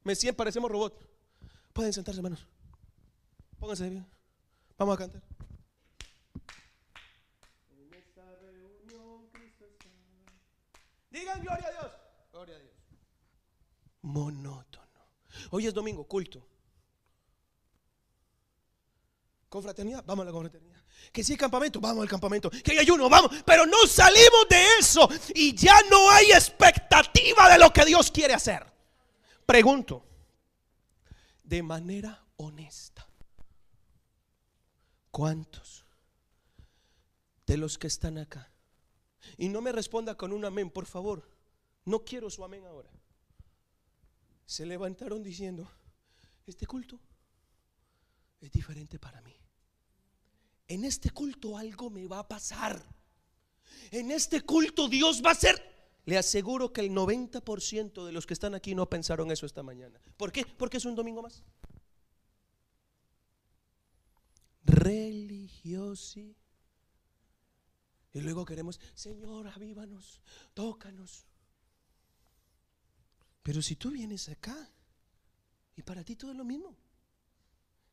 Me 0.03 0.15
parecemos 0.33 0.69
robot. 0.69 1.06
Pueden 1.77 1.93
sentarse, 1.93 2.17
hermanos. 2.17 2.43
Pónganse 3.59 3.87
bien. 3.87 4.03
Vamos 4.79 4.95
a 4.95 4.97
cantar. 4.97 5.21
Digan 11.11 11.39
gloria 11.39 11.67
a 11.67 11.71
Dios. 11.71 11.91
Gloria 12.31 12.55
a 12.55 12.59
Dios. 12.61 12.73
Monótono. 14.01 14.87
Hoy 15.51 15.67
es 15.67 15.73
domingo, 15.75 16.07
culto. 16.07 16.47
Confraternidad, 19.47 20.03
vamos 20.03 20.23
a 20.23 20.25
la 20.25 20.31
confraternidad. 20.31 20.81
Que 21.11 21.23
si 21.23 21.33
hay 21.33 21.37
campamento, 21.37 21.79
vamos 21.79 22.01
al 22.01 22.09
campamento. 22.09 22.49
Que 22.49 22.71
hay 22.71 22.79
ayuno, 22.79 23.07
vamos. 23.07 23.29
Pero 23.45 23.67
no 23.67 23.85
salimos 23.85 24.47
de 24.49 24.65
eso 24.79 25.07
y 25.35 25.53
ya 25.53 25.79
no 25.91 26.09
hay 26.09 26.31
expectativa 26.31 27.51
de 27.51 27.59
lo 27.59 27.71
que 27.71 27.85
Dios 27.85 28.09
quiere 28.09 28.33
hacer. 28.33 28.65
Pregunto, 29.45 30.06
de 31.47 31.63
manera 31.63 32.27
honesta, 32.35 33.07
¿cuántos 35.09 35.85
de 37.45 37.57
los 37.57 37.77
que 37.77 37.87
están 37.87 38.17
acá 38.17 38.51
y 39.35 39.49
no 39.49 39.61
me 39.61 39.71
responda 39.71 40.15
con 40.15 40.31
un 40.31 40.45
amén, 40.45 40.69
por 40.69 40.85
favor. 40.85 41.27
No 41.85 42.05
quiero 42.05 42.29
su 42.29 42.43
amén 42.45 42.65
ahora. 42.65 42.89
Se 44.45 44.65
levantaron 44.65 45.23
diciendo, 45.23 45.69
este 46.45 46.65
culto 46.65 46.99
es 48.39 48.51
diferente 48.51 48.99
para 48.99 49.21
mí. 49.21 49.35
En 50.67 50.85
este 50.85 51.09
culto 51.09 51.57
algo 51.57 51.89
me 51.89 52.07
va 52.07 52.19
a 52.19 52.27
pasar. 52.27 52.81
En 53.91 54.11
este 54.11 54.41
culto 54.41 54.87
Dios 54.87 55.21
va 55.25 55.31
a 55.31 55.35
ser... 55.35 55.76
Le 56.07 56.17
aseguro 56.17 56.71
que 56.71 56.79
el 56.79 56.91
90% 56.91 58.05
de 58.05 58.13
los 58.13 58.25
que 58.25 58.33
están 58.33 58.55
aquí 58.55 58.73
no 58.73 58.87
pensaron 58.87 59.29
eso 59.29 59.45
esta 59.45 59.61
mañana. 59.61 59.99
¿Por 60.15 60.31
qué? 60.31 60.45
Porque 60.45 60.77
es 60.77 60.85
un 60.85 60.95
domingo 60.95 61.21
más. 61.21 61.43
Religiosidad. 64.63 66.33
Y 68.13 68.21
luego 68.21 68.45
queremos, 68.45 68.79
Señor, 68.95 69.49
avívanos, 69.49 70.21
tócanos. 70.53 71.25
Pero 73.43 73.61
si 73.61 73.75
tú 73.75 73.91
vienes 73.91 74.29
acá 74.29 74.71
y 75.75 75.81
para 75.81 76.05
ti 76.05 76.15
todo 76.15 76.31
es 76.31 76.37
lo 76.37 76.45
mismo. 76.45 76.77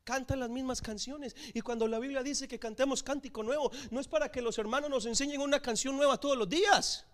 Cantan 0.05 0.39
las 0.39 0.51
mismas 0.51 0.81
canciones. 0.81 1.35
Y 1.53 1.63
cuando 1.63 1.89
la 1.89 1.99
Biblia 1.99 2.23
dice 2.23 2.47
que 2.47 2.61
cantemos 2.61 3.03
cántico 3.03 3.43
nuevo, 3.43 3.73
no 3.91 3.99
es 3.99 4.07
para 4.07 4.31
que 4.31 4.41
los 4.41 4.57
hermanos 4.59 4.89
nos 4.89 5.05
enseñen 5.07 5.41
una 5.41 5.61
canción 5.61 5.97
nueva 5.97 6.21
todos 6.21 6.39
los 6.39 6.49
días. 6.49 7.09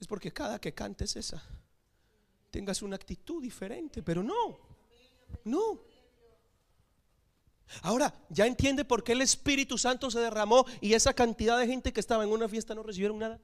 Es 0.00 0.06
porque 0.06 0.32
cada 0.32 0.60
que 0.60 0.72
cantes 0.74 1.16
esa, 1.16 1.42
tengas 2.50 2.82
una 2.82 2.96
actitud 2.96 3.42
diferente. 3.42 4.02
Pero 4.02 4.22
no, 4.22 4.58
no. 5.44 5.80
Ahora, 7.82 8.14
ya 8.30 8.46
entiende 8.46 8.84
por 8.84 9.04
qué 9.04 9.12
el 9.12 9.22
Espíritu 9.22 9.76
Santo 9.76 10.10
se 10.10 10.20
derramó 10.20 10.64
y 10.80 10.94
esa 10.94 11.12
cantidad 11.12 11.58
de 11.58 11.66
gente 11.66 11.92
que 11.92 12.00
estaba 12.00 12.24
en 12.24 12.30
una 12.30 12.48
fiesta 12.48 12.74
no 12.74 12.82
recibieron 12.82 13.18
nada. 13.18 13.40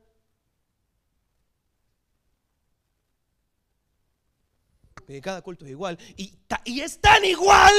cada 5.22 5.42
culto 5.42 5.66
es 5.66 5.70
igual. 5.70 5.98
Y, 6.16 6.32
y 6.64 6.80
es 6.80 6.98
tan 6.98 7.24
igual 7.24 7.72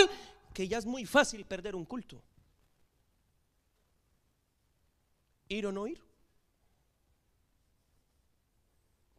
que 0.53 0.67
ya 0.67 0.77
es 0.77 0.85
muy 0.85 1.05
fácil 1.05 1.43
perder 1.45 1.75
un 1.75 1.85
culto. 1.85 2.21
Ir 5.47 5.65
o 5.65 5.71
no 5.71 5.87
ir. 5.87 6.01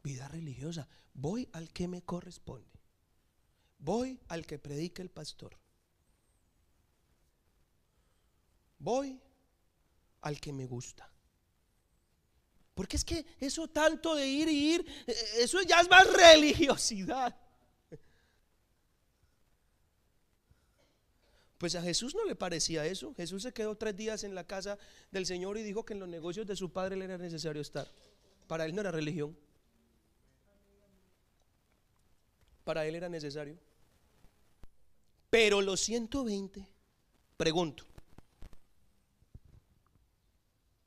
Vida 0.08 0.28
religiosa. 0.28 0.88
Voy 1.14 1.48
al 1.52 1.72
que 1.72 1.88
me 1.88 2.02
corresponde. 2.02 2.78
Voy 3.78 4.20
al 4.28 4.46
que 4.46 4.58
predique 4.58 5.02
el 5.02 5.10
pastor. 5.10 5.58
voy 8.78 9.20
al 10.20 10.40
que 10.40 10.52
me 10.52 10.66
gusta. 10.66 11.10
Porque 12.74 12.96
es 12.96 13.04
que 13.04 13.24
eso 13.40 13.68
tanto 13.68 14.14
de 14.14 14.26
ir 14.28 14.48
y 14.48 14.74
ir, 14.74 14.86
eh, 15.06 15.14
eso 15.38 15.62
ya 15.62 15.80
es 15.80 15.88
más 15.88 16.06
religiosidad. 16.12 17.34
Pues 21.58 21.74
a 21.74 21.80
Jesús 21.82 22.14
no 22.14 22.24
le 22.26 22.36
parecía 22.36 22.84
eso. 22.84 23.14
Jesús 23.14 23.42
se 23.42 23.52
quedó 23.52 23.76
tres 23.76 23.96
días 23.96 24.24
en 24.24 24.34
la 24.34 24.44
casa 24.44 24.78
del 25.10 25.24
Señor 25.24 25.56
y 25.56 25.62
dijo 25.62 25.86
que 25.86 25.94
en 25.94 26.00
los 26.00 26.08
negocios 26.08 26.46
de 26.46 26.54
su 26.54 26.70
padre 26.70 26.96
le 26.96 27.06
era 27.06 27.18
necesario 27.18 27.62
estar. 27.62 27.90
Para 28.46 28.66
él 28.66 28.74
no 28.74 28.82
era 28.82 28.92
religión. 28.92 29.36
Para 32.66 32.84
él 32.84 32.96
era 32.96 33.08
necesario. 33.08 33.60
Pero 35.30 35.62
los 35.62 35.80
120, 35.82 36.66
pregunto, 37.36 37.86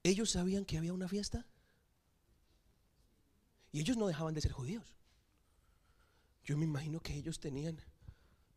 ellos 0.03 0.31
sabían 0.31 0.65
que 0.65 0.77
había 0.77 0.91
una 0.91 1.07
fiesta. 1.07 1.45
Y 3.71 3.79
ellos 3.79 3.95
no 3.95 4.07
dejaban 4.07 4.33
de 4.33 4.41
ser 4.41 4.51
judíos. 4.51 4.93
Yo 6.43 6.57
me 6.57 6.65
imagino 6.65 6.99
que 6.99 7.13
ellos 7.13 7.39
tenían 7.39 7.81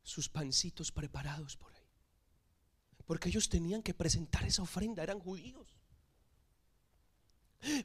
sus 0.02 0.28
pancitos 0.28 0.90
preparados 0.90 1.56
por 1.56 1.72
ahí. 1.72 1.86
Porque 3.06 3.28
ellos 3.28 3.48
tenían 3.48 3.84
que 3.84 3.94
presentar 3.94 4.42
esa 4.44 4.62
ofrenda, 4.62 5.00
eran 5.04 5.20
judíos. 5.20 5.76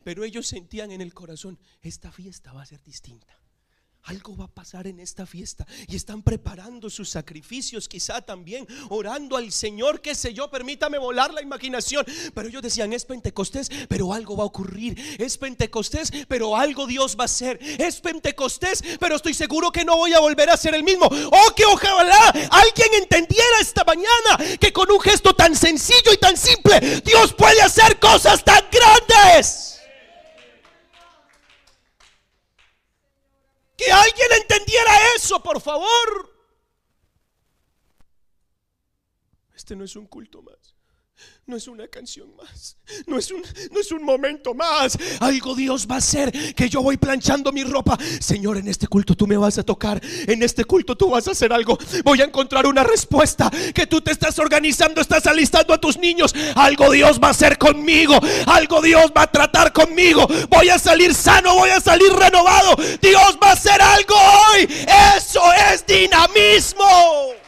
Pero 0.03 0.23
ellos 0.23 0.47
sentían 0.47 0.89
en 0.89 1.01
el 1.01 1.13
corazón, 1.13 1.59
esta 1.83 2.11
fiesta 2.11 2.53
va 2.53 2.63
a 2.63 2.65
ser 2.65 2.81
distinta. 2.81 3.39
Algo 4.03 4.37
va 4.37 4.45
a 4.45 4.47
pasar 4.47 4.87
en 4.87 5.01
esta 5.01 5.25
fiesta 5.25 5.67
y 5.85 5.97
están 5.97 6.21
preparando 6.21 6.89
sus 6.89 7.09
sacrificios, 7.09 7.89
quizá 7.89 8.21
también 8.21 8.65
orando 8.89 9.35
al 9.35 9.51
Señor, 9.51 9.99
qué 9.99 10.15
sé 10.15 10.33
yo, 10.33 10.49
permítame 10.49 10.97
volar 10.97 11.33
la 11.33 11.41
imaginación. 11.41 12.05
Pero 12.33 12.47
ellos 12.47 12.61
decían, 12.61 12.93
es 12.93 13.03
Pentecostés, 13.03 13.69
pero 13.89 14.13
algo 14.13 14.37
va 14.37 14.43
a 14.43 14.47
ocurrir. 14.47 14.97
Es 15.19 15.37
Pentecostés, 15.37 16.11
pero 16.29 16.55
algo 16.55 16.87
Dios 16.87 17.17
va 17.19 17.23
a 17.23 17.25
hacer. 17.25 17.59
Es 17.61 17.99
Pentecostés, 17.99 18.81
pero 18.97 19.17
estoy 19.17 19.33
seguro 19.33 19.71
que 19.71 19.83
no 19.83 19.97
voy 19.97 20.13
a 20.13 20.19
volver 20.19 20.49
a 20.49 20.57
ser 20.57 20.73
el 20.73 20.83
mismo. 20.83 21.07
Oh, 21.07 21.53
que 21.53 21.65
ojalá 21.65 22.29
alguien 22.29 22.93
entendiera 23.01 23.59
esta 23.59 23.83
mañana 23.83 24.57
que 24.59 24.71
con 24.71 24.89
un 24.89 25.01
gesto 25.01 25.35
tan 25.35 25.53
sencillo 25.53 26.13
y 26.13 26.17
tan 26.17 26.37
simple, 26.37 27.01
Dios 27.03 27.33
puede 27.33 27.61
hacer 27.61 27.99
cosas 27.99 28.43
tan 28.43 28.63
grandes. 28.71 29.76
Que 33.77 33.91
alguien 33.91 34.27
entendiera 34.41 34.91
eso, 35.15 35.41
por 35.41 35.61
favor. 35.61 36.35
Este 39.53 39.75
no 39.75 39.83
es 39.83 39.95
un 39.95 40.07
culto 40.07 40.41
más. 40.41 40.76
No 41.49 41.55
es 41.55 41.69
una 41.69 41.87
canción 41.87 42.27
más. 42.35 42.75
No 43.05 43.17
es 43.17 43.31
un, 43.31 43.41
no 43.71 43.79
es 43.79 43.89
un 43.93 44.03
momento 44.03 44.53
más. 44.53 44.97
Algo 45.21 45.55
Dios 45.55 45.87
va 45.89 45.95
a 45.95 45.99
hacer 45.99 46.29
que 46.53 46.67
yo 46.67 46.81
voy 46.81 46.97
planchando 46.97 47.53
mi 47.53 47.63
ropa. 47.63 47.97
Señor, 48.19 48.57
en 48.57 48.67
este 48.67 48.85
culto 48.87 49.15
tú 49.15 49.27
me 49.27 49.37
vas 49.37 49.57
a 49.57 49.63
tocar. 49.63 50.01
En 50.27 50.43
este 50.43 50.65
culto 50.65 50.97
tú 50.97 51.09
vas 51.09 51.25
a 51.25 51.31
hacer 51.31 51.53
algo. 51.53 51.77
Voy 52.03 52.19
a 52.19 52.25
encontrar 52.25 52.67
una 52.67 52.83
respuesta. 52.83 53.49
Que 53.73 53.87
tú 53.87 54.01
te 54.01 54.11
estás 54.11 54.37
organizando, 54.39 54.99
estás 54.99 55.25
alistando 55.25 55.73
a 55.73 55.79
tus 55.79 55.97
niños. 55.97 56.35
Algo 56.55 56.91
Dios 56.91 57.17
va 57.17 57.29
a 57.29 57.31
hacer 57.31 57.57
conmigo. 57.57 58.19
Algo 58.45 58.81
Dios 58.81 59.09
va 59.15 59.21
a 59.21 59.31
tratar 59.31 59.71
conmigo. 59.71 60.27
Voy 60.49 60.67
a 60.67 60.77
salir 60.77 61.15
sano, 61.15 61.55
voy 61.55 61.69
a 61.69 61.79
salir 61.79 62.11
renovado. 62.11 62.75
Dios 63.01 63.37
va 63.41 63.51
a 63.51 63.53
hacer 63.53 63.81
algo 63.81 64.15
hoy. 64.51 64.67
Eso 65.15 65.41
es 65.71 65.85
dinamismo. 65.85 67.46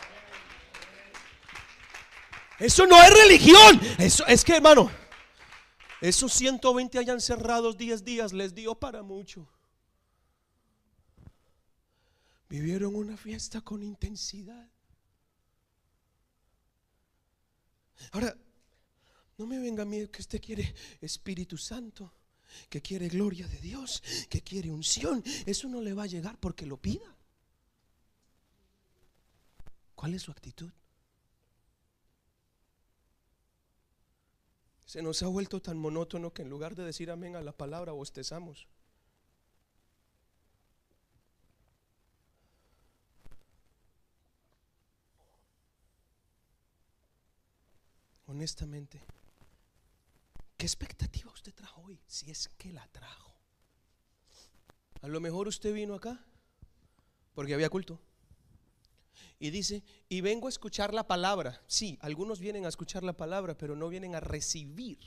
Eso 2.60 2.86
no 2.86 3.02
es 3.02 3.14
religión. 3.14 3.80
Eso 3.98 4.26
es 4.28 4.44
que, 4.44 4.58
hermano, 4.58 4.92
esos 6.02 6.34
120 6.34 6.98
hayan 7.00 7.22
cerrados 7.22 7.78
10 7.78 8.04
días 8.04 8.34
les 8.34 8.54
dio 8.54 8.76
para 8.76 9.02
mucho. 9.02 9.48
Vivieron 12.50 12.96
una 12.96 13.16
fiesta 13.16 13.62
con 13.62 13.84
intensidad. 13.84 14.68
Ahora, 18.12 18.36
no 19.38 19.46
me 19.46 19.60
venga 19.60 19.86
mí 19.86 20.08
que 20.08 20.22
usted 20.22 20.42
quiere 20.42 20.74
Espíritu 21.00 21.58
Santo, 21.58 22.14
que 22.70 22.82
quiere 22.82 23.08
gloria 23.08 23.48
de 23.48 23.60
Dios, 23.60 24.02
que 24.30 24.42
quiere 24.42 24.72
unción. 24.72 25.24
Eso 25.46 25.68
no 25.68 25.82
le 25.82 25.94
va 25.94 26.04
a 26.04 26.08
llegar 26.08 26.38
porque 26.40 26.66
lo 26.66 26.78
pida. 26.78 27.16
¿Cuál 29.96 30.14
es 30.14 30.24
su 30.24 30.32
actitud? 30.32 30.72
Se 34.90 35.04
nos 35.04 35.22
ha 35.22 35.28
vuelto 35.28 35.62
tan 35.62 35.78
monótono 35.78 36.34
que 36.34 36.42
en 36.42 36.50
lugar 36.50 36.74
de 36.74 36.84
decir 36.84 37.12
amén 37.12 37.36
a 37.36 37.44
la 37.44 37.52
palabra, 37.52 37.92
bostezamos. 37.92 38.68
Honestamente, 48.26 49.00
¿qué 50.58 50.66
expectativa 50.66 51.32
usted 51.32 51.54
trajo 51.54 51.84
hoy? 51.84 52.02
Si 52.08 52.32
es 52.32 52.50
que 52.58 52.74
la 52.74 52.88
trajo. 52.88 53.36
A 55.04 55.08
lo 55.08 55.20
mejor 55.20 55.48
usted 55.48 55.72
vino 55.72 55.94
acá 55.94 56.20
porque 57.36 57.54
había 57.54 57.70
culto. 57.70 58.00
Y 59.40 59.52
dice, 59.52 59.84
y 60.10 60.20
vengo 60.20 60.48
a 60.48 60.50
escuchar 60.50 60.94
la 60.94 61.08
palabra. 61.08 61.64
Sí, 61.66 61.98
algunos 62.02 62.40
vienen 62.40 62.66
a 62.66 62.70
escuchar 62.70 63.04
la 63.04 63.16
palabra, 63.16 63.58
pero 63.58 63.76
no 63.76 63.88
vienen 63.88 64.14
a 64.14 64.20
recibir. 64.20 65.00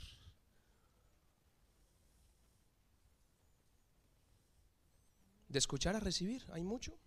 De 5.47 5.59
escuchar 5.59 5.95
a 5.95 5.99
recibir, 5.99 6.43
hay 6.51 6.63
mucho. 6.63 6.97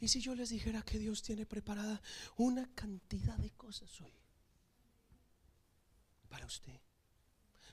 Y 0.00 0.08
si 0.08 0.20
yo 0.20 0.34
les 0.34 0.50
dijera 0.50 0.82
que 0.82 0.98
Dios 0.98 1.22
tiene 1.22 1.46
preparada 1.46 2.02
una 2.36 2.68
cantidad 2.74 3.36
de 3.38 3.50
cosas 3.50 4.00
hoy 4.00 4.12
para 6.28 6.46
usted, 6.46 6.80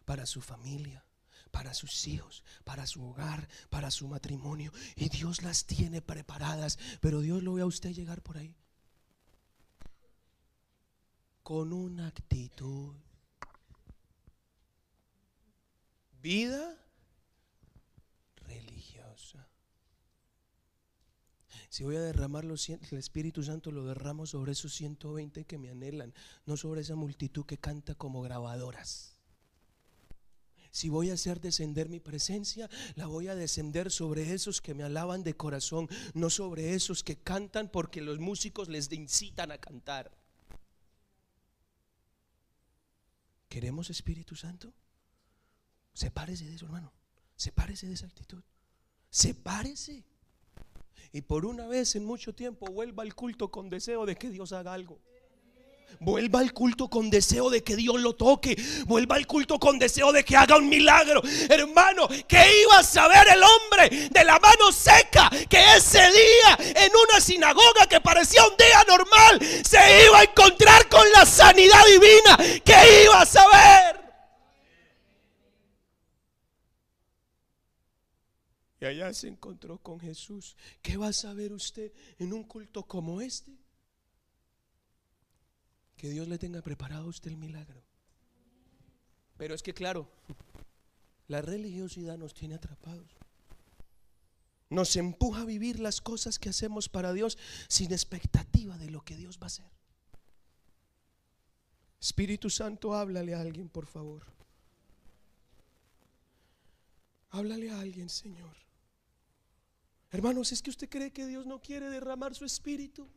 para 0.05 0.27
su 0.27 0.41
familia, 0.41 1.03
para 1.51 1.73
sus 1.73 2.07
hijos, 2.07 2.43
para 2.63 2.87
su 2.87 3.03
hogar, 3.03 3.47
para 3.69 3.91
su 3.91 4.07
matrimonio. 4.07 4.71
Y 4.95 5.09
Dios 5.09 5.43
las 5.43 5.65
tiene 5.65 6.01
preparadas, 6.01 6.77
pero 7.01 7.21
Dios 7.21 7.43
lo 7.43 7.53
ve 7.53 7.61
a 7.61 7.65
usted 7.65 7.91
llegar 7.91 8.21
por 8.21 8.37
ahí 8.37 8.55
con 11.49 11.73
una 11.73 12.05
actitud. 12.05 12.93
Vida 16.21 16.77
religiosa. 18.35 19.47
Si 21.69 21.83
voy 21.83 21.95
a 21.95 22.01
derramar 22.01 22.43
el 22.45 22.97
Espíritu 22.99 23.41
Santo, 23.41 23.71
lo 23.71 23.83
derramo 23.83 24.27
sobre 24.27 24.51
esos 24.51 24.75
120 24.75 25.45
que 25.45 25.57
me 25.57 25.71
anhelan, 25.71 26.13
no 26.45 26.55
sobre 26.55 26.81
esa 26.81 26.93
multitud 26.93 27.47
que 27.47 27.57
canta 27.57 27.95
como 27.95 28.21
grabadoras. 28.21 29.18
Si 30.71 30.89
voy 30.89 31.09
a 31.09 31.13
hacer 31.13 31.39
descender 31.41 31.89
mi 31.89 31.99
presencia, 31.99 32.69
la 32.95 33.07
voy 33.07 33.27
a 33.27 33.35
descender 33.35 33.91
sobre 33.91 34.33
esos 34.33 34.61
que 34.61 34.73
me 34.73 34.83
alaban 34.83 35.23
de 35.23 35.35
corazón, 35.35 35.89
no 36.13 36.29
sobre 36.29 36.73
esos 36.73 37.03
que 37.03 37.17
cantan 37.17 37.69
porque 37.69 38.01
los 38.01 38.19
músicos 38.19 38.69
les 38.69 38.91
incitan 38.91 39.51
a 39.51 39.57
cantar. 39.57 40.11
¿Queremos 43.47 43.89
Espíritu 43.89 44.35
Santo? 44.35 44.71
Sepárese 45.93 46.45
de 46.45 46.55
eso, 46.55 46.65
hermano. 46.65 46.93
Sepárese 47.35 47.87
de 47.87 47.93
esa 47.93 48.05
actitud. 48.05 48.43
Sepárese. 49.09 50.05
Y 51.11 51.21
por 51.21 51.45
una 51.45 51.67
vez 51.67 51.95
en 51.95 52.05
mucho 52.05 52.35
tiempo 52.35 52.67
vuelva 52.67 53.01
al 53.01 53.15
culto 53.15 53.49
con 53.49 53.69
deseo 53.69 54.05
de 54.05 54.15
que 54.15 54.29
Dios 54.29 54.53
haga 54.53 54.73
algo. 54.73 55.01
Vuelva 55.99 56.39
al 56.39 56.53
culto 56.53 56.89
con 56.89 57.09
deseo 57.09 57.49
de 57.49 57.63
que 57.63 57.75
Dios 57.75 57.99
lo 57.99 58.15
toque. 58.15 58.55
Vuelva 58.85 59.15
al 59.15 59.27
culto 59.27 59.59
con 59.59 59.77
deseo 59.77 60.11
de 60.11 60.23
que 60.23 60.37
haga 60.37 60.57
un 60.57 60.69
milagro. 60.69 61.21
Hermano, 61.49 62.07
que 62.27 62.61
iba 62.63 62.79
a 62.79 62.83
saber 62.83 63.27
el 63.29 63.43
hombre 63.43 64.09
de 64.09 64.23
la 64.23 64.39
mano 64.39 64.71
seca 64.71 65.29
que 65.49 65.59
ese 65.75 65.99
día 65.99 66.83
en 66.85 66.91
una 67.07 67.19
sinagoga 67.19 67.87
que 67.89 67.99
parecía 67.99 68.45
un 68.45 68.55
día 68.55 68.83
normal 68.87 69.39
se 69.65 70.05
iba 70.05 70.19
a 70.19 70.23
encontrar 70.23 70.87
con 70.87 71.09
la 71.11 71.25
sanidad 71.25 71.83
divina. 71.85 72.37
Que 72.63 73.03
iba 73.03 73.21
a 73.21 73.25
saber. 73.25 73.99
Y 78.81 78.85
allá 78.85 79.13
se 79.13 79.27
encontró 79.27 79.77
con 79.79 79.99
Jesús. 79.99 80.55
¿Qué 80.81 80.95
va 80.95 81.07
a 81.07 81.13
saber 81.13 81.51
usted 81.51 81.91
en 82.17 82.31
un 82.31 82.43
culto 82.43 82.83
como 82.83 83.19
este? 83.19 83.51
Que 85.99 86.09
Dios 86.09 86.29
le 86.29 86.37
tenga 86.39 86.61
preparado 86.61 87.03
a 87.03 87.09
usted 87.09 87.29
el 87.29 87.35
milagro. 87.35 87.83
Pero 89.37 89.53
es 89.53 89.61
que 89.61 89.73
claro, 89.73 90.09
la 91.27 91.41
religiosidad 91.41 92.17
nos 92.17 92.33
tiene 92.33 92.55
atrapados. 92.55 93.17
Nos 94.69 94.95
empuja 94.95 95.41
a 95.41 95.45
vivir 95.45 95.81
las 95.81 95.99
cosas 95.99 96.39
que 96.39 96.47
hacemos 96.47 96.87
para 96.87 97.11
Dios 97.11 97.37
sin 97.67 97.91
expectativa 97.91 98.77
de 98.77 98.89
lo 98.89 99.03
que 99.03 99.17
Dios 99.17 99.39
va 99.39 99.43
a 99.43 99.47
hacer. 99.47 99.69
Espíritu 101.99 102.49
Santo, 102.49 102.93
háblale 102.93 103.35
a 103.35 103.41
alguien, 103.41 103.67
por 103.67 103.85
favor. 103.85 104.25
Háblale 107.31 107.71
a 107.71 107.79
alguien, 107.81 108.07
Señor. 108.07 108.55
Hermanos, 110.11 110.53
¿es 110.53 110.61
que 110.61 110.69
usted 110.69 110.87
cree 110.87 111.11
que 111.11 111.27
Dios 111.27 111.45
no 111.45 111.61
quiere 111.61 111.89
derramar 111.89 112.33
su 112.35 112.45
espíritu? 112.45 113.09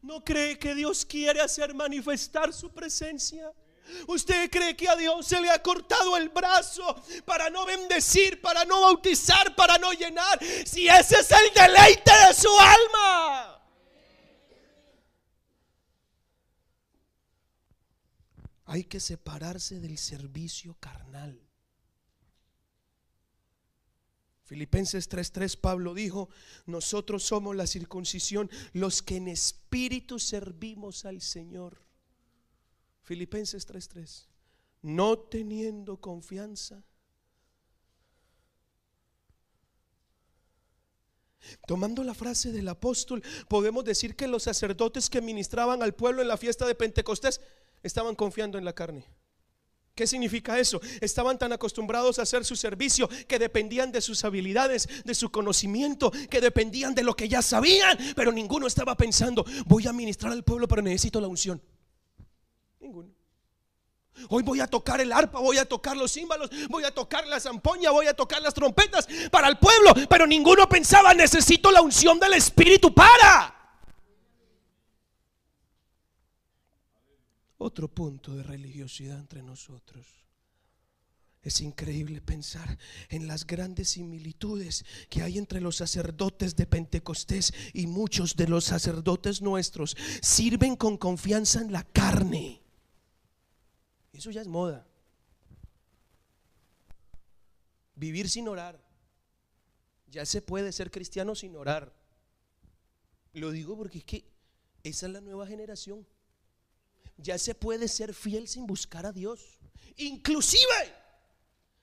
¿No 0.00 0.22
cree 0.24 0.58
que 0.58 0.74
Dios 0.74 1.04
quiere 1.04 1.40
hacer 1.40 1.74
manifestar 1.74 2.52
su 2.52 2.70
presencia? 2.72 3.52
¿Usted 4.06 4.50
cree 4.50 4.76
que 4.76 4.88
a 4.88 4.96
Dios 4.96 5.26
se 5.26 5.40
le 5.40 5.50
ha 5.50 5.62
cortado 5.62 6.16
el 6.16 6.28
brazo 6.28 7.02
para 7.24 7.50
no 7.50 7.64
bendecir, 7.66 8.40
para 8.40 8.64
no 8.64 8.80
bautizar, 8.80 9.54
para 9.54 9.78
no 9.78 9.92
llenar? 9.92 10.38
Si 10.64 10.88
ese 10.88 11.20
es 11.20 11.30
el 11.30 11.54
deleite 11.54 12.10
de 12.26 12.34
su 12.34 12.48
alma. 12.58 13.62
Hay 18.66 18.84
que 18.84 19.00
separarse 19.00 19.80
del 19.80 19.98
servicio 19.98 20.76
carnal. 20.80 21.51
Filipenses 24.44 25.08
3:3 25.08 25.56
Pablo 25.56 25.94
dijo, 25.94 26.28
nosotros 26.66 27.22
somos 27.22 27.54
la 27.56 27.66
circuncisión, 27.66 28.50
los 28.72 29.02
que 29.02 29.16
en 29.16 29.28
espíritu 29.28 30.18
servimos 30.18 31.04
al 31.04 31.20
Señor. 31.20 31.80
Filipenses 33.02 33.66
3:3, 33.66 34.26
no 34.82 35.18
teniendo 35.18 35.96
confianza. 35.98 36.84
Tomando 41.66 42.04
la 42.04 42.14
frase 42.14 42.52
del 42.52 42.68
apóstol, 42.68 43.22
podemos 43.48 43.84
decir 43.84 44.14
que 44.14 44.28
los 44.28 44.44
sacerdotes 44.44 45.10
que 45.10 45.20
ministraban 45.20 45.82
al 45.82 45.94
pueblo 45.94 46.22
en 46.22 46.28
la 46.28 46.36
fiesta 46.36 46.66
de 46.66 46.74
Pentecostés 46.74 47.40
estaban 47.82 48.14
confiando 48.14 48.58
en 48.58 48.64
la 48.64 48.74
carne. 48.74 49.04
¿Qué 49.94 50.06
significa 50.06 50.58
eso? 50.58 50.80
Estaban 51.00 51.38
tan 51.38 51.52
acostumbrados 51.52 52.18
a 52.18 52.22
hacer 52.22 52.44
su 52.46 52.56
servicio 52.56 53.08
que 53.28 53.38
dependían 53.38 53.92
de 53.92 54.00
sus 54.00 54.24
habilidades, 54.24 54.88
de 55.04 55.14
su 55.14 55.30
conocimiento, 55.30 56.10
que 56.30 56.40
dependían 56.40 56.94
de 56.94 57.02
lo 57.02 57.14
que 57.14 57.28
ya 57.28 57.42
sabían, 57.42 57.98
pero 58.16 58.32
ninguno 58.32 58.66
estaba 58.66 58.96
pensando, 58.96 59.44
voy 59.66 59.86
a 59.86 59.92
ministrar 59.92 60.32
al 60.32 60.44
pueblo, 60.44 60.66
pero 60.66 60.80
necesito 60.80 61.20
la 61.20 61.28
unción. 61.28 61.60
Ninguno. 62.80 63.10
Hoy 64.28 64.42
voy 64.42 64.60
a 64.60 64.66
tocar 64.66 65.00
el 65.00 65.12
arpa, 65.12 65.40
voy 65.40 65.58
a 65.58 65.66
tocar 65.66 65.96
los 65.96 66.12
címbalos, 66.12 66.48
voy 66.70 66.84
a 66.84 66.94
tocar 66.94 67.26
la 67.26 67.38
zampoña, 67.38 67.90
voy 67.90 68.06
a 68.06 68.14
tocar 68.14 68.40
las 68.40 68.54
trompetas 68.54 69.06
para 69.30 69.48
el 69.48 69.58
pueblo, 69.58 69.92
pero 70.08 70.26
ninguno 70.26 70.68
pensaba, 70.68 71.12
necesito 71.12 71.70
la 71.70 71.82
unción 71.82 72.18
del 72.18 72.34
Espíritu 72.34 72.94
para. 72.94 73.61
Otro 77.62 77.88
punto 77.88 78.34
de 78.34 78.42
religiosidad 78.42 79.18
entre 79.18 79.42
nosotros. 79.42 80.06
Es 81.42 81.60
increíble 81.60 82.20
pensar 82.20 82.78
en 83.08 83.26
las 83.26 83.46
grandes 83.46 83.90
similitudes 83.90 84.84
que 85.10 85.22
hay 85.22 85.38
entre 85.38 85.60
los 85.60 85.76
sacerdotes 85.76 86.54
de 86.54 86.66
Pentecostés 86.66 87.52
y 87.72 87.88
muchos 87.88 88.36
de 88.36 88.46
los 88.46 88.64
sacerdotes 88.64 89.42
nuestros 89.42 89.96
sirven 90.20 90.76
con 90.76 90.96
confianza 90.96 91.60
en 91.60 91.72
la 91.72 91.82
carne. 91.82 92.62
Eso 94.12 94.30
ya 94.30 94.40
es 94.40 94.46
moda. 94.46 94.86
Vivir 97.96 98.28
sin 98.28 98.46
orar. 98.46 98.80
Ya 100.06 100.24
se 100.26 100.42
puede 100.42 100.70
ser 100.70 100.92
cristiano 100.92 101.34
sin 101.34 101.56
orar. 101.56 101.92
Lo 103.32 103.50
digo 103.50 103.76
porque 103.76 103.98
es 103.98 104.04
que 104.04 104.24
esa 104.84 105.06
es 105.06 105.12
la 105.12 105.20
nueva 105.20 105.46
generación 105.46 106.06
ya 107.16 107.38
se 107.38 107.54
puede 107.54 107.88
ser 107.88 108.14
fiel 108.14 108.48
sin 108.48 108.66
buscar 108.66 109.06
a 109.06 109.12
Dios. 109.12 109.60
Inclusive 109.96 110.94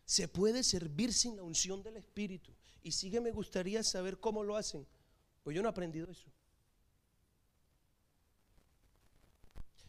se 0.06 0.28
puede 0.28 0.64
servir 0.64 1.14
sin 1.14 1.36
la 1.36 1.44
unción 1.44 1.84
del 1.84 1.98
Espíritu. 1.98 2.54
Y 2.82 2.92
sigue, 2.92 3.22
me 3.22 3.32
gustaría 3.32 3.84
saber 3.84 4.20
cómo 4.20 4.44
lo 4.44 4.56
hacen. 4.56 4.88
Pues 5.44 5.56
yo 5.56 5.62
no 5.62 5.70
he 5.70 5.72
aprendido 5.72 6.10
eso. 6.10 6.28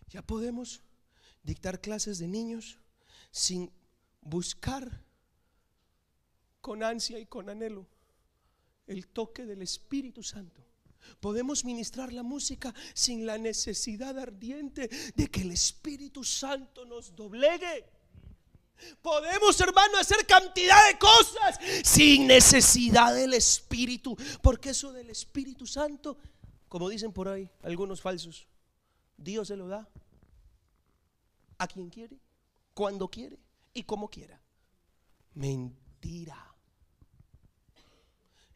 Ya 0.08 0.22
podemos 0.22 0.82
dictar 1.42 1.80
clases 1.80 2.18
de 2.18 2.28
niños 2.28 2.78
sin 3.30 3.72
buscar 4.20 5.04
con 6.60 6.82
ansia 6.82 7.18
y 7.18 7.26
con 7.26 7.48
anhelo 7.48 7.86
el 8.86 9.06
toque 9.06 9.46
del 9.46 9.62
Espíritu 9.62 10.22
Santo. 10.22 10.69
Podemos 11.20 11.64
ministrar 11.64 12.12
la 12.12 12.22
música 12.22 12.74
sin 12.94 13.26
la 13.26 13.38
necesidad 13.38 14.18
ardiente 14.18 14.88
de 15.14 15.30
que 15.30 15.42
el 15.42 15.52
Espíritu 15.52 16.24
Santo 16.24 16.84
nos 16.84 17.14
doblegue. 17.14 17.84
Podemos, 19.02 19.60
hermano, 19.60 19.98
hacer 19.98 20.26
cantidad 20.26 20.88
de 20.88 20.98
cosas 20.98 21.58
sin 21.84 22.26
necesidad 22.26 23.14
del 23.14 23.34
Espíritu. 23.34 24.16
Porque 24.42 24.70
eso 24.70 24.92
del 24.92 25.10
Espíritu 25.10 25.66
Santo, 25.66 26.16
como 26.68 26.88
dicen 26.88 27.12
por 27.12 27.28
ahí 27.28 27.50
algunos 27.62 28.00
falsos, 28.00 28.46
Dios 29.16 29.48
se 29.48 29.56
lo 29.56 29.68
da 29.68 29.88
a 31.58 31.66
quien 31.68 31.90
quiere, 31.90 32.18
cuando 32.72 33.08
quiere 33.08 33.38
y 33.74 33.82
como 33.82 34.08
quiera. 34.08 34.40
Mentira. 35.34 36.54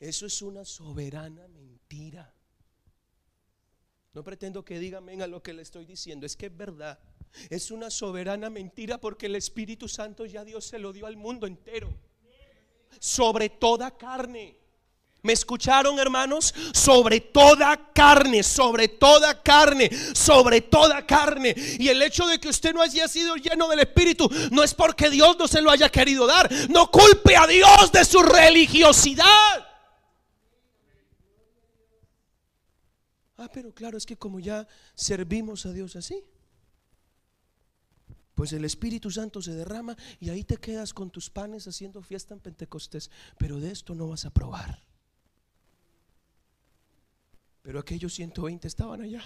Eso 0.01 0.26
es 0.26 0.40
una 0.42 0.64
soberana 0.64 1.47
mentira. 1.49 1.74
No 4.12 4.22
pretendo 4.22 4.64
que 4.64 4.78
digan 4.78 5.05
venga 5.05 5.26
lo 5.26 5.43
que 5.43 5.53
le 5.53 5.62
estoy 5.62 5.85
diciendo, 5.85 6.24
es 6.24 6.37
que 6.37 6.47
es 6.47 6.57
verdad. 6.57 6.99
Es 7.51 7.70
una 7.70 7.91
soberana 7.91 8.49
mentira 8.49 8.99
porque 8.99 9.26
el 9.26 9.35
Espíritu 9.35 9.89
Santo 9.89 10.24
ya 10.24 10.45
Dios 10.45 10.64
se 10.64 10.78
lo 10.78 10.93
dio 10.93 11.07
al 11.07 11.16
mundo 11.16 11.47
entero. 11.47 11.93
Sobre 13.01 13.49
toda 13.49 13.97
carne. 13.97 14.57
¿Me 15.22 15.32
escucharon, 15.32 15.99
hermanos? 15.99 16.55
Sobre 16.72 17.18
toda 17.18 17.93
carne, 17.93 18.43
sobre 18.43 18.89
toda 18.89 19.43
carne, 19.43 19.91
sobre 20.14 20.61
toda 20.61 21.05
carne. 21.07 21.55
Y 21.78 21.89
el 21.89 22.03
hecho 22.03 22.26
de 22.26 22.39
que 22.39 22.49
usted 22.49 22.74
no 22.74 22.82
haya 22.82 23.09
sido 23.09 23.35
lleno 23.37 23.66
del 23.68 23.80
Espíritu 23.80 24.30
no 24.53 24.62
es 24.62 24.74
porque 24.74 25.11
Dios 25.11 25.37
no 25.39 25.49
se 25.49 25.62
lo 25.62 25.70
haya 25.70 25.89
querido 25.89 26.26
dar. 26.26 26.49
No 26.68 26.91
culpe 26.91 27.37
a 27.37 27.47
Dios 27.47 27.91
de 27.91 28.05
su 28.05 28.22
religiosidad. 28.22 29.74
Ah, 33.45 33.51
pero 33.53 33.74
claro, 33.74 33.99
es 33.99 34.07
que 34.07 34.16
como 34.16 34.40
ya 34.40 34.66
servimos 34.95 35.66
a 35.66 35.72
Dios 35.72 35.97
así, 35.97 36.24
pues 38.34 38.55
el 38.55 38.64
Espíritu 38.64 39.11
Santo 39.11 39.42
se 39.42 39.53
derrama 39.53 39.97
y 40.18 40.30
ahí 40.30 40.45
te 40.45 40.57
quedas 40.57 40.95
con 40.95 41.11
tus 41.11 41.28
panes 41.28 41.68
haciendo 41.68 42.01
fiesta 42.01 42.32
en 42.32 42.40
Pentecostés. 42.40 43.11
Pero 43.38 43.61
de 43.61 43.70
esto 43.70 43.95
no 43.95 44.09
vas 44.09 44.24
a 44.24 44.30
probar. 44.30 44.82
Pero 47.62 47.78
aquellos 47.78 48.14
120 48.14 48.66
estaban 48.66 49.03
allá 49.03 49.22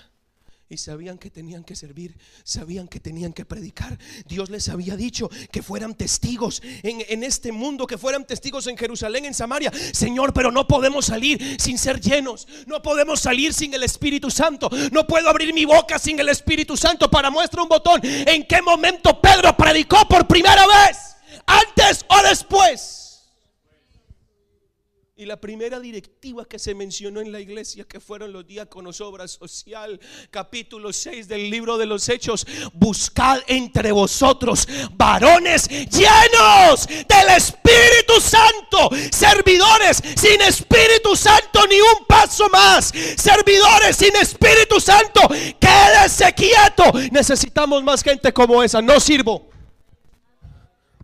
y 0.70 0.76
sabían 0.76 1.16
que 1.16 1.30
tenían 1.30 1.64
que 1.64 1.74
servir, 1.74 2.14
sabían 2.44 2.88
que 2.88 3.00
tenían 3.00 3.32
que 3.32 3.46
predicar. 3.46 3.98
Dios 4.26 4.50
les 4.50 4.68
había 4.68 4.96
dicho 4.96 5.30
que 5.50 5.62
fueran 5.62 5.94
testigos 5.94 6.62
en, 6.82 7.02
en, 7.08 7.24
este 7.24 7.52
mundo, 7.52 7.86
que 7.86 7.96
fueran 7.96 8.26
testigos 8.26 8.66
en 8.66 8.76
Jerusalén, 8.76 9.24
en 9.24 9.32
Samaria. 9.32 9.72
Señor, 9.92 10.34
pero 10.34 10.50
no 10.52 10.68
podemos 10.68 11.06
salir 11.06 11.56
sin 11.58 11.78
ser 11.78 12.00
llenos, 12.00 12.46
no 12.66 12.82
podemos 12.82 13.20
salir 13.20 13.54
sin 13.54 13.72
el 13.72 13.82
Espíritu 13.82 14.30
Santo, 14.30 14.68
no 14.92 15.06
puedo 15.06 15.30
abrir 15.30 15.54
mi 15.54 15.64
boca 15.64 15.98
sin 15.98 16.20
el 16.20 16.28
Espíritu 16.28 16.76
Santo 16.76 17.10
para 17.10 17.30
muestra 17.30 17.62
un 17.62 17.68
botón. 17.68 18.00
¿En 18.02 18.44
qué 18.44 18.60
momento 18.60 19.20
Pedro 19.22 19.56
predicó 19.56 20.06
por 20.06 20.26
primera 20.26 20.66
vez? 20.66 20.98
¿Antes 21.46 22.04
o 22.08 22.22
después? 22.28 23.07
Y 25.20 25.26
la 25.26 25.40
primera 25.40 25.80
directiva 25.80 26.44
que 26.44 26.60
se 26.60 26.76
mencionó 26.76 27.20
en 27.20 27.32
la 27.32 27.40
iglesia, 27.40 27.82
que 27.82 27.98
fueron 27.98 28.32
los 28.32 28.46
diáconos, 28.46 29.00
obra 29.00 29.26
social, 29.26 29.98
capítulo 30.30 30.92
6 30.92 31.26
del 31.26 31.50
libro 31.50 31.76
de 31.76 31.86
los 31.86 32.08
Hechos, 32.08 32.46
buscad 32.72 33.40
entre 33.48 33.90
vosotros 33.90 34.68
varones 34.92 35.66
llenos 35.68 36.86
del 36.86 37.36
Espíritu 37.36 38.20
Santo, 38.20 38.90
servidores 39.10 40.00
sin 40.16 40.40
Espíritu 40.40 41.16
Santo 41.16 41.66
ni 41.66 41.80
un 41.80 42.06
paso 42.06 42.48
más, 42.50 42.92
servidores 43.16 43.96
sin 43.96 44.14
Espíritu 44.14 44.78
Santo, 44.78 45.22
quédese 45.58 46.32
quieto. 46.32 46.92
Necesitamos 47.10 47.82
más 47.82 48.04
gente 48.04 48.32
como 48.32 48.62
esa, 48.62 48.80
no 48.80 49.00
sirvo. 49.00 49.50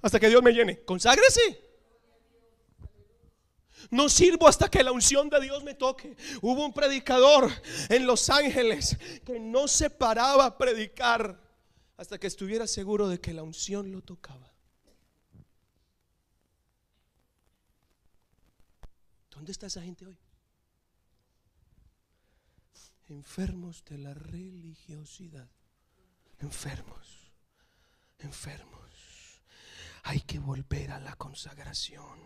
Hasta 0.01 0.21
que 0.21 0.29
Dios 0.29 0.41
me 0.41 0.53
llene, 0.53 0.85
conságrese. 0.85 1.64
No 3.91 4.09
sirvo 4.09 4.49
hasta 4.49 4.71
que 4.71 4.83
la 4.83 4.93
unción 4.93 5.29
de 5.29 5.41
Dios 5.41 5.63
me 5.65 5.75
toque. 5.75 6.17
Hubo 6.43 6.65
un 6.65 6.73
predicador 6.73 7.51
en 7.89 8.07
Los 8.07 8.31
Ángeles 8.31 8.97
que 9.25 9.39
no 9.39 9.69
se 9.69 9.91
paraba 9.91 10.47
a 10.47 10.59
predicar 10.59 11.41
hasta 11.97 12.19
que 12.19 12.27
estuviera 12.27 12.67
seguro 12.67 13.09
de 13.09 13.21
que 13.21 13.33
la 13.33 13.43
unción 13.43 13.93
lo 13.93 14.03
tocaba. 14.03 14.53
¿Dónde 19.31 19.53
está 19.53 19.67
esa 19.67 19.83
gente 19.83 20.07
hoy? 20.07 20.19
Enfermos 23.09 23.85
de 23.85 23.99
la 23.99 24.15
religiosidad. 24.15 25.49
Enfermos. 26.39 27.33
Enfermos. 28.19 28.84
Hay 30.07 30.21
que 30.21 30.39
volver 30.39 30.91
a 30.91 31.01
la 31.01 31.17
consagración. 31.17 32.25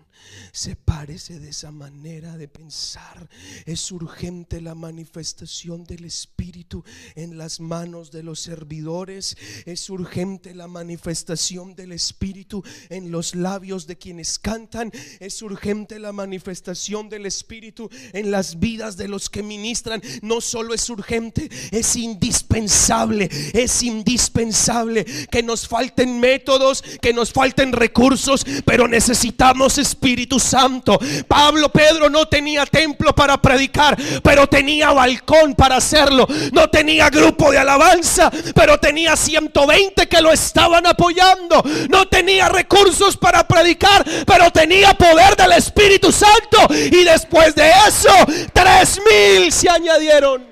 Se 0.53 0.75
parece 0.75 1.39
de 1.39 1.51
esa 1.51 1.71
manera 1.71 2.37
de 2.37 2.49
pensar. 2.49 3.29
Es 3.67 3.93
urgente 3.93 4.61
la 4.61 4.75
manifestación 4.75 5.85
del 5.85 6.05
Espíritu 6.05 6.85
en 7.15 7.39
las 7.39 7.61
manos 7.61 8.11
de 8.11 8.23
los 8.23 8.41
servidores. 8.41 9.37
Es 9.65 9.89
urgente 9.91 10.55
la 10.55 10.67
manifestación 10.67 11.75
del 11.77 11.93
Espíritu 11.93 12.65
en 12.89 13.11
los 13.13 13.35
labios 13.35 13.87
de 13.87 13.97
quienes 13.97 14.39
cantan. 14.39 14.91
Es 15.21 15.41
urgente 15.43 15.99
la 15.99 16.13
manifestación 16.13 17.09
del 17.09 17.27
Espíritu 17.27 17.89
en 18.13 18.31
las 18.31 18.59
vidas 18.59 18.97
de 18.97 19.09
los 19.09 19.31
que 19.31 19.43
ministran. 19.43 20.03
No 20.23 20.41
solo 20.41 20.75
es 20.75 20.89
urgente, 20.91 21.49
es 21.71 21.95
indispensable. 21.95 23.29
Es 23.55 23.83
indispensable 23.83 25.05
que 25.31 25.43
nos 25.43 25.69
falten 25.69 26.19
métodos, 26.19 26.83
que 27.01 27.13
nos 27.13 27.33
falten 27.33 27.68
recursos, 27.73 28.45
pero 28.65 28.89
necesitamos 28.89 29.79
Espíritu 29.79 30.39
Santo. 30.39 30.99
Pablo, 31.27 31.69
Pedro 31.71 32.09
no 32.11 32.27
tenía 32.27 32.67
templo 32.67 33.15
para 33.15 33.41
predicar, 33.41 33.97
pero 34.23 34.47
tenía 34.47 34.93
balcón 34.93 35.55
para 35.55 35.77
hacerlo. 35.77 36.27
No 36.53 36.69
tenía 36.69 37.11
grupo 37.11 37.51
de 37.51 37.59
alabanza, 37.59 38.31
pero 38.55 38.79
tenía 38.79 39.17
120 39.17 40.09
que 40.09 40.21
lo 40.21 40.33
estaban 40.33 40.87
apoyando. 40.87 41.63
No 41.89 42.07
tenía 42.09 42.49
recursos 42.49 43.17
para 43.17 43.47
predicar, 43.47 44.05
pero 44.27 44.51
tenía 44.51 44.95
poder 44.95 45.37
del 45.37 45.53
Espíritu 45.53 46.13
Santo. 46.13 46.73
Y 46.75 47.05
después 47.05 47.55
de 47.55 47.71
eso, 47.87 48.15
tres 48.53 49.01
mil 49.05 49.53
se 49.53 49.69
añadieron. 49.69 50.48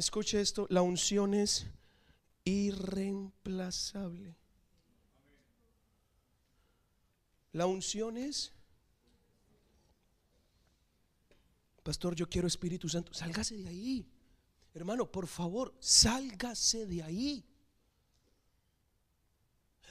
Escuche 0.00 0.40
esto, 0.40 0.66
la 0.70 0.80
unción 0.80 1.34
es 1.34 1.66
irreemplazable. 2.44 4.34
La 7.52 7.66
unción 7.66 8.16
es, 8.16 8.50
pastor, 11.82 12.14
yo 12.14 12.30
quiero 12.30 12.48
Espíritu 12.48 12.88
Santo, 12.88 13.12
sálgase 13.12 13.58
de 13.58 13.68
ahí. 13.68 14.08
Hermano, 14.72 15.12
por 15.12 15.26
favor, 15.26 15.74
sálgase 15.80 16.86
de 16.86 17.02
ahí. 17.02 17.44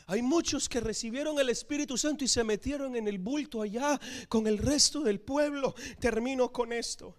Hay 0.08 0.24
muchos 0.24 0.68
que 0.68 0.80
recibieron 0.80 1.38
el 1.40 1.50
Espíritu 1.50 2.00
Santo 2.00 2.24
y 2.24 2.28
se 2.28 2.44
metieron 2.44 2.96
en 2.96 3.08
el 3.08 3.20
bulto 3.20 3.62
allá 3.62 4.02
con 4.28 4.48
el 4.48 4.58
resto 4.58 5.02
del 5.02 5.20
pueblo. 5.20 5.76
Termino 6.00 6.52
con 6.52 6.74
esto. 6.74 7.16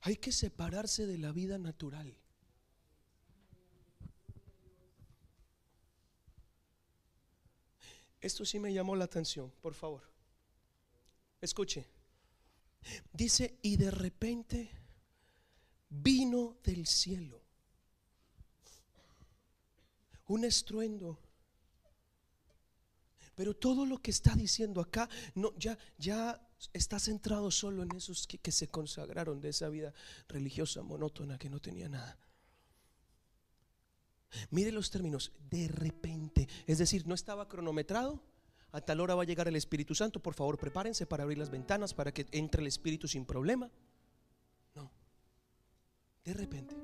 Hay 0.00 0.16
que 0.16 0.32
separarse 0.32 1.06
de 1.06 1.18
la 1.18 1.32
vida 1.32 1.58
natural. 1.58 2.16
Esto 8.20 8.44
sí 8.44 8.58
me 8.58 8.72
llamó 8.72 8.96
la 8.96 9.04
atención, 9.04 9.52
por 9.60 9.74
favor. 9.74 10.02
Escuche. 11.40 11.86
Dice, 13.12 13.58
y 13.62 13.76
de 13.76 13.90
repente 13.90 14.70
vino 15.88 16.56
del 16.62 16.86
cielo 16.86 17.48
un 20.28 20.44
estruendo. 20.44 21.18
Pero 23.34 23.54
todo 23.54 23.86
lo 23.86 23.98
que 23.98 24.10
está 24.10 24.34
diciendo 24.34 24.80
acá, 24.80 25.08
no, 25.34 25.54
ya, 25.56 25.78
ya 25.96 26.40
está 26.72 26.98
centrado 26.98 27.50
solo 27.50 27.82
en 27.82 27.94
esos 27.94 28.26
que, 28.26 28.52
se 28.52 28.68
consagraron 28.68 29.40
de 29.40 29.50
esa 29.50 29.68
vida 29.68 29.92
religiosa 30.28 30.82
monótona 30.82 31.38
que 31.38 31.50
no 31.50 31.60
tenía 31.60 31.88
nada. 31.88 32.18
Mire 34.50 34.72
los 34.72 34.90
términos, 34.90 35.32
de 35.50 35.68
repente. 35.68 36.48
Es 36.66 36.78
decir, 36.78 37.06
no 37.06 37.14
estaba 37.14 37.48
cronometrado. 37.48 38.22
A 38.72 38.82
tal 38.82 39.00
hora 39.00 39.14
va 39.14 39.22
a 39.22 39.26
llegar 39.26 39.48
el 39.48 39.56
Espíritu 39.56 39.94
Santo. 39.94 40.20
Por 40.20 40.34
favor, 40.34 40.58
prepárense 40.58 41.06
para 41.06 41.22
abrir 41.22 41.38
las 41.38 41.50
ventanas 41.50 41.94
para 41.94 42.12
que 42.12 42.26
entre 42.32 42.60
el 42.60 42.66
Espíritu 42.66 43.08
sin 43.08 43.24
problema. 43.24 43.70
No. 44.74 44.92
De 46.24 46.34
repente. 46.34 46.76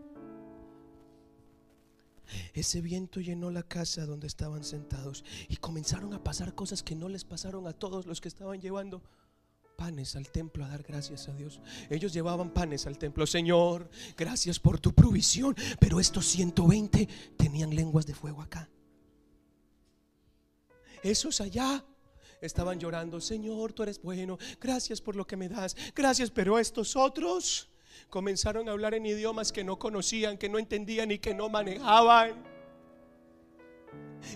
Ese 2.55 2.81
viento 2.81 3.21
llenó 3.21 3.51
la 3.51 3.63
casa 3.63 4.07
donde 4.07 4.27
estaban 4.27 4.65
sentados 4.65 5.25
y 5.49 5.57
comenzaron 5.57 6.15
a 6.15 6.25
pasar 6.25 6.55
cosas 6.55 6.83
que 6.83 6.95
no 6.95 7.09
les 7.09 7.25
pasaron 7.25 7.67
a 7.67 7.75
todos 7.75 8.07
los 8.07 8.23
que 8.23 8.29
estaban 8.29 8.61
llevando 8.63 9.03
panes 9.77 10.17
al 10.17 10.29
templo 10.31 10.65
a 10.65 10.69
dar 10.69 10.83
gracias 10.83 11.29
a 11.29 11.33
Dios. 11.33 11.61
Ellos 11.91 12.13
llevaban 12.13 12.51
panes 12.51 12.87
al 12.87 12.99
templo. 12.99 13.27
Señor, 13.27 13.89
gracias 14.17 14.59
por 14.59 14.79
tu 14.79 14.93
provisión. 14.93 15.55
Pero 15.79 16.01
estos 16.01 16.27
120 16.27 17.09
tenían 17.37 17.75
lenguas 17.75 18.07
de 18.07 18.15
fuego 18.15 18.43
acá. 18.43 18.69
Esos 21.03 21.41
allá 21.41 21.85
estaban 22.41 22.79
llorando. 22.79 23.21
Señor, 23.21 23.73
tú 23.73 23.83
eres 23.83 24.01
bueno. 24.01 24.39
Gracias 24.61 25.01
por 25.01 25.17
lo 25.17 25.27
que 25.27 25.37
me 25.37 25.49
das. 25.49 25.77
Gracias. 25.95 26.31
Pero 26.31 26.59
estos 26.59 26.97
otros 26.97 27.69
comenzaron 28.09 28.69
a 28.69 28.73
hablar 28.73 28.95
en 28.95 29.07
idiomas 29.07 29.53
que 29.53 29.65
no 29.65 29.79
conocían, 29.79 30.39
que 30.39 30.49
no 30.49 30.59
entendían 30.59 31.11
y 31.11 31.19
que 31.19 31.35
no 31.35 31.49
manejaban. 31.49 32.54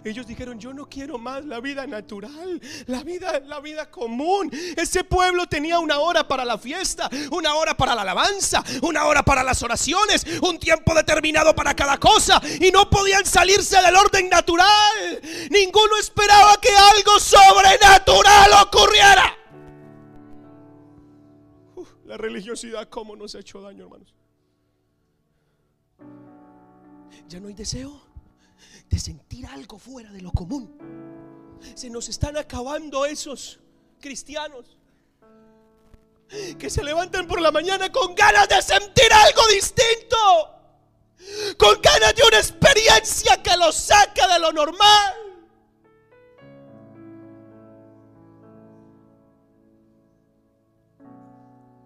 Ellos 0.05 0.26
dijeron, 0.26 0.59
yo 0.59 0.72
no 0.72 0.89
quiero 0.89 1.18
más 1.18 1.45
la 1.45 1.61
vida 1.61 1.86
natural, 1.86 2.61
la 2.86 3.03
vida, 3.03 3.41
la 3.41 3.61
vida 3.61 3.91
común. 3.91 4.51
Ese 4.76 5.05
pueblo 5.05 5.47
tenía 5.47 5.78
una 5.78 5.99
hora 5.99 6.26
para 6.26 6.45
la 6.45 6.59
fiesta, 6.59 7.09
una 7.30 7.55
hora 7.55 7.76
para 7.76 7.95
la 7.95 8.03
alabanza, 8.03 8.64
una 8.82 9.07
hora 9.07 9.22
para 9.22 9.43
las 9.43 9.62
oraciones, 9.62 10.24
un 10.43 10.59
tiempo 10.59 10.95
determinado 10.95 11.55
para 11.55 11.74
cada 11.74 11.99
cosa 11.99 12.41
y 12.61 12.70
no 12.70 12.89
podían 12.89 13.24
salirse 13.24 13.80
del 13.80 13.97
orden 13.97 14.28
natural. 14.28 15.20
Ninguno 15.51 15.97
esperaba 16.01 16.57
que 16.61 16.70
algo 16.70 17.18
sobrenatural 17.18 18.51
ocurriera. 18.62 19.34
la 22.05 22.16
religiosidad, 22.16 22.89
¿cómo 22.89 23.14
nos 23.14 23.34
ha 23.34 23.41
hecho 23.41 23.61
daño, 23.61 23.84
hermanos? 23.84 24.14
Ya 27.28 27.39
no 27.39 27.49
hay 27.49 27.55
deseo 27.55 28.07
de 28.88 28.98
sentir 28.98 29.46
algo 29.46 29.78
fuera 29.78 30.11
de 30.12 30.20
lo 30.20 30.32
común. 30.32 30.76
Se 31.74 31.90
nos 31.90 32.09
están 32.09 32.36
acabando 32.36 33.04
esos 33.06 33.61
cristianos 34.00 34.76
que 36.59 36.68
se 36.68 36.84
levantan 36.84 37.26
por 37.26 37.40
la 37.40 37.50
mañana 37.50 37.90
con 37.90 38.14
ganas 38.14 38.48
de 38.48 38.61
sentir 38.61 39.12
algo 39.12 39.46
distinto, 39.52 40.16
con 41.59 41.80
ganas 41.80 42.14
de 42.14 42.22
una 42.22 42.38
experiencia 42.38 43.42
que 43.42 43.56
los 43.56 43.74
saca 43.74 44.28
de 44.28 44.38
lo 44.38 44.52
normal. 44.52 45.14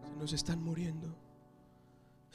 Se 0.05 0.16
nos 0.16 0.33
están 0.33 0.62
muriendo 0.62 1.22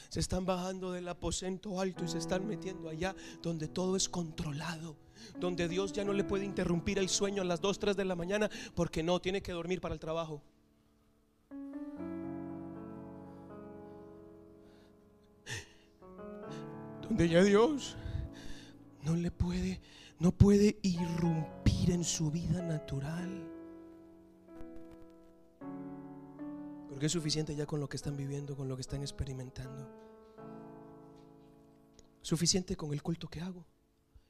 se 0.09 0.19
están 0.19 0.45
bajando 0.45 0.91
del 0.91 1.07
aposento 1.07 1.79
alto 1.79 2.03
y 2.03 2.07
se 2.07 2.17
están 2.17 2.47
metiendo 2.47 2.89
allá 2.89 3.15
donde 3.41 3.67
todo 3.67 3.95
es 3.95 4.09
controlado. 4.09 4.95
Donde 5.39 5.67
Dios 5.67 5.93
ya 5.93 6.03
no 6.03 6.13
le 6.13 6.23
puede 6.23 6.45
interrumpir 6.45 6.99
el 6.99 7.09
sueño 7.09 7.41
a 7.41 7.45
las 7.45 7.61
2, 7.61 7.79
3 7.79 7.97
de 7.97 8.05
la 8.05 8.15
mañana 8.15 8.49
porque 8.75 9.03
no, 9.03 9.19
tiene 9.19 9.41
que 9.41 9.51
dormir 9.51 9.81
para 9.81 9.93
el 9.93 9.99
trabajo. 9.99 10.41
Donde 17.01 17.29
ya 17.29 17.41
Dios 17.41 17.95
no 19.03 19.15
le 19.15 19.31
puede, 19.31 19.79
no 20.19 20.31
puede 20.31 20.77
irrumpir 20.81 21.91
en 21.91 22.03
su 22.03 22.29
vida 22.31 22.61
natural. 22.61 23.56
Porque 26.97 27.05
es 27.05 27.11
suficiente 27.11 27.55
ya 27.55 27.67
con 27.67 27.79
lo 27.79 27.87
que 27.87 27.95
están 27.95 28.17
viviendo, 28.17 28.55
con 28.55 28.67
lo 28.67 28.75
que 28.75 28.81
están 28.81 29.01
experimentando. 29.01 29.87
Suficiente 32.23 32.75
con 32.75 32.91
el 32.91 33.03
culto 33.03 33.27
que 33.27 33.39
hago. 33.39 33.67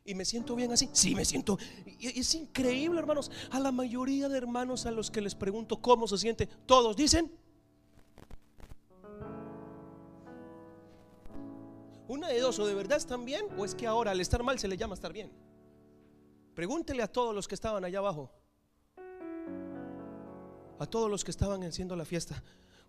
¿Y 0.03 0.13
me 0.15 0.25
siento 0.25 0.53
bien 0.53 0.73
así? 0.73 0.89
Sí, 0.91 1.15
me 1.15 1.23
siento. 1.23 1.57
es 1.97 2.35
increíble, 2.35 2.99
hermanos. 2.99 3.31
A 3.51 3.61
la 3.61 3.71
mayoría 3.71 4.27
de 4.27 4.37
hermanos 4.37 4.85
a 4.85 4.91
los 4.91 5.09
que 5.09 5.21
les 5.21 5.33
pregunto 5.33 5.81
cómo 5.81 6.09
se 6.09 6.17
siente, 6.17 6.45
todos 6.65 6.97
dicen. 6.97 7.31
Una 12.09 12.27
de 12.27 12.41
dos, 12.41 12.59
o 12.59 12.67
de 12.67 12.75
verdad 12.75 12.97
están 12.97 13.23
bien, 13.23 13.45
o 13.57 13.63
es 13.63 13.75
que 13.75 13.87
ahora 13.87 14.11
al 14.11 14.19
estar 14.19 14.43
mal 14.43 14.59
se 14.59 14.67
le 14.67 14.75
llama 14.75 14.95
estar 14.95 15.13
bien. 15.13 15.31
Pregúntele 16.53 17.01
a 17.01 17.07
todos 17.07 17.33
los 17.33 17.47
que 17.47 17.55
estaban 17.55 17.85
allá 17.85 17.99
abajo 17.99 18.36
a 20.79 20.85
todos 20.85 21.09
los 21.09 21.23
que 21.23 21.31
estaban 21.31 21.63
haciendo 21.63 21.95
la 21.95 22.05
fiesta, 22.05 22.41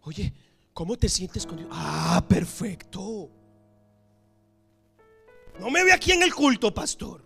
oye, 0.02 0.32
¿cómo 0.72 0.96
te 0.96 1.08
sientes 1.08 1.46
con 1.46 1.56
Dios? 1.56 1.68
Ah, 1.72 2.24
perfecto. 2.28 3.30
No 5.58 5.70
me 5.70 5.82
ve 5.84 5.92
aquí 5.92 6.12
en 6.12 6.22
el 6.22 6.34
culto, 6.34 6.72
pastor. 6.72 7.24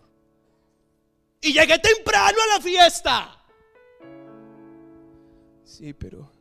Y 1.41 1.53
llegué 1.53 1.77
temprano 1.79 2.37
a 2.41 2.57
la 2.57 2.63
fiesta. 2.63 3.45
Sí, 5.63 5.93
pero 5.93 6.31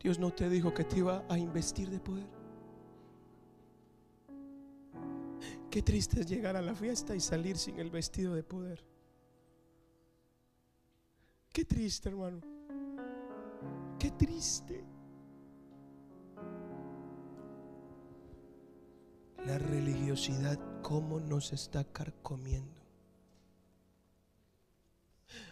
Dios 0.00 0.18
no 0.18 0.32
te 0.32 0.48
dijo 0.48 0.74
que 0.74 0.84
te 0.84 0.98
iba 0.98 1.24
a 1.28 1.38
investir 1.38 1.88
de 1.88 2.00
poder. 2.00 2.26
Qué 5.70 5.80
triste 5.82 6.20
es 6.20 6.26
llegar 6.26 6.56
a 6.56 6.62
la 6.62 6.74
fiesta 6.74 7.16
y 7.16 7.20
salir 7.20 7.56
sin 7.56 7.78
el 7.78 7.90
vestido 7.90 8.34
de 8.34 8.42
poder. 8.42 8.84
Qué 11.52 11.64
triste, 11.64 12.08
hermano. 12.08 12.51
Qué 13.98 14.10
triste. 14.10 14.84
La 19.46 19.58
religiosidad, 19.58 20.58
cómo 20.82 21.18
nos 21.18 21.52
está 21.52 21.84
carcomiendo. 21.84 22.80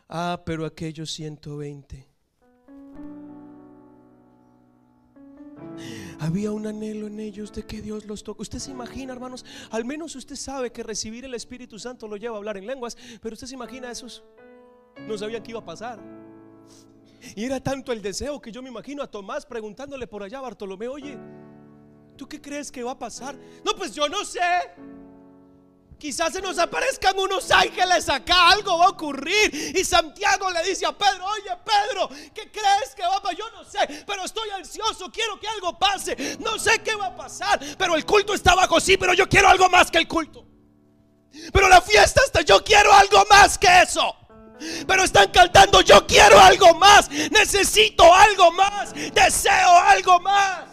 Ah, 0.08 0.42
pero 0.44 0.64
aquellos 0.64 1.10
120. 1.12 2.08
Había 6.18 6.52
un 6.52 6.66
anhelo 6.66 7.06
en 7.06 7.18
ellos 7.18 7.52
de 7.52 7.64
que 7.64 7.80
Dios 7.80 8.04
los 8.04 8.22
toque. 8.22 8.42
Usted 8.42 8.58
se 8.58 8.70
imagina, 8.70 9.12
hermanos, 9.12 9.44
al 9.70 9.84
menos 9.84 10.14
usted 10.16 10.36
sabe 10.36 10.70
que 10.70 10.82
recibir 10.82 11.24
el 11.24 11.34
Espíritu 11.34 11.78
Santo 11.78 12.06
lo 12.06 12.16
lleva 12.16 12.34
a 12.34 12.38
hablar 12.38 12.56
en 12.56 12.66
lenguas, 12.66 12.96
pero 13.22 13.32
usted 13.34 13.46
se 13.46 13.54
imagina 13.54 13.90
esos. 13.90 14.22
No 15.06 15.16
sabían 15.16 15.42
qué 15.42 15.52
iba 15.52 15.60
a 15.60 15.64
pasar. 15.64 16.00
Y 17.34 17.44
era 17.44 17.60
tanto 17.60 17.92
el 17.92 18.02
deseo 18.02 18.40
que 18.40 18.52
yo 18.52 18.62
me 18.62 18.68
imagino 18.68 19.02
a 19.02 19.10
Tomás 19.10 19.46
preguntándole 19.46 20.06
por 20.06 20.22
allá 20.22 20.38
a 20.38 20.42
Bartolomé, 20.42 20.88
oye, 20.88 21.18
¿tú 22.16 22.28
qué 22.28 22.40
crees 22.40 22.70
que 22.70 22.82
va 22.82 22.92
a 22.92 22.98
pasar? 22.98 23.36
No, 23.64 23.74
pues 23.74 23.94
yo 23.94 24.08
no 24.08 24.24
sé. 24.24 24.40
Quizás 25.98 26.32
se 26.32 26.40
nos 26.40 26.58
aparezcan 26.58 27.18
unos 27.18 27.50
ángeles 27.50 28.08
acá, 28.08 28.52
algo 28.52 28.78
va 28.78 28.86
a 28.86 28.88
ocurrir. 28.88 29.76
Y 29.76 29.84
Santiago 29.84 30.50
le 30.50 30.62
dice 30.62 30.86
a 30.86 30.96
Pedro, 30.96 31.26
oye 31.26 31.50
Pedro, 31.62 32.08
¿qué 32.32 32.50
crees 32.50 32.94
que 32.96 33.02
va 33.02 33.16
a 33.16 33.22
pasar? 33.22 33.36
Yo 33.36 33.50
no 33.50 33.64
sé, 33.64 34.04
pero 34.06 34.24
estoy 34.24 34.48
ansioso, 34.48 35.10
quiero 35.12 35.38
que 35.38 35.46
algo 35.46 35.78
pase. 35.78 36.38
No 36.40 36.58
sé 36.58 36.82
qué 36.82 36.94
va 36.94 37.06
a 37.06 37.16
pasar, 37.16 37.60
pero 37.76 37.96
el 37.96 38.06
culto 38.06 38.32
está 38.32 38.54
bajo 38.54 38.80
sí, 38.80 38.96
pero 38.96 39.12
yo 39.12 39.28
quiero 39.28 39.48
algo 39.48 39.68
más 39.68 39.90
que 39.90 39.98
el 39.98 40.08
culto. 40.08 40.46
Pero 41.52 41.68
la 41.68 41.82
fiesta 41.82 42.22
está, 42.24 42.40
yo 42.40 42.64
quiero 42.64 42.92
algo 42.92 43.22
más 43.28 43.58
que 43.58 43.82
eso. 43.82 44.16
Pero 44.86 45.04
están 45.04 45.30
cantando, 45.30 45.80
yo 45.80 46.06
quiero 46.06 46.38
algo 46.38 46.74
más, 46.74 47.10
necesito 47.30 48.12
algo 48.12 48.52
más, 48.52 48.92
deseo 48.94 49.78
algo 49.86 50.20
más. 50.20 50.70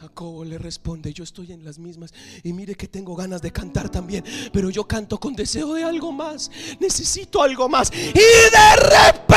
Jacobo 0.00 0.46
le 0.46 0.56
responde, 0.56 1.12
yo 1.12 1.24
estoy 1.24 1.52
en 1.52 1.62
las 1.62 1.78
mismas 1.78 2.14
y 2.42 2.54
mire 2.54 2.74
que 2.74 2.88
tengo 2.88 3.14
ganas 3.14 3.42
de 3.42 3.52
cantar 3.52 3.90
también, 3.90 4.24
pero 4.50 4.70
yo 4.70 4.88
canto 4.88 5.20
con 5.20 5.34
deseo 5.34 5.74
de 5.74 5.84
algo 5.84 6.10
más, 6.10 6.50
necesito 6.78 7.42
algo 7.42 7.68
más. 7.68 7.92
Y 7.92 8.14
de 8.14 8.76
repente 8.76 9.29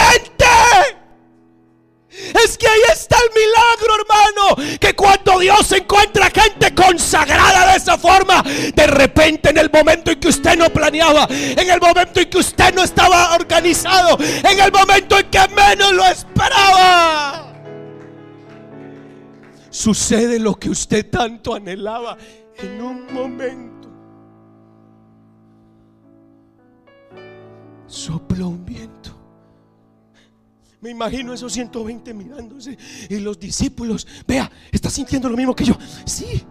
Que 4.79 4.95
cuando 4.95 5.39
Dios 5.39 5.71
encuentra 5.71 6.29
gente 6.29 6.73
consagrada 6.73 7.71
de 7.71 7.77
esa 7.77 7.97
forma, 7.97 8.43
de 8.43 8.87
repente 8.87 9.49
en 9.49 9.57
el 9.57 9.69
momento 9.71 10.11
en 10.11 10.19
que 10.19 10.27
usted 10.27 10.57
no 10.57 10.69
planeaba, 10.69 11.27
en 11.29 11.69
el 11.69 11.79
momento 11.79 12.19
en 12.19 12.29
que 12.29 12.37
usted 12.37 12.73
no 12.73 12.83
estaba 12.83 13.35
organizado, 13.35 14.17
en 14.19 14.59
el 14.59 14.71
momento 14.71 15.17
en 15.17 15.29
que 15.29 15.47
menos 15.49 15.93
lo 15.93 16.05
esperaba, 16.05 17.53
sucede 19.69 20.39
lo 20.39 20.55
que 20.55 20.69
usted 20.69 21.09
tanto 21.09 21.55
anhelaba 21.55 22.17
en 22.57 22.81
un 22.81 23.13
momento. 23.13 23.73
Sopló 27.87 28.47
un 28.47 28.65
viento 28.65 28.92
Me 30.83 30.89
imagino 30.89 31.33
esos 31.33 31.53
120 31.53 32.13
mirándose 32.13 32.77
y 33.07 33.15
los 33.19 33.39
discípulos, 33.39 34.05
vea, 34.27 34.51
está 34.69 34.89
sintiendo 34.89 35.29
lo 35.29 35.37
mismo 35.37 35.55
que 35.55 35.63
yo. 35.63 35.77
Sí, 36.03 36.45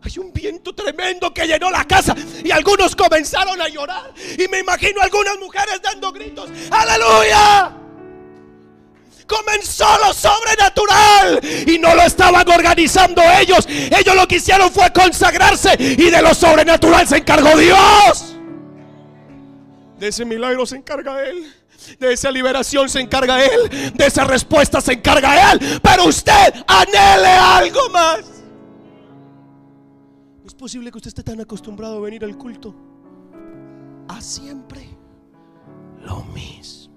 hay 0.00 0.18
un 0.18 0.32
viento 0.32 0.72
tremendo 0.72 1.34
que 1.34 1.44
llenó 1.44 1.68
la 1.72 1.84
casa 1.84 2.14
y 2.44 2.52
algunos 2.52 2.94
comenzaron 2.94 3.60
a 3.60 3.66
llorar. 3.66 4.14
Y 4.38 4.46
me 4.46 4.60
imagino 4.60 5.00
algunas 5.00 5.36
mujeres 5.40 5.80
dando 5.82 6.12
gritos, 6.12 6.48
aleluya. 6.70 7.76
Comenzó 9.26 9.88
lo 10.06 10.14
sobrenatural 10.14 11.40
y 11.66 11.80
no 11.80 11.96
lo 11.96 12.02
estaban 12.02 12.48
organizando 12.48 13.22
ellos. 13.40 13.66
Ellos 13.68 14.14
lo 14.14 14.28
que 14.28 14.36
hicieron 14.36 14.70
fue 14.70 14.92
consagrarse 14.92 15.74
y 15.80 16.10
de 16.10 16.22
lo 16.22 16.32
sobrenatural 16.32 17.08
se 17.08 17.16
encargó 17.16 17.58
Dios. 17.58 18.36
De 19.98 20.06
ese 20.06 20.24
milagro 20.24 20.64
se 20.64 20.76
encarga 20.76 21.24
Él. 21.24 21.55
De 21.98 22.12
esa 22.12 22.30
liberación 22.30 22.88
se 22.88 23.00
encarga 23.00 23.44
Él. 23.44 23.92
De 23.94 24.06
esa 24.06 24.24
respuesta 24.24 24.80
se 24.80 24.94
encarga 24.94 25.52
Él. 25.52 25.80
Pero 25.82 26.04
usted 26.04 26.54
anhele 26.66 27.28
algo 27.28 27.88
más. 27.90 28.20
es 30.44 30.54
posible 30.54 30.90
que 30.90 30.98
usted 30.98 31.08
esté 31.08 31.22
tan 31.22 31.40
acostumbrado 31.40 31.98
a 31.98 32.00
venir 32.00 32.24
al 32.24 32.36
culto 32.36 32.74
a 34.08 34.20
siempre 34.20 34.88
lo 36.00 36.22
mismo. 36.24 36.94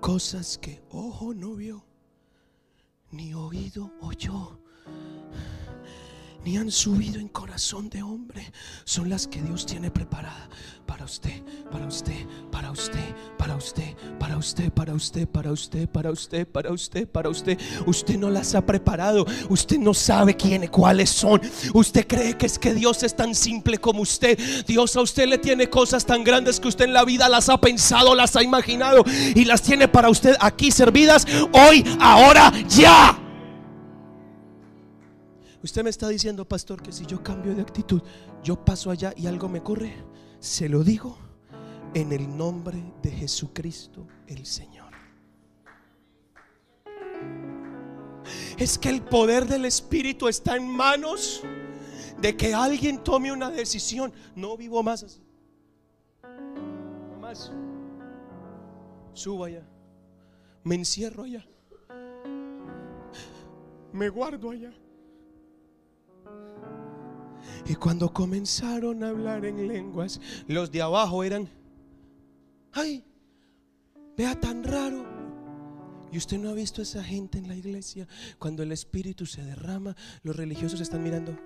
Cosas 0.00 0.56
que 0.58 0.84
ojo 0.90 1.34
no 1.34 1.56
vio, 1.56 1.84
ni 3.10 3.34
oído 3.34 3.90
oyó 4.00 4.60
ni 6.46 6.56
han 6.56 6.70
subido 6.70 7.18
en 7.18 7.26
corazón 7.26 7.90
de 7.90 8.04
hombre, 8.04 8.52
son 8.84 9.10
las 9.10 9.26
que 9.26 9.42
Dios 9.42 9.66
tiene 9.66 9.90
preparada 9.90 10.48
para 10.86 11.04
usted, 11.04 11.42
para 11.72 11.88
usted, 11.88 12.24
para 12.52 12.70
usted, 12.70 13.14
para 13.36 13.56
usted, 13.56 13.92
para 14.16 14.36
usted, 14.36 14.70
para 14.70 14.94
usted, 14.94 15.26
para 15.26 15.50
usted, 15.50 15.88
para 15.88 16.12
usted, 16.12 16.46
para 16.46 16.70
usted, 16.70 17.08
para 17.08 17.28
usted. 17.28 17.58
Usted 17.86 18.16
no 18.16 18.30
las 18.30 18.54
ha 18.54 18.64
preparado, 18.64 19.26
usted 19.48 19.78
no 19.78 19.92
sabe 19.92 20.36
quiénes, 20.36 20.70
cuáles 20.70 21.10
son. 21.10 21.40
Usted 21.74 22.06
cree 22.06 22.38
que 22.38 22.46
es 22.46 22.60
que 22.60 22.72
Dios 22.74 23.02
es 23.02 23.16
tan 23.16 23.34
simple 23.34 23.78
como 23.78 24.02
usted. 24.02 24.38
Dios 24.68 24.94
a 24.94 25.00
usted 25.00 25.26
le 25.26 25.38
tiene 25.38 25.68
cosas 25.68 26.06
tan 26.06 26.22
grandes 26.22 26.60
que 26.60 26.68
usted 26.68 26.84
en 26.84 26.92
la 26.92 27.04
vida 27.04 27.28
las 27.28 27.48
ha 27.48 27.60
pensado, 27.60 28.14
las 28.14 28.36
ha 28.36 28.44
imaginado 28.44 29.02
y 29.34 29.44
las 29.46 29.62
tiene 29.62 29.88
para 29.88 30.10
usted 30.10 30.36
aquí 30.38 30.70
servidas 30.70 31.26
hoy, 31.52 31.84
ahora, 31.98 32.52
ya. 32.68 33.25
Usted 35.66 35.82
me 35.82 35.90
está 35.90 36.06
diciendo, 36.06 36.44
pastor, 36.44 36.80
que 36.80 36.92
si 36.92 37.04
yo 37.06 37.20
cambio 37.24 37.52
de 37.52 37.60
actitud, 37.60 38.00
yo 38.40 38.64
paso 38.64 38.88
allá 38.88 39.12
y 39.16 39.26
algo 39.26 39.48
me 39.48 39.64
corre. 39.64 39.96
Se 40.38 40.68
lo 40.68 40.84
digo 40.84 41.18
en 41.92 42.12
el 42.12 42.36
nombre 42.36 42.94
de 43.02 43.10
Jesucristo 43.10 44.06
el 44.28 44.46
Señor. 44.46 44.92
Es 48.56 48.78
que 48.78 48.90
el 48.90 49.02
poder 49.02 49.44
del 49.46 49.64
Espíritu 49.64 50.28
está 50.28 50.54
en 50.54 50.68
manos 50.68 51.42
de 52.20 52.36
que 52.36 52.54
alguien 52.54 53.02
tome 53.02 53.32
una 53.32 53.50
decisión. 53.50 54.12
No 54.36 54.56
vivo 54.56 54.84
más 54.84 55.02
así. 55.02 55.20
No 56.22 57.18
más. 57.18 57.50
Subo 59.14 59.42
allá. 59.42 59.66
Me 60.62 60.76
encierro 60.76 61.24
allá. 61.24 61.44
Me 63.92 64.08
guardo 64.08 64.50
allá. 64.50 64.72
Y 67.68 67.74
cuando 67.74 68.12
comenzaron 68.12 69.02
a 69.02 69.08
hablar 69.08 69.44
en 69.44 69.66
lenguas, 69.66 70.20
los 70.46 70.70
de 70.70 70.82
abajo 70.82 71.24
eran, 71.24 71.48
ay, 72.72 73.04
vea 74.16 74.38
tan 74.38 74.62
raro. 74.62 75.04
Y 76.12 76.18
usted 76.18 76.38
no 76.38 76.50
ha 76.50 76.54
visto 76.54 76.80
a 76.80 76.84
esa 76.84 77.02
gente 77.02 77.38
en 77.38 77.48
la 77.48 77.56
iglesia. 77.56 78.06
Cuando 78.38 78.62
el 78.62 78.70
Espíritu 78.70 79.26
se 79.26 79.42
derrama, 79.42 79.96
los 80.22 80.36
religiosos 80.36 80.80
están 80.80 81.02
mirando. 81.02 81.36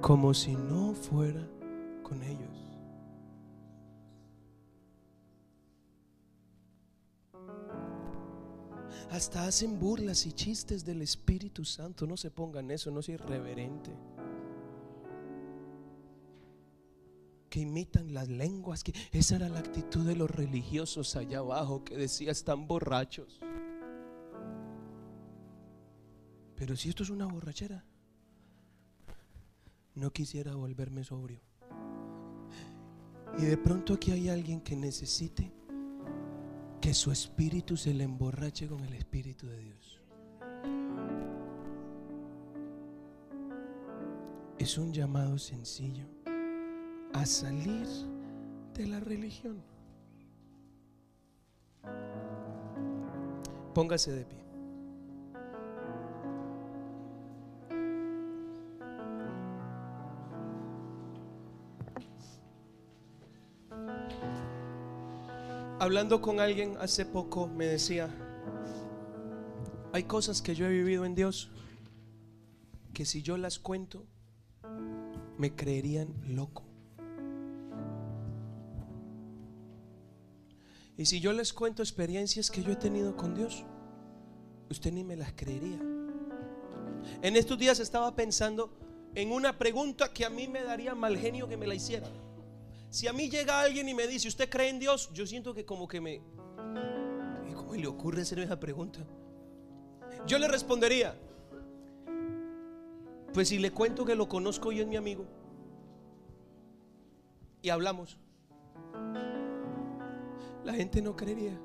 Como 0.00 0.34
si 0.34 0.56
no 0.56 0.94
fuera 0.94 1.48
con 2.02 2.22
ellos. 2.22 2.67
Hasta 9.10 9.46
hacen 9.46 9.78
burlas 9.78 10.26
y 10.26 10.32
chistes 10.32 10.84
del 10.84 11.02
Espíritu 11.02 11.64
Santo. 11.64 12.06
No 12.06 12.16
se 12.16 12.30
pongan 12.30 12.70
eso, 12.70 12.90
no 12.90 13.00
sea 13.00 13.14
irreverente. 13.14 13.90
Que 17.48 17.60
imitan 17.60 18.12
las 18.12 18.28
lenguas. 18.28 18.84
Que 18.84 18.92
esa 19.12 19.36
era 19.36 19.48
la 19.48 19.60
actitud 19.60 20.06
de 20.06 20.14
los 20.14 20.30
religiosos 20.30 21.16
allá 21.16 21.38
abajo 21.38 21.84
que 21.84 21.96
decía 21.96 22.30
están 22.30 22.66
borrachos. 22.68 23.40
Pero 26.54 26.76
si 26.76 26.90
esto 26.90 27.02
es 27.02 27.10
una 27.10 27.26
borrachera, 27.26 27.84
no 29.94 30.12
quisiera 30.12 30.54
volverme 30.54 31.02
sobrio. 31.02 31.40
Y 33.38 33.42
de 33.42 33.56
pronto 33.56 33.94
aquí 33.94 34.10
hay 34.10 34.28
alguien 34.28 34.60
que 34.60 34.76
necesite 34.76 35.52
que 36.88 36.94
su 36.94 37.12
espíritu 37.12 37.76
se 37.76 37.92
le 37.92 38.04
emborrache 38.04 38.66
con 38.66 38.82
el 38.82 38.94
espíritu 38.94 39.46
de 39.46 39.58
Dios. 39.58 40.00
Es 44.58 44.78
un 44.78 44.90
llamado 44.94 45.36
sencillo 45.36 46.06
a 47.12 47.26
salir 47.26 47.86
de 48.72 48.86
la 48.86 49.00
religión. 49.00 49.62
Póngase 53.74 54.10
de 54.12 54.24
pie. 54.24 54.47
Hablando 65.88 66.20
con 66.20 66.38
alguien 66.38 66.76
hace 66.80 67.06
poco 67.06 67.46
me 67.46 67.64
decía, 67.64 68.14
hay 69.90 70.02
cosas 70.02 70.42
que 70.42 70.54
yo 70.54 70.66
he 70.66 70.68
vivido 70.68 71.06
en 71.06 71.14
Dios 71.14 71.50
que 72.92 73.06
si 73.06 73.22
yo 73.22 73.38
las 73.38 73.58
cuento 73.58 74.04
me 75.38 75.56
creerían 75.56 76.14
loco. 76.26 76.62
Y 80.98 81.06
si 81.06 81.20
yo 81.20 81.32
les 81.32 81.54
cuento 81.54 81.82
experiencias 81.82 82.50
que 82.50 82.62
yo 82.62 82.72
he 82.72 82.76
tenido 82.76 83.16
con 83.16 83.34
Dios, 83.34 83.64
usted 84.68 84.92
ni 84.92 85.04
me 85.04 85.16
las 85.16 85.32
creería. 85.32 85.80
En 87.22 87.34
estos 87.34 87.58
días 87.58 87.80
estaba 87.80 88.14
pensando 88.14 88.76
en 89.14 89.32
una 89.32 89.56
pregunta 89.56 90.12
que 90.12 90.26
a 90.26 90.28
mí 90.28 90.48
me 90.48 90.62
daría 90.62 90.94
mal 90.94 91.16
genio 91.16 91.48
que 91.48 91.56
me 91.56 91.66
la 91.66 91.74
hiciera. 91.74 92.10
Si 92.90 93.06
a 93.06 93.12
mí 93.12 93.28
llega 93.28 93.60
alguien 93.60 93.88
y 93.88 93.94
me 93.94 94.06
dice, 94.06 94.28
¿usted 94.28 94.48
cree 94.48 94.70
en 94.70 94.78
Dios? 94.78 95.10
Yo 95.12 95.26
siento 95.26 95.54
que 95.54 95.64
como 95.64 95.86
que 95.86 96.00
me... 96.00 96.22
¿Cómo 97.54 97.74
le 97.74 97.86
ocurre 97.86 98.22
hacer 98.22 98.38
esa 98.38 98.58
pregunta? 98.58 99.06
Yo 100.26 100.38
le 100.38 100.48
respondería, 100.48 101.18
pues 103.32 103.48
si 103.48 103.58
le 103.58 103.70
cuento 103.70 104.04
que 104.04 104.14
lo 104.14 104.28
conozco 104.28 104.72
y 104.72 104.80
es 104.80 104.86
mi 104.86 104.96
amigo, 104.96 105.26
y 107.62 107.70
hablamos, 107.70 108.18
la 110.64 110.72
gente 110.74 111.02
no 111.02 111.16
creería. 111.16 111.60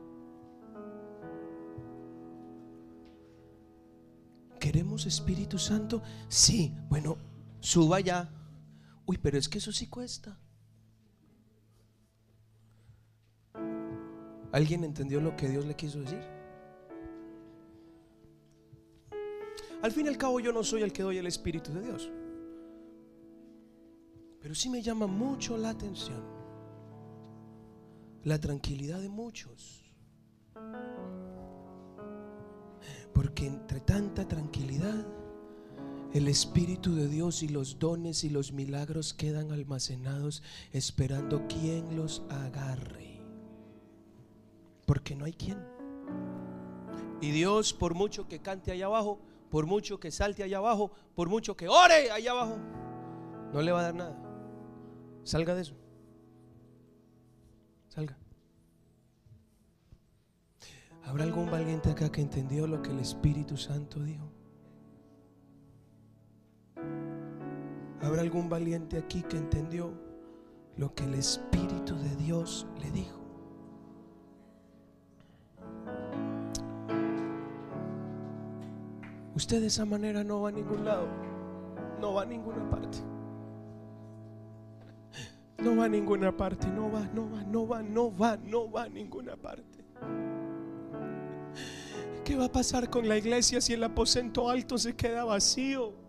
¿Queremos 4.60 5.06
Espíritu 5.06 5.58
Santo? 5.58 6.02
Sí, 6.28 6.76
bueno, 6.90 7.18
suba 7.60 8.00
ya. 8.00 8.32
Uy, 9.06 9.18
pero 9.18 9.38
es 9.38 9.50
que 9.50 9.58
eso 9.58 9.72
sí 9.72 9.88
cuesta. 9.88 10.40
¿Alguien 14.54 14.86
entendió 14.86 15.20
lo 15.20 15.36
que 15.36 15.50
Dios 15.50 15.66
le 15.66 15.76
quiso 15.76 16.00
decir? 16.00 16.22
Al 19.82 19.92
fin 19.92 20.06
y 20.06 20.10
al 20.10 20.18
cabo 20.18 20.40
yo 20.40 20.54
no 20.54 20.64
soy 20.64 20.82
el 20.84 20.94
que 20.94 21.04
doy 21.04 21.18
el 21.18 21.28
Espíritu 21.28 21.74
de 21.74 21.82
Dios. 21.82 22.10
Pero 24.40 24.56
sí 24.56 24.70
me 24.70 24.82
llama 24.82 25.08
mucho 25.08 25.58
la 25.58 25.72
atención 25.72 26.34
la 28.24 28.40
tranquilidad 28.40 29.02
de 29.02 29.10
muchos. 29.10 29.84
Porque 33.14 33.48
entre 33.48 33.82
tanta 33.82 34.28
tranquilidad, 34.28 35.06
el 36.14 36.28
Espíritu 36.28 36.96
de 36.96 37.08
Dios 37.08 37.44
y 37.44 37.50
los 37.50 37.80
dones 37.80 38.24
y 38.24 38.30
los 38.30 38.54
milagros 38.54 39.14
quedan 39.14 39.52
almacenados 39.52 40.44
esperando 40.72 41.48
quien 41.48 41.96
los 41.96 42.24
agarre. 42.30 43.13
Porque 44.86 45.16
no 45.16 45.26
hay 45.26 45.34
quien. 45.34 45.58
Y 47.22 47.32
Dios, 47.32 47.74
por 47.74 47.94
mucho 47.94 48.28
que 48.28 48.40
cante 48.40 48.72
allá 48.72 48.88
abajo, 48.88 49.20
por 49.50 49.66
mucho 49.66 50.00
que 50.00 50.12
salte 50.12 50.44
allá 50.44 50.58
abajo, 50.58 50.92
por 51.16 51.30
mucho 51.30 51.56
que 51.56 51.68
ore 51.68 52.12
allá 52.12 52.32
abajo, 52.32 52.58
no 53.54 53.62
le 53.62 53.72
va 53.72 53.80
a 53.80 53.84
dar 53.84 53.96
nada. 53.96 54.18
Salga 55.24 55.56
de 55.56 55.62
eso. 55.62 55.76
Salga. 57.88 58.18
¿Habrá 61.06 61.24
algún 61.24 61.50
valiente 61.50 61.92
acá 61.92 62.12
que 62.12 62.22
entendió 62.22 62.66
lo 62.66 62.82
que 62.82 62.92
el 62.92 63.00
Espíritu 63.00 63.56
Santo 63.56 64.00
dijo? 64.00 64.32
¿Habrá 68.02 68.22
algún 68.22 68.50
valiente 68.50 68.98
aquí 68.98 69.22
que 69.22 69.38
entendió 69.38 69.94
lo 70.76 70.94
que 70.94 71.06
el 71.06 71.14
Espíritu 71.14 71.96
de 71.96 72.16
Dios 72.18 72.68
le 72.82 72.92
dijo? 72.92 73.23
Usted 79.36 79.62
de 79.62 79.68
esa 79.68 79.86
manera 79.86 80.24
no 80.24 80.42
va 80.42 80.50
a 80.50 80.52
ningún 80.52 80.86
lado, 80.86 81.08
no 82.00 82.14
va 82.14 82.22
a 82.22 82.26
ninguna 82.26 82.70
parte. 82.70 83.00
No 85.58 85.76
va 85.78 85.86
a 85.86 85.90
ninguna 85.90 86.36
parte, 86.36 86.68
no 86.68 86.92
va, 86.92 87.08
no 87.14 87.30
va, 87.32 87.42
no 87.44 87.68
va, 87.68 87.82
no 87.82 88.16
va, 88.16 88.38
no 88.38 88.70
va 88.70 88.84
a 88.84 88.90
ninguna 88.90 89.36
parte. 89.38 89.86
¿Qué 92.26 92.36
va 92.36 92.46
a 92.46 92.52
pasar 92.52 92.90
con 92.90 93.08
la 93.08 93.18
iglesia 93.18 93.60
si 93.62 93.74
el 93.74 93.84
aposento 93.84 94.50
alto 94.50 94.78
se 94.78 94.96
queda 94.96 95.24
vacío? 95.24 96.03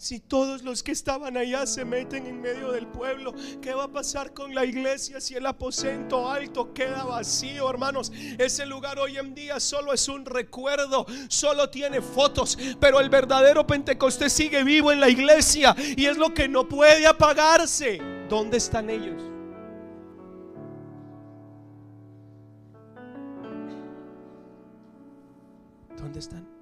Si 0.00 0.18
todos 0.18 0.62
los 0.62 0.82
que 0.82 0.92
estaban 0.92 1.36
allá 1.36 1.66
se 1.66 1.84
meten 1.84 2.24
en 2.24 2.40
medio 2.40 2.72
del 2.72 2.86
pueblo, 2.86 3.34
¿qué 3.60 3.74
va 3.74 3.84
a 3.84 3.92
pasar 3.92 4.32
con 4.32 4.54
la 4.54 4.64
iglesia 4.64 5.20
si 5.20 5.34
el 5.34 5.44
aposento 5.44 6.30
alto 6.30 6.72
queda 6.72 7.04
vacío, 7.04 7.68
hermanos? 7.68 8.10
Ese 8.38 8.64
lugar 8.64 8.98
hoy 8.98 9.18
en 9.18 9.34
día 9.34 9.60
solo 9.60 9.92
es 9.92 10.08
un 10.08 10.24
recuerdo, 10.24 11.04
solo 11.28 11.68
tiene 11.68 12.00
fotos, 12.00 12.56
pero 12.80 12.98
el 12.98 13.10
verdadero 13.10 13.66
Pentecostés 13.66 14.32
sigue 14.32 14.64
vivo 14.64 14.90
en 14.90 15.00
la 15.00 15.10
iglesia 15.10 15.76
y 15.78 16.06
es 16.06 16.16
lo 16.16 16.32
que 16.32 16.48
no 16.48 16.66
puede 16.66 17.06
apagarse. 17.06 18.00
¿Dónde 18.26 18.56
están 18.56 18.88
ellos? 18.88 19.22
¿Dónde 25.98 26.20
están? 26.20 26.59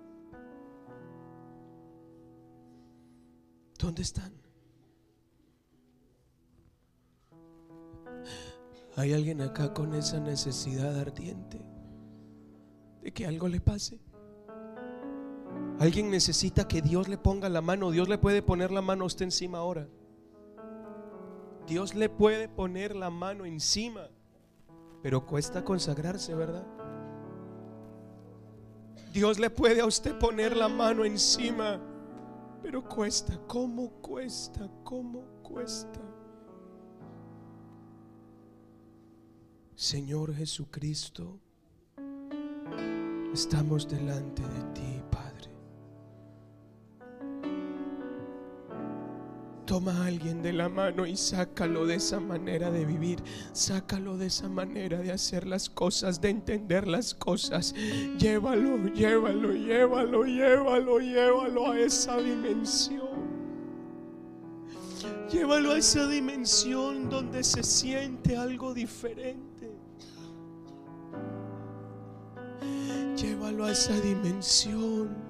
¿Dónde 3.88 4.02
están? 4.02 4.30
¿Hay 8.96 9.14
alguien 9.14 9.40
acá 9.40 9.72
con 9.72 9.94
esa 9.94 10.20
necesidad 10.20 11.00
ardiente 11.00 11.58
de 13.00 13.10
que 13.14 13.26
algo 13.26 13.48
le 13.48 13.62
pase? 13.62 13.98
Alguien 15.78 16.10
necesita 16.10 16.68
que 16.68 16.82
Dios 16.82 17.08
le 17.08 17.16
ponga 17.16 17.48
la 17.48 17.62
mano. 17.62 17.90
Dios 17.90 18.10
le 18.10 18.18
puede 18.18 18.42
poner 18.42 18.72
la 18.72 18.82
mano 18.82 19.04
a 19.04 19.06
usted 19.06 19.24
encima 19.24 19.56
ahora. 19.56 19.88
Dios 21.66 21.94
le 21.94 22.10
puede 22.10 22.46
poner 22.50 22.94
la 22.94 23.08
mano 23.08 23.46
encima. 23.46 24.10
Pero 25.02 25.24
cuesta 25.24 25.64
consagrarse, 25.64 26.34
¿verdad? 26.34 26.66
Dios 29.14 29.38
le 29.38 29.48
puede 29.48 29.80
a 29.80 29.86
usted 29.86 30.18
poner 30.18 30.54
la 30.54 30.68
mano 30.68 31.06
encima. 31.06 31.80
Pero 32.68 32.86
cuesta, 32.86 33.40
¿cómo 33.46 33.88
cuesta? 34.02 34.68
¿Cómo 34.84 35.22
cuesta? 35.42 36.02
Señor 39.74 40.34
Jesucristo, 40.34 41.40
estamos 43.32 43.88
delante 43.88 44.42
de 44.42 44.57
Toma 49.68 49.92
a 49.92 50.06
alguien 50.06 50.40
de 50.40 50.54
la 50.54 50.70
mano 50.70 51.04
y 51.04 51.14
sácalo 51.14 51.84
de 51.84 51.96
esa 51.96 52.20
manera 52.20 52.70
de 52.70 52.86
vivir. 52.86 53.22
Sácalo 53.52 54.16
de 54.16 54.28
esa 54.28 54.48
manera 54.48 54.96
de 54.96 55.12
hacer 55.12 55.46
las 55.46 55.68
cosas, 55.68 56.22
de 56.22 56.30
entender 56.30 56.88
las 56.88 57.14
cosas. 57.14 57.74
Llévalo, 58.18 58.88
llévalo, 58.94 59.52
llévalo, 59.52 60.24
llévalo, 60.24 61.00
llévalo 61.00 61.70
a 61.70 61.78
esa 61.78 62.16
dimensión. 62.16 63.28
Llévalo 65.30 65.72
a 65.72 65.78
esa 65.78 66.08
dimensión 66.08 67.10
donde 67.10 67.44
se 67.44 67.62
siente 67.62 68.38
algo 68.38 68.72
diferente. 68.72 69.70
Llévalo 73.16 73.66
a 73.66 73.72
esa 73.72 74.00
dimensión 74.00 75.27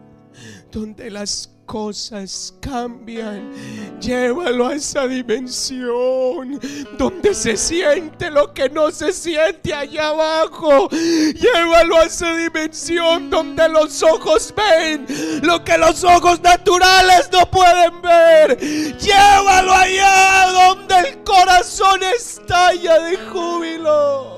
donde 0.71 1.11
las 1.11 1.51
cosas 1.69 2.55
cambian. 2.61 3.53
Llévalo 4.01 4.69
a 4.69 4.75
esa 4.75 5.07
dimensión 5.07 6.59
donde 6.97 7.35
se 7.35 7.57
siente 7.57 8.31
lo 8.31 8.55
que 8.55 8.71
no 8.71 8.91
se 8.91 9.13
siente 9.13 9.75
allá 9.75 10.09
abajo. 10.09 10.89
Llévalo 10.89 11.99
a 11.99 12.05
esa 12.05 12.35
dimensión 12.35 13.29
donde 13.29 13.69
los 13.69 14.03
ojos 14.03 14.53
ven 14.57 15.07
lo 15.43 15.63
que 15.63 15.77
los 15.77 16.03
ojos 16.05 16.41
naturales 16.41 17.29
no 17.31 17.49
pueden 17.51 18.01
ver. 18.01 18.59
Llévalo 18.59 19.73
allá 19.73 20.47
donde 20.51 20.95
el 21.11 21.23
corazón 21.23 22.01
estalla 22.03 22.99
de 23.01 23.17
júbilo. 23.31 24.38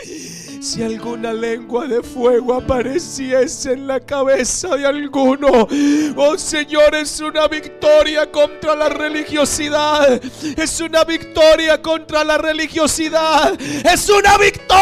Si 0.00 0.82
alguna 0.82 1.32
lengua 1.32 1.86
de 1.88 2.02
fuego 2.02 2.54
apareciese 2.54 3.72
en 3.72 3.88
la 3.88 3.98
cabeza 3.98 4.76
de 4.76 4.86
alguno, 4.86 5.66
oh 6.16 6.38
Señor, 6.38 6.94
es 6.94 7.20
una 7.20 7.48
victoria 7.48 8.30
contra 8.30 8.76
la 8.76 8.88
religiosidad. 8.88 10.22
Es 10.56 10.80
una 10.80 11.02
victoria 11.04 11.82
contra 11.82 12.22
la 12.22 12.38
religiosidad. 12.38 13.60
Es 13.60 14.08
una 14.08 14.38
victoria. 14.38 14.78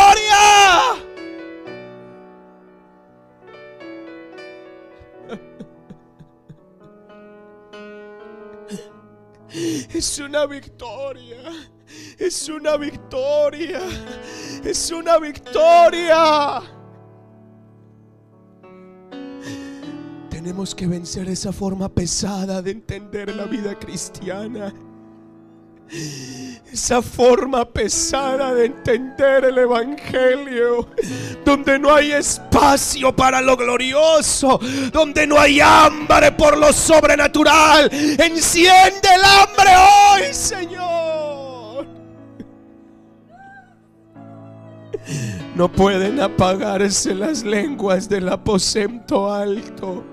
Es 9.95 10.19
una 10.19 10.45
victoria. 10.45 11.39
Es 12.19 12.49
una 12.49 12.77
victoria. 12.77 13.81
Es 14.65 14.91
una 14.91 15.19
victoria. 15.19 16.63
Tenemos 20.31 20.75
que 20.75 20.87
vencer 20.87 21.29
esa 21.29 21.53
forma 21.53 21.89
pesada 21.89 22.63
de 22.63 22.71
entender 22.71 23.35
la 23.35 23.45
vida 23.45 23.79
cristiana. 23.79 24.73
Esa 26.73 27.01
forma 27.01 27.65
pesada 27.65 28.53
de 28.53 28.67
entender 28.67 29.45
el 29.45 29.59
Evangelio, 29.59 30.89
donde 31.45 31.79
no 31.79 31.95
hay 31.95 32.13
espacio 32.13 33.15
para 33.15 33.41
lo 33.41 33.57
glorioso, 33.57 34.59
donde 34.93 35.27
no 35.27 35.39
hay 35.39 35.61
hambre 35.61 36.33
por 36.33 36.59
lo 36.59 36.73
sobrenatural. 36.73 37.89
Enciende 37.93 39.09
el 39.15 39.25
hambre 39.25 39.71
hoy, 39.77 40.35
Señor. 40.35 41.06
No 45.55 45.71
pueden 45.71 46.21
apagarse 46.21 47.15
las 47.15 47.45
lenguas 47.45 48.09
del 48.09 48.29
aposento 48.29 49.33
alto. 49.33 50.05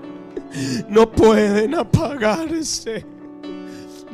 No 0.88 1.10
pueden 1.10 1.74
apagarse. 1.74 3.04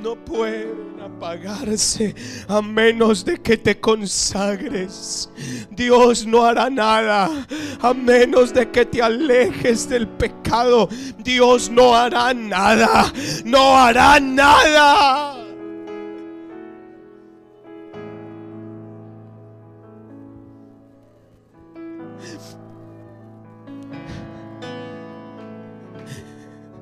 No 0.03 0.17
pueden 0.17 0.99
apagarse 1.03 2.15
a 2.49 2.63
menos 2.63 3.25
de 3.25 3.37
que 3.37 3.59
te 3.59 3.79
consagres. 3.79 5.29
Dios 5.71 6.27
no 6.27 6.45
hará 6.45 6.71
nada 6.71 7.47
a 7.81 7.93
menos 7.93 8.55
de 8.55 8.71
que 8.71 8.87
te 8.87 9.03
alejes 9.03 9.89
del 9.89 10.09
pecado. 10.09 10.89
Dios 11.19 11.69
no 11.71 11.95
hará 11.95 12.33
nada. 12.33 13.13
No 13.45 13.77
hará 13.77 14.19
nada. 14.19 15.40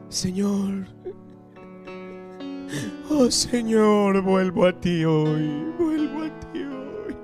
Señor, 0.08 0.86
oh 3.10 3.30
Señor, 3.30 4.22
vuelvo 4.22 4.66
a 4.66 4.72
ti 4.72 5.04
hoy, 5.04 5.66
vuelvo 5.78 6.22
a 6.22 6.40
ti 6.50 6.62
hoy. 6.62 7.16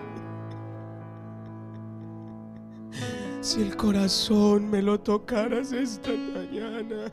Si 3.40 3.62
el 3.62 3.74
corazón 3.74 4.70
me 4.70 4.82
lo 4.82 5.00
tocaras 5.00 5.72
esta 5.72 6.10
mañana, 6.10 7.10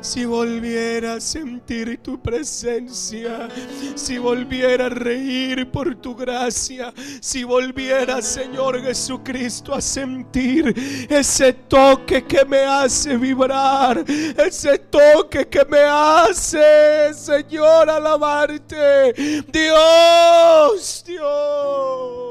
si 0.00 0.24
volviera 0.24 1.14
a 1.14 1.20
sentir 1.20 1.98
tu 2.02 2.20
presencia, 2.20 3.48
si 3.94 4.18
volviera 4.18 4.86
a 4.86 4.88
reír 4.88 5.70
por 5.70 5.94
tu 5.96 6.14
gracia, 6.14 6.92
si 7.20 7.44
volviera, 7.44 8.22
Señor 8.22 8.80
Jesucristo, 8.82 9.74
a 9.74 9.80
sentir 9.80 10.74
ese 11.10 11.52
toque 11.52 12.24
que 12.24 12.44
me 12.44 12.60
hace 12.60 13.16
vibrar, 13.16 14.04
ese 14.08 14.78
toque 14.78 15.46
que 15.46 15.64
me 15.66 15.80
hace, 15.80 17.12
Señor, 17.12 17.90
alabarte. 17.90 19.12
Dios, 19.52 21.04
Dios. 21.06 22.28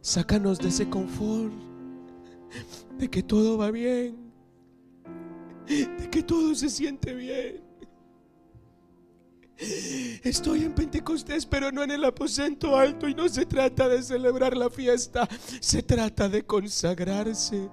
Sácanos 0.00 0.58
de 0.58 0.68
ese 0.68 0.88
confort 0.88 1.71
de 3.02 3.10
que 3.10 3.24
todo 3.24 3.58
va 3.58 3.72
bien, 3.72 4.32
de 5.66 6.08
que 6.08 6.22
todo 6.22 6.54
se 6.54 6.70
siente 6.70 7.12
bien. 7.12 7.60
Estoy 10.22 10.62
en 10.62 10.72
Pentecostés, 10.72 11.44
pero 11.44 11.72
no 11.72 11.82
en 11.82 11.90
el 11.90 12.04
aposento 12.04 12.78
alto 12.78 13.08
y 13.08 13.14
no 13.16 13.28
se 13.28 13.44
trata 13.44 13.88
de 13.88 14.04
celebrar 14.04 14.56
la 14.56 14.70
fiesta, 14.70 15.28
se 15.58 15.82
trata 15.82 16.28
de 16.28 16.44
consagrarse. 16.44 17.68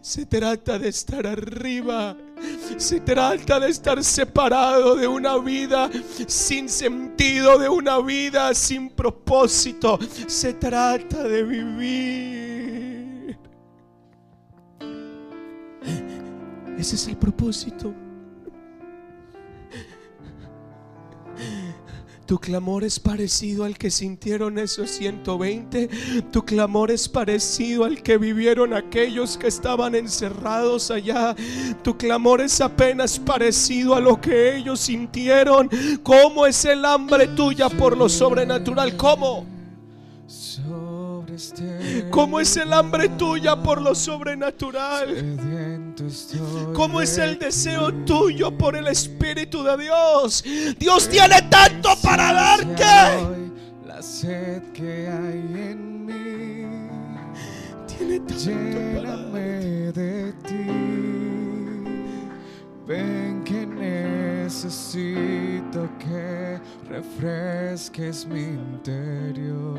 Se 0.00 0.26
trata 0.26 0.78
de 0.78 0.88
estar 0.88 1.26
arriba. 1.26 2.16
Se 2.76 3.00
trata 3.00 3.58
de 3.58 3.70
estar 3.70 4.02
separado 4.04 4.94
de 4.94 5.08
una 5.08 5.36
vida 5.38 5.90
sin 6.28 6.68
sentido, 6.68 7.58
de 7.58 7.68
una 7.68 8.00
vida 8.00 8.54
sin 8.54 8.90
propósito. 8.90 9.98
Se 10.28 10.54
trata 10.54 11.24
de 11.24 11.42
vivir 11.42 12.91
Ese 16.78 16.96
es 16.96 17.08
el 17.08 17.16
propósito. 17.16 17.94
Tu 22.32 22.38
clamor 22.38 22.82
es 22.82 22.98
parecido 22.98 23.64
al 23.64 23.76
que 23.76 23.90
sintieron 23.90 24.58
esos 24.58 24.90
120. 24.90 25.90
Tu 26.32 26.42
clamor 26.44 26.90
es 26.90 27.08
parecido 27.08 27.84
al 27.84 28.02
que 28.02 28.16
vivieron 28.16 28.72
aquellos 28.72 29.36
que 29.36 29.48
estaban 29.48 29.94
encerrados 29.94 30.90
allá. 30.90 31.36
Tu 31.82 31.94
clamor 31.98 32.40
es 32.40 32.60
apenas 32.60 33.18
parecido 33.18 33.94
a 33.94 34.00
lo 34.00 34.18
que 34.18 34.56
ellos 34.56 34.80
sintieron. 34.80 35.68
¿Cómo 36.02 36.46
es 36.46 36.64
el 36.64 36.84
hambre 36.86 37.28
tuya 37.28 37.68
por 37.68 37.98
lo 37.98 38.08
sobrenatural? 38.08 38.96
¿Cómo? 38.96 39.44
¿Cómo 42.10 42.40
es 42.40 42.56
el 42.56 42.72
hambre 42.72 43.08
tuya 43.10 43.54
por 43.56 43.80
lo 43.80 43.94
sobrenatural? 43.94 45.94
¿Cómo 46.74 47.00
es 47.00 47.18
el 47.18 47.38
deseo 47.38 47.92
tuyo 48.04 48.50
por 48.56 48.74
el 48.76 48.88
Espíritu 48.88 49.62
de 49.62 49.76
Dios? 49.78 50.44
Dios 50.78 51.08
tiene 51.08 51.42
tanto 51.50 51.90
para 52.02 52.32
darte. 52.32 52.84
La 53.86 54.02
sed 54.02 54.62
que 54.72 55.08
hay 55.08 55.70
en 55.70 56.06
mí. 56.06 56.66
Tiene 57.86 58.20
tanto 58.20 59.00
para 59.00 59.16
de 59.92 60.32
ti. 60.46 60.66
Ven 62.86 63.42
que 63.44 63.66
necesito 64.44 65.88
que 65.98 66.58
refresques 66.88 68.26
mi 68.26 68.40
interior. 68.40 69.78